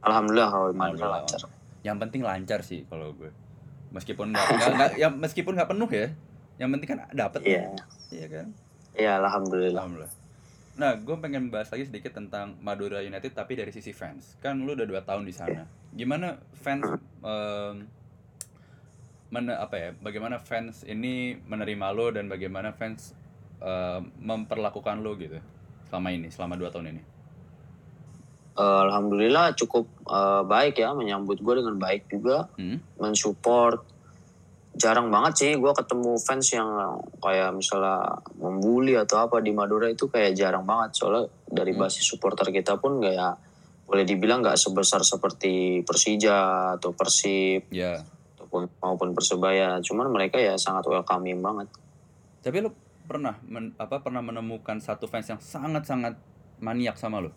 Alhamdulillah 0.02 0.48
kalau 0.48 0.68
Alhamdulillah. 0.70 1.24
lancar. 1.24 1.40
Yang 1.80 1.96
penting 1.98 2.20
lancar 2.22 2.60
sih 2.60 2.84
kalau 2.84 3.12
gue. 3.12 3.32
Meskipun 3.90 4.32
nggak 4.32 4.96
ya 4.96 5.08
meskipun 5.08 5.56
nggak 5.56 5.70
penuh 5.72 5.88
ya. 5.88 6.06
Yang 6.56 6.68
penting 6.72 6.88
kan 6.90 6.98
dapat. 7.10 7.40
Iya, 7.42 7.72
Iya 8.08 8.26
kan? 8.28 8.46
Iya 8.96 9.20
alhamdulillah. 9.20 9.84
Alhamdulillah. 9.84 10.14
Nah, 10.76 10.92
gue 11.00 11.16
pengen 11.16 11.48
bahas 11.48 11.72
lagi 11.72 11.88
sedikit 11.88 12.12
tentang 12.12 12.60
Madura 12.60 13.00
United 13.00 13.32
tapi 13.32 13.56
dari 13.56 13.72
sisi 13.72 13.96
fans. 13.96 14.36
Kan 14.44 14.60
lu 14.60 14.76
udah 14.76 14.84
dua 14.84 15.00
tahun 15.00 15.24
di 15.24 15.32
sana. 15.32 15.64
Gimana 15.96 16.36
fans 16.52 16.84
em, 17.24 17.74
mana 19.32 19.56
apa 19.56 19.76
ya? 19.80 19.88
Bagaimana 19.96 20.36
fans 20.36 20.84
ini 20.84 21.32
menerima 21.40 21.86
lo 21.96 22.12
dan 22.12 22.28
bagaimana 22.28 22.76
fans 22.76 23.16
em, 23.56 24.12
memperlakukan 24.20 25.00
lo 25.00 25.16
gitu 25.16 25.40
selama 25.88 26.12
ini, 26.12 26.28
selama 26.28 26.60
dua 26.60 26.68
tahun 26.68 26.92
ini? 26.92 27.02
Eh, 28.56 28.80
Alhamdulillah 28.88 29.56
cukup 29.56 29.88
eh, 30.08 30.42
baik 30.44 30.80
ya 30.80 30.92
menyambut 30.92 31.40
gue 31.40 31.54
dengan 31.56 31.76
baik 31.76 32.08
juga, 32.12 32.52
Hmm? 32.60 32.84
mensupport. 33.00 33.80
Jarang 34.76 35.08
banget 35.08 35.32
sih 35.34 35.50
gue 35.56 35.72
ketemu 35.72 36.20
fans 36.20 36.52
yang 36.52 36.68
kayak 37.16 37.56
misalnya 37.56 38.20
membuli 38.36 38.92
atau 38.92 39.24
apa 39.24 39.40
di 39.40 39.48
Madura 39.50 39.88
itu 39.88 40.04
kayak 40.06 40.36
jarang 40.36 40.68
banget 40.68 41.00
soalnya 41.00 41.32
dari 41.48 41.72
Hmm. 41.72 41.80
basis 41.80 42.04
supporter 42.04 42.52
kita 42.52 42.76
pun 42.76 43.00
nggak 43.00 43.14
ya 43.16 43.32
boleh 43.86 44.04
dibilang 44.04 44.44
nggak 44.44 44.58
sebesar 44.58 45.00
seperti 45.00 45.80
Persija 45.80 46.36
atau 46.76 46.92
Persib 46.92 47.70
Ya. 47.70 48.04
ataupun 48.36 48.68
maupun 48.76 49.14
Persebaya. 49.14 49.78
Cuman 49.80 50.10
mereka 50.10 50.36
ya 50.36 50.58
sangat 50.58 50.84
welcoming 50.84 51.40
banget. 51.40 51.70
Tapi 52.42 52.60
lo 52.60 52.74
pernah 53.06 53.38
men- 53.46 53.72
apa 53.76 54.02
pernah 54.02 54.20
menemukan 54.20 54.76
satu 54.76 55.06
fans 55.06 55.30
yang 55.30 55.40
sangat-sangat 55.40 56.18
maniak 56.58 56.98
sama 56.98 57.22
lo? 57.22 57.30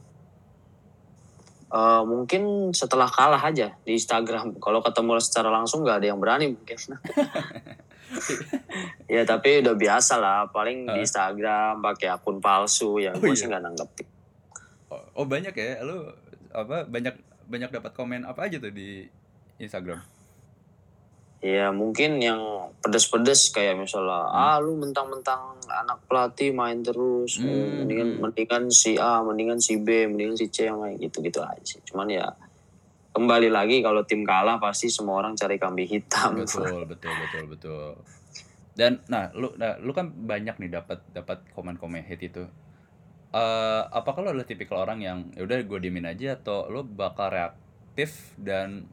Eh, 1.70 2.02
mungkin 2.02 2.74
setelah 2.74 3.06
kalah 3.06 3.46
aja 3.46 3.78
di 3.86 3.94
Instagram. 3.94 4.58
Kalau 4.58 4.82
ketemu 4.82 5.22
secara 5.22 5.54
langsung 5.54 5.86
nggak 5.86 6.02
ada 6.02 6.08
yang 6.10 6.18
berani 6.18 6.58
mungkin. 6.58 6.74
ya 9.14 9.22
tapi 9.22 9.62
udah 9.62 9.78
biasa 9.78 10.18
lah. 10.18 10.50
Paling 10.50 10.90
di 10.90 10.98
Heeh. 10.98 11.06
Instagram 11.06 11.86
pakai 11.86 12.10
akun 12.10 12.42
palsu 12.42 12.98
ya. 12.98 13.14
Oh, 13.14 13.22
gue 13.22 13.30
iya. 13.30 13.38
sih 13.38 13.46
nggak 13.46 13.62
nanggepin. 13.62 14.08
Oh, 14.90 15.22
oh, 15.22 15.26
banyak 15.30 15.54
ya, 15.54 15.86
lo 15.86 16.10
apa 16.50 16.90
banyak 16.90 17.14
banyak 17.46 17.70
dapat 17.70 17.94
komen 17.94 18.26
apa 18.26 18.50
aja 18.50 18.58
tuh 18.58 18.74
di 18.74 19.06
Instagram? 19.62 20.02
Ya 21.40 21.72
mungkin 21.72 22.20
yang 22.20 22.68
pedes-pedes 22.84 23.56
kayak 23.56 23.80
misalnya 23.80 24.28
ah 24.28 24.60
lu 24.60 24.76
mentang-mentang 24.76 25.56
anak 25.72 26.04
pelatih 26.04 26.52
main 26.52 26.84
terus 26.84 27.40
Hmm. 27.40 27.84
mendingan 27.84 28.20
mendingan 28.20 28.64
si 28.68 29.00
A 29.00 29.24
mendingan 29.24 29.60
si 29.64 29.80
B 29.80 30.04
mendingan 30.12 30.36
si 30.36 30.52
C 30.52 30.68
yang 30.68 30.84
main 30.84 31.00
gitu-gitu 31.00 31.40
aja 31.40 31.64
sih. 31.64 31.80
Cuman 31.88 32.12
ya 32.12 32.28
kembali 33.16 33.48
lagi 33.48 33.80
kalau 33.80 34.04
tim 34.04 34.28
kalah 34.28 34.60
pasti 34.60 34.92
semua 34.92 35.24
orang 35.24 35.40
cari 35.40 35.56
kambing 35.56 35.88
hitam. 35.88 36.36
betul 36.44 36.84
betul 36.86 37.14
betul 37.16 37.44
betul 37.56 37.90
dan 38.80 39.04
nah 39.12 39.28
lu 39.36 39.52
nah, 39.60 39.76
lu 39.84 39.92
kan 39.92 40.08
banyak 40.08 40.56
nih 40.56 40.72
dapat 40.72 41.04
dapat 41.12 41.44
komen-komen 41.52 42.00
hate 42.00 42.32
itu 42.32 42.44
eh 43.30 43.84
apakah 43.92 44.24
lo 44.24 44.32
adalah 44.32 44.48
tipikal 44.48 44.88
orang 44.88 45.04
yang 45.04 45.18
ya 45.36 45.44
udah 45.44 45.60
gue 45.68 45.80
diemin 45.84 46.08
aja 46.08 46.40
atau 46.40 46.72
lo 46.72 46.88
bakal 46.88 47.28
reaktif 47.30 48.34
dan 48.40 48.88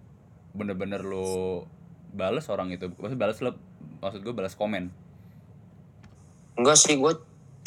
bener-bener 0.53 1.07
lo 1.07 1.70
balas 2.16 2.48
orang 2.48 2.72
itu 2.72 2.88
maksud 2.96 3.20
balas 3.20 3.38
lo 3.44 3.52
maksud 4.00 4.24
gue 4.24 4.32
balas 4.32 4.56
komen 4.56 4.88
Enggak 6.56 6.76
sih, 6.80 6.96
gue 6.96 7.12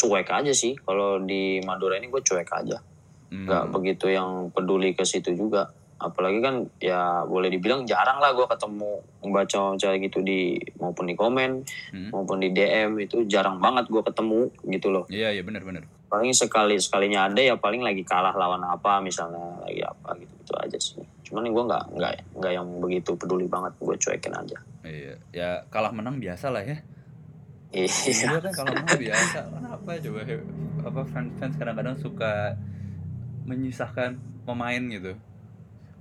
cuek 0.01 0.29
aja 0.33 0.53
sih. 0.53 0.73
Kalau 0.81 1.21
di 1.21 1.61
Madura 1.61 1.95
ini 2.01 2.09
gue 2.09 2.21
cuek 2.25 2.49
aja. 2.49 2.81
Hmm, 3.29 3.45
Nggak 3.45 3.63
begitu 3.69 4.05
yang 4.09 4.49
peduli 4.49 4.97
ke 4.97 5.05
situ 5.05 5.37
juga. 5.37 5.69
Apalagi 5.99 6.39
kan 6.39 6.65
ya 6.79 7.27
boleh 7.27 7.51
dibilang 7.51 7.83
jarang 7.83 8.23
lah 8.23 8.31
gue 8.31 8.47
ketemu 8.47 9.03
membaca 9.19 9.75
cara 9.75 9.95
gitu 9.99 10.23
di 10.23 10.55
maupun 10.79 11.11
di 11.11 11.13
komen 11.13 11.67
hmm. 11.91 12.09
maupun 12.15 12.39
di 12.39 12.55
DM 12.55 13.03
itu 13.03 13.27
jarang 13.27 13.59
banget 13.59 13.91
gue 13.91 13.99
ketemu 13.99 14.47
gitu 14.63 14.87
loh. 14.95 15.03
iya 15.11 15.35
iya 15.35 15.43
bener-bener 15.43 15.83
Paling 16.07 16.31
sekali 16.31 16.79
sekalinya 16.79 17.27
ada 17.27 17.43
ya 17.43 17.59
paling 17.59 17.83
lagi 17.83 18.07
kalah 18.07 18.31
lawan 18.31 18.63
apa 18.63 19.03
misalnya 19.03 19.59
lagi 19.59 19.83
apa 19.83 20.15
gitu 20.23 20.33
gitu 20.39 20.53
aja 20.55 20.77
sih. 20.79 21.03
Cuman 21.29 21.45
gue 21.45 21.63
nggak 21.63 21.83
nggak 21.93 22.11
nggak 22.35 22.51
yang 22.51 22.67
begitu 22.77 23.13
peduli 23.13 23.45
banget 23.45 23.71
gue 23.77 23.95
cuekin 23.95 24.33
aja. 24.33 24.57
iya 24.81 25.13
ya 25.29 25.49
kalah 25.67 25.91
menang 25.91 26.17
biasa 26.17 26.49
lah 26.49 26.61
ya 26.61 26.81
Iya. 27.69 27.85
Iya 27.85 28.41
kan 28.41 28.49
kalau 28.51 28.73
menang 28.73 28.97
biasa 28.97 29.39
kenapa 29.47 29.89
coba 29.99 30.19
apa 30.81 31.01
fans 31.05 31.29
fans 31.35 31.53
kadang-kadang 31.53 31.93
suka 31.95 32.57
menyisahkan 33.45 34.17
pemain 34.41 34.81
gitu 34.81 35.13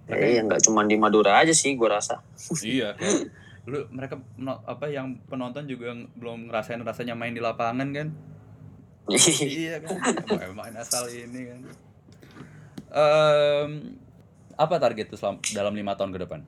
Iya 0.08 0.40
nggak 0.42 0.64
cuma 0.64 0.80
di 0.82 0.96
Madura 0.96 1.36
aja 1.38 1.52
sih 1.52 1.76
gue 1.76 1.84
rasa. 1.84 2.24
iya 2.64 2.96
kayak 2.96 3.28
lu 3.68 3.84
mereka 3.90 4.16
apa 4.64 4.88
yang 4.88 5.20
penonton 5.28 5.68
juga 5.68 5.92
ng- 5.92 6.08
belum 6.16 6.48
ngerasain 6.48 6.80
rasanya 6.80 7.12
main 7.12 7.36
di 7.36 7.42
lapangan 7.44 7.92
kan 7.92 8.08
iya 9.44 9.76
kan 9.78 9.92
Emang 10.24 10.56
main 10.56 10.74
asal 10.74 11.04
ini 11.06 11.40
kan 11.46 11.60
Em, 12.88 14.00
apa 14.58 14.74
target 14.76 15.06
tuh 15.06 15.16
selam- 15.16 15.40
dalam 15.48 15.72
lima 15.72 15.94
tahun 15.94 16.10
ke 16.10 16.20
depan 16.20 16.40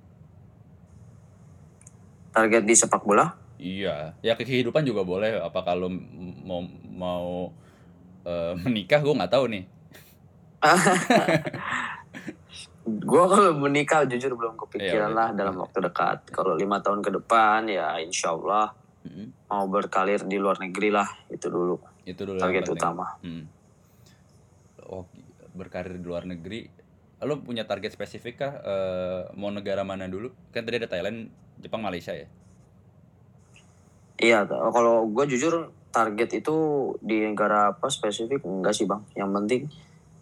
Target 2.31 2.63
di 2.63 2.75
sepak 2.75 3.03
bola 3.03 3.27
Iya, 3.57 4.17
ya 4.19 4.33
ke 4.35 4.43
kehidupan 4.43 4.83
juga 4.83 5.05
boleh. 5.05 5.37
Apa 5.37 5.61
kalau 5.61 5.93
mau 6.41 6.65
mau 6.89 7.53
eh, 8.23 8.57
menikah 8.57 8.99
gue 8.99 9.13
nggak 9.13 9.29
tahu 9.31 9.45
nih. 9.49 9.65
Gue 12.83 13.23
kalau 13.23 13.53
menikah 13.55 14.03
jujur 14.03 14.33
belum 14.33 14.57
Iya, 14.57 14.61
kepikiran 14.65 15.11
udah. 15.11 15.19
lah 15.21 15.29
dalam 15.31 15.55
waktu 15.59 15.79
dekat. 15.79 16.33
Kalau 16.33 16.57
lima 16.57 16.81
tahun 16.81 17.05
ke 17.05 17.13
depan 17.13 17.69
ya 17.69 18.01
insya 18.01 18.33
Allah 18.33 18.73
Mm-mm. 19.05 19.29
mau 19.47 19.69
berkarir 19.69 20.25
di 20.25 20.37
luar 20.37 20.57
negeri 20.57 20.89
lah 20.89 21.05
itu 21.29 21.47
dulu 21.47 21.77
Itu 22.03 22.25
dulu 22.25 22.41
target 22.41 22.65
utama. 22.67 23.21
Hmm. 23.21 23.45
Oh, 24.83 25.05
berkarir 25.53 25.95
di 25.95 26.03
luar 26.03 26.25
negeri. 26.25 26.80
Lo 27.21 27.45
punya 27.45 27.69
target 27.69 27.93
spesifik 27.93 28.41
kah? 28.41 28.53
Eh, 28.65 29.21
mau 29.37 29.53
negara 29.53 29.85
mana 29.85 30.09
dulu? 30.09 30.33
Kan 30.57 30.65
tadi 30.65 30.81
ada 30.81 30.89
Thailand, 30.89 31.29
Jepang, 31.61 31.85
Malaysia 31.85 32.17
ya. 32.17 32.29
Iya, 34.21 34.45
kalau 34.49 35.09
gue 35.09 35.25
jujur 35.33 35.73
target 35.91 36.45
itu 36.45 36.57
di 37.01 37.25
negara 37.25 37.73
apa 37.73 37.89
spesifik 37.89 38.45
enggak 38.45 38.77
sih 38.77 38.85
bang. 38.85 39.01
Yang 39.17 39.31
penting 39.33 39.63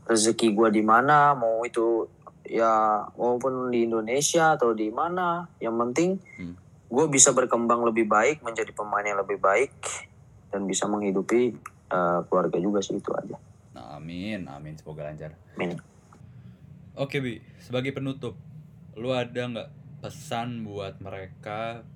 rezeki 0.07 0.49
gue 0.55 0.69
di 0.71 0.83
mana, 0.83 1.35
mau 1.35 1.63
itu 1.67 2.07
ya 2.49 3.05
maupun 3.19 3.69
di 3.69 3.85
Indonesia 3.85 4.57
atau 4.57 4.73
di 4.73 4.89
mana, 4.89 5.45
yang 5.61 5.77
penting 5.77 6.17
Hmm. 6.39 6.55
gue 6.89 7.05
bisa 7.11 7.35
berkembang 7.35 7.85
lebih 7.85 8.09
baik, 8.09 8.41
menjadi 8.41 8.73
pemain 8.73 9.05
yang 9.05 9.21
lebih 9.21 9.37
baik 9.37 9.75
dan 10.49 10.65
bisa 10.65 10.87
menghidupi 10.87 11.59
eh, 11.89 12.21
keluarga 12.29 12.59
juga 12.61 12.79
sih 12.85 13.01
itu 13.01 13.11
aja. 13.13 13.37
Nah, 13.75 13.97
amin, 13.97 14.45
amin. 14.49 14.77
Semoga 14.77 15.09
lancar. 15.09 15.33
Amin. 15.57 15.77
Oke, 16.99 17.23
Bi. 17.23 17.39
Sebagai 17.63 17.95
penutup, 17.95 18.35
lu 18.99 19.15
ada 19.15 19.47
nggak 19.47 19.71
pesan 20.03 20.67
buat 20.67 20.99
mereka 20.99 21.87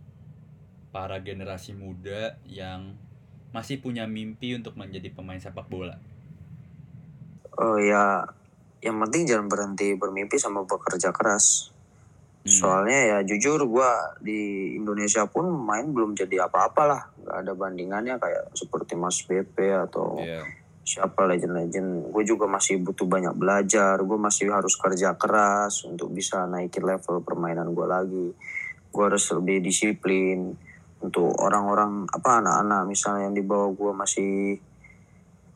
para 0.94 1.18
generasi 1.18 1.74
muda 1.74 2.38
yang 2.46 2.94
masih 3.50 3.82
punya 3.82 4.06
mimpi 4.06 4.54
untuk 4.54 4.78
menjadi 4.78 5.10
pemain 5.10 5.42
sepak 5.42 5.66
bola? 5.66 5.98
Oh 7.58 7.82
ya, 7.82 8.30
yang 8.78 9.02
penting 9.02 9.26
jangan 9.26 9.50
berhenti 9.50 9.98
bermimpi 9.98 10.38
sama 10.38 10.62
bekerja 10.62 11.10
keras. 11.10 11.74
Hmm. 12.46 12.54
Soalnya 12.54 12.98
ya 13.02 13.18
jujur 13.26 13.58
gua 13.66 14.14
di 14.22 14.74
Indonesia 14.78 15.26
pun 15.26 15.50
main 15.50 15.90
belum 15.90 16.14
jadi 16.14 16.46
apa-apa 16.46 16.82
lah. 16.86 17.02
Gak 17.26 17.42
ada 17.42 17.52
bandingannya 17.58 18.22
kayak 18.22 18.54
seperti 18.54 18.94
Mas 18.94 19.18
BP 19.26 19.66
atau 19.90 20.22
Iya. 20.22 20.61
Siapa 20.82 21.24
legend-legend. 21.30 22.10
Gue 22.10 22.26
juga 22.26 22.50
masih 22.50 22.82
butuh 22.82 23.06
banyak 23.06 23.34
belajar. 23.38 23.98
Gue 24.02 24.18
masih 24.18 24.50
harus 24.50 24.74
kerja 24.74 25.14
keras 25.14 25.86
untuk 25.86 26.10
bisa 26.10 26.44
naikin 26.50 26.82
level 26.82 27.22
permainan 27.22 27.70
gue 27.70 27.86
lagi. 27.86 28.28
Gue 28.90 29.02
harus 29.06 29.24
lebih 29.32 29.62
disiplin. 29.62 30.54
Untuk 31.02 31.34
orang-orang 31.42 32.06
apa 32.06 32.38
anak-anak 32.38 32.82
misalnya 32.86 33.26
yang 33.26 33.34
di 33.34 33.42
bawah 33.42 33.74
gue 33.74 33.90
masih 33.90 34.32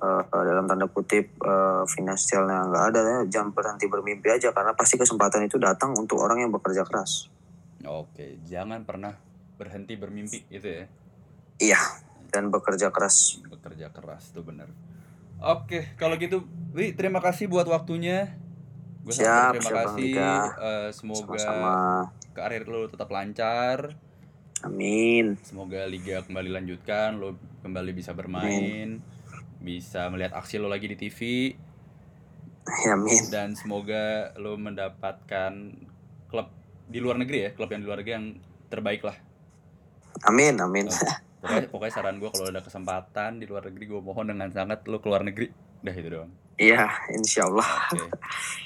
eh, 0.03 0.23
dalam 0.27 0.67
tanda 0.67 0.91
kutip 0.91 1.39
eh, 1.39 1.83
finansialnya 1.87 2.67
nggak 2.67 2.85
ada 2.91 3.01
ya 3.07 3.19
jangan 3.31 3.55
berhenti 3.55 3.87
bermimpi 3.87 4.27
aja 4.27 4.51
karena 4.51 4.75
pasti 4.75 4.99
kesempatan 4.99 5.47
itu 5.47 5.55
datang 5.63 5.95
untuk 5.95 6.19
orang 6.19 6.43
yang 6.43 6.51
bekerja 6.51 6.83
keras. 6.83 7.31
Oke, 7.87 8.43
jangan 8.43 8.83
pernah 8.83 9.15
berhenti 9.55 9.95
bermimpi 9.95 10.51
itu 10.51 10.67
ya. 10.67 10.85
Iya 11.63 11.81
dan 12.35 12.51
bekerja 12.51 12.91
keras. 12.91 13.39
Bekerja 13.47 13.95
keras 13.95 14.35
tuh 14.35 14.43
bener. 14.43 14.69
Oke, 15.37 15.93
kalau 16.01 16.17
gitu, 16.17 16.49
Wi, 16.73 16.97
terima 16.97 17.21
kasih 17.21 17.49
buat 17.49 17.69
waktunya. 17.69 18.37
Gue 19.05 19.15
Siap, 19.15 19.55
terima 19.55 19.71
siap, 19.71 19.77
kasih. 19.93 20.13
Eh, 20.17 20.89
semoga 20.91 21.39
Sama-sama. 21.39 21.77
karir 22.35 22.65
lo 22.67 22.89
tetap 22.89 23.07
lancar. 23.13 23.95
Amin. 24.65 25.37
Semoga 25.45 25.85
liga 25.85 26.25
kembali 26.25 26.51
lanjutkan, 26.51 27.21
lo 27.21 27.37
kembali 27.61 27.93
bisa 27.93 28.17
bermain, 28.17 29.05
bisa 29.61 30.09
melihat 30.09 30.35
aksi 30.35 30.57
lo 30.57 30.67
lagi 30.73 30.89
di 30.89 30.97
TV, 30.97 31.53
Amin. 32.89 33.29
dan 33.31 33.53
semoga 33.55 34.33
lo 34.41 34.57
mendapatkan 34.57 35.53
klub 36.27 36.49
di 36.89 36.99
luar 36.99 37.21
negeri 37.21 37.39
ya, 37.47 37.51
klub 37.53 37.71
yang 37.71 37.85
di 37.85 37.87
luar 37.87 38.01
negeri 38.03 38.15
yang 38.17 38.27
terbaik 38.73 39.05
lah. 39.05 39.17
Amin. 40.27 40.57
Amin. 40.59 40.89
Pokoknya, 41.47 41.71
pokoknya 41.71 41.93
saran 41.95 42.19
gue 42.19 42.31
kalau 42.35 42.51
ada 42.51 42.59
kesempatan 42.59 43.39
di 43.39 43.47
luar 43.47 43.71
negeri, 43.71 43.85
gue 43.87 44.01
mohon 44.03 44.27
dengan 44.27 44.51
sangat 44.51 44.83
lo 44.91 44.99
keluar 44.99 45.23
negeri. 45.23 45.47
Udah 45.87 45.95
itu 45.95 46.11
doang. 46.11 46.33
Iya, 46.59 46.91
insya 47.15 47.47
Allah. 47.47 47.71
Oke. 47.95 48.11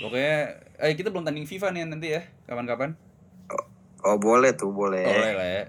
Pokoknya, 0.00 0.36
eh 0.80 0.96
kita 0.96 1.12
belum 1.12 1.28
tanding 1.28 1.44
FIFA 1.44 1.76
nih 1.76 1.82
nanti 1.84 2.08
ya, 2.16 2.24
kapan-kapan. 2.48 2.96
Oh 4.00 4.16
boleh 4.16 4.56
tuh 4.56 4.72
boleh. 4.72 5.04
Boleh 5.04 5.32
lah 5.36 5.48
ya. 5.52 5.64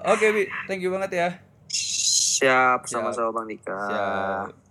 Oke, 0.16 0.26
Bi. 0.32 0.48
Thank 0.64 0.80
you 0.80 0.88
banget 0.88 1.12
ya. 1.12 1.28
Siap 1.68 2.88
sama-sama 2.88 3.36
Bang 3.36 3.52
Dika. 3.52 3.76
Siap. 3.76 4.61